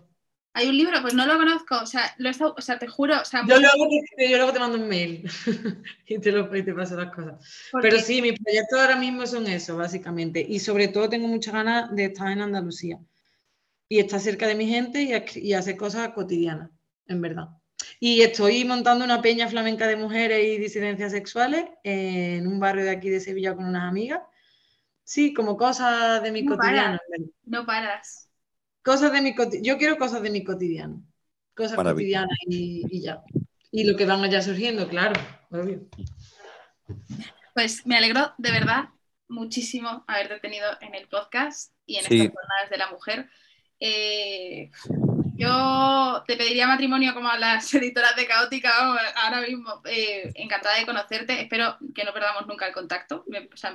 Hay 0.54 0.68
un 0.68 0.76
libro, 0.76 1.02
pues 1.02 1.12
no 1.12 1.26
lo 1.26 1.36
conozco, 1.36 1.78
o 1.82 1.84
sea, 1.84 2.14
lo 2.16 2.30
o 2.30 2.62
sea 2.62 2.78
te 2.78 2.88
juro. 2.88 3.14
yo, 3.46 3.60
luego 3.60 3.88
te, 4.16 4.30
yo, 4.30 4.38
luego 4.38 4.54
te, 4.54 4.58
mando 4.58 4.78
un 4.78 4.88
mail 4.88 5.28
y 6.06 6.18
te, 6.18 6.32
lo, 6.32 6.56
y 6.56 6.62
te 6.62 6.72
paso 6.72 6.96
las 6.96 7.14
cosas. 7.14 7.68
Pero 7.82 7.98
sí, 7.98 8.22
mis 8.22 8.40
proyectos 8.40 8.80
ahora 8.80 8.96
mismo 8.96 9.26
son 9.26 9.46
eso, 9.48 9.76
básicamente. 9.76 10.40
Y 10.48 10.58
sobre 10.60 10.88
todo 10.88 11.10
tengo 11.10 11.28
muchas 11.28 11.52
ganas 11.52 11.94
de 11.94 12.06
estar 12.06 12.30
en 12.30 12.40
Andalucía 12.40 12.98
y 13.86 13.98
estar 13.98 14.18
cerca 14.18 14.46
de 14.46 14.54
mi 14.54 14.66
gente 14.66 15.02
y, 15.02 15.40
y 15.46 15.52
hacer 15.52 15.76
cosas 15.76 16.08
cotidianas, 16.14 16.70
en 17.06 17.20
verdad. 17.20 17.48
Y 17.98 18.22
estoy 18.22 18.64
montando 18.64 19.04
una 19.04 19.22
peña 19.22 19.48
flamenca 19.48 19.86
de 19.86 19.96
mujeres 19.96 20.44
y 20.44 20.58
disidencias 20.58 21.12
sexuales 21.12 21.66
en 21.82 22.46
un 22.46 22.60
barrio 22.60 22.84
de 22.84 22.90
aquí 22.90 23.08
de 23.08 23.20
Sevilla 23.20 23.54
con 23.54 23.64
unas 23.64 23.84
amigas. 23.84 24.20
Sí, 25.02 25.32
como 25.32 25.56
cosas 25.56 26.22
de 26.22 26.32
mi 26.32 26.44
cotidiano. 26.44 26.98
No 27.44 27.64
paras. 27.64 28.28
Cosas 28.82 29.12
de 29.12 29.20
mi 29.22 29.34
Yo 29.62 29.78
quiero 29.78 29.96
cosas 29.98 30.22
de 30.22 30.30
mi 30.30 30.44
cotidiano. 30.44 31.02
Cosas 31.54 31.76
cotidianas 31.76 32.36
y, 32.46 33.00
ya. 33.00 33.22
Y 33.70 33.84
lo 33.84 33.96
que 33.96 34.04
van 34.04 34.22
allá 34.22 34.42
surgiendo, 34.42 34.88
claro, 34.88 35.18
obvio. 35.50 35.86
Pues 37.54 37.86
me 37.86 37.96
alegro 37.96 38.34
de 38.36 38.50
verdad 38.50 38.90
muchísimo 39.28 40.04
haberte 40.06 40.38
tenido 40.40 40.66
en 40.80 40.94
el 40.94 41.08
podcast 41.08 41.72
y 41.86 41.96
en 41.96 42.02
estas 42.02 42.18
jornadas 42.18 42.70
de 42.70 42.76
la 42.76 42.90
mujer. 42.90 43.30
Eh, 43.80 44.70
yo 45.36 46.24
te 46.26 46.36
pediría 46.36 46.66
matrimonio 46.66 47.14
como 47.14 47.28
a 47.28 47.38
las 47.38 47.72
editoras 47.74 48.16
de 48.16 48.26
Caótica 48.26 48.70
ahora 49.16 49.40
mismo. 49.42 49.82
Eh, 49.84 50.30
encantada 50.34 50.78
de 50.78 50.86
conocerte. 50.86 51.40
Espero 51.40 51.76
que 51.94 52.04
no 52.04 52.12
perdamos 52.12 52.46
nunca 52.46 52.66
el 52.66 52.74
contacto. 52.74 53.24
o 53.26 53.56
sea, 53.56 53.74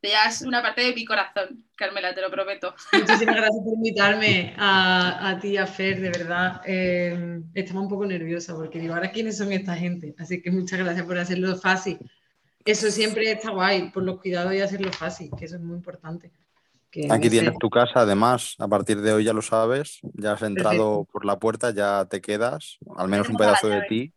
te 0.00 0.08
llevas 0.08 0.42
una 0.42 0.62
parte 0.62 0.82
de 0.82 0.94
mi 0.94 1.04
corazón, 1.04 1.64
Carmela, 1.74 2.14
te 2.14 2.20
lo 2.20 2.30
prometo. 2.30 2.74
Muchísimas 2.92 3.36
gracias 3.36 3.64
por 3.64 3.74
invitarme 3.74 4.54
a, 4.58 5.30
a 5.30 5.38
ti 5.40 5.56
a 5.56 5.66
Fer, 5.66 6.00
de 6.00 6.10
verdad. 6.10 6.60
Eh, 6.66 7.40
estamos 7.54 7.84
un 7.84 7.88
poco 7.88 8.06
nerviosa 8.06 8.54
porque 8.54 8.78
digo, 8.78 8.94
ahora 8.94 9.10
quiénes 9.10 9.38
son 9.38 9.52
esta 9.52 9.74
gente. 9.74 10.14
Así 10.18 10.42
que 10.42 10.50
muchas 10.50 10.78
gracias 10.78 11.06
por 11.06 11.18
hacerlo 11.18 11.56
fácil. 11.56 11.98
Eso 12.64 12.90
siempre 12.90 13.30
está 13.30 13.50
guay, 13.50 13.90
por 13.90 14.02
los 14.02 14.20
cuidados 14.20 14.52
y 14.52 14.60
hacerlo 14.60 14.92
fácil, 14.92 15.30
que 15.38 15.44
eso 15.44 15.56
es 15.56 15.62
muy 15.62 15.76
importante. 15.76 16.32
Aquí 17.10 17.30
tienes 17.30 17.58
tu 17.58 17.68
casa, 17.70 18.00
además, 18.00 18.54
a 18.58 18.68
partir 18.68 19.00
de 19.00 19.12
hoy 19.12 19.24
ya 19.24 19.32
lo 19.32 19.42
sabes, 19.42 20.00
ya 20.14 20.32
has 20.32 20.42
entrado 20.42 21.06
por 21.12 21.24
la 21.24 21.38
puerta, 21.38 21.70
ya 21.70 22.06
te 22.06 22.20
quedas, 22.20 22.78
al 22.96 23.08
menos 23.08 23.28
un 23.28 23.36
pedazo 23.36 23.68
de 23.68 23.82
ti. 23.88 24.12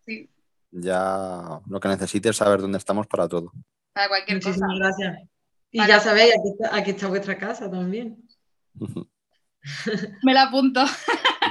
Ya 0.72 1.62
lo 1.68 1.80
que 1.80 1.88
necesites 1.88 2.38
saber 2.38 2.62
dónde 2.62 2.78
estamos 2.78 3.08
para 3.08 3.28
todo. 3.28 3.52
Para 3.94 4.08
cualquier 4.08 4.38
Muchísimas 4.38 4.78
gracias. 4.78 5.18
Y 5.72 5.86
ya 5.86 6.00
sabéis, 6.00 6.34
aquí 6.72 6.92
está, 6.92 7.08
vuestra 7.08 7.38
casa 7.38 7.70
también. 7.70 8.18
Me 10.24 10.34
la 10.34 10.44
apunto. 10.44 10.82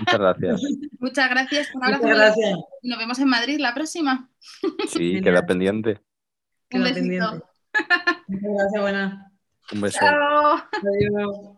Muchas 0.00 0.18
gracias. 0.18 0.62
Muchas 0.98 1.30
gracias. 1.30 1.74
Un 1.74 1.84
abrazo. 1.84 2.02
Muchas 2.02 2.18
gracias. 2.18 2.58
Nos 2.82 2.98
vemos 2.98 3.18
en 3.18 3.28
Madrid 3.28 3.58
la 3.60 3.74
próxima. 3.74 4.30
Sí, 4.88 5.20
queda 5.20 5.44
pendiente. 5.44 6.00
Un 6.72 6.84
besito. 6.84 7.44
Muchas 8.28 8.50
gracias, 8.54 8.82
buena. 8.82 9.27
Un 9.72 9.80
beso. 9.80 9.98
Chao. 9.98 10.62
Adiós. 10.72 11.57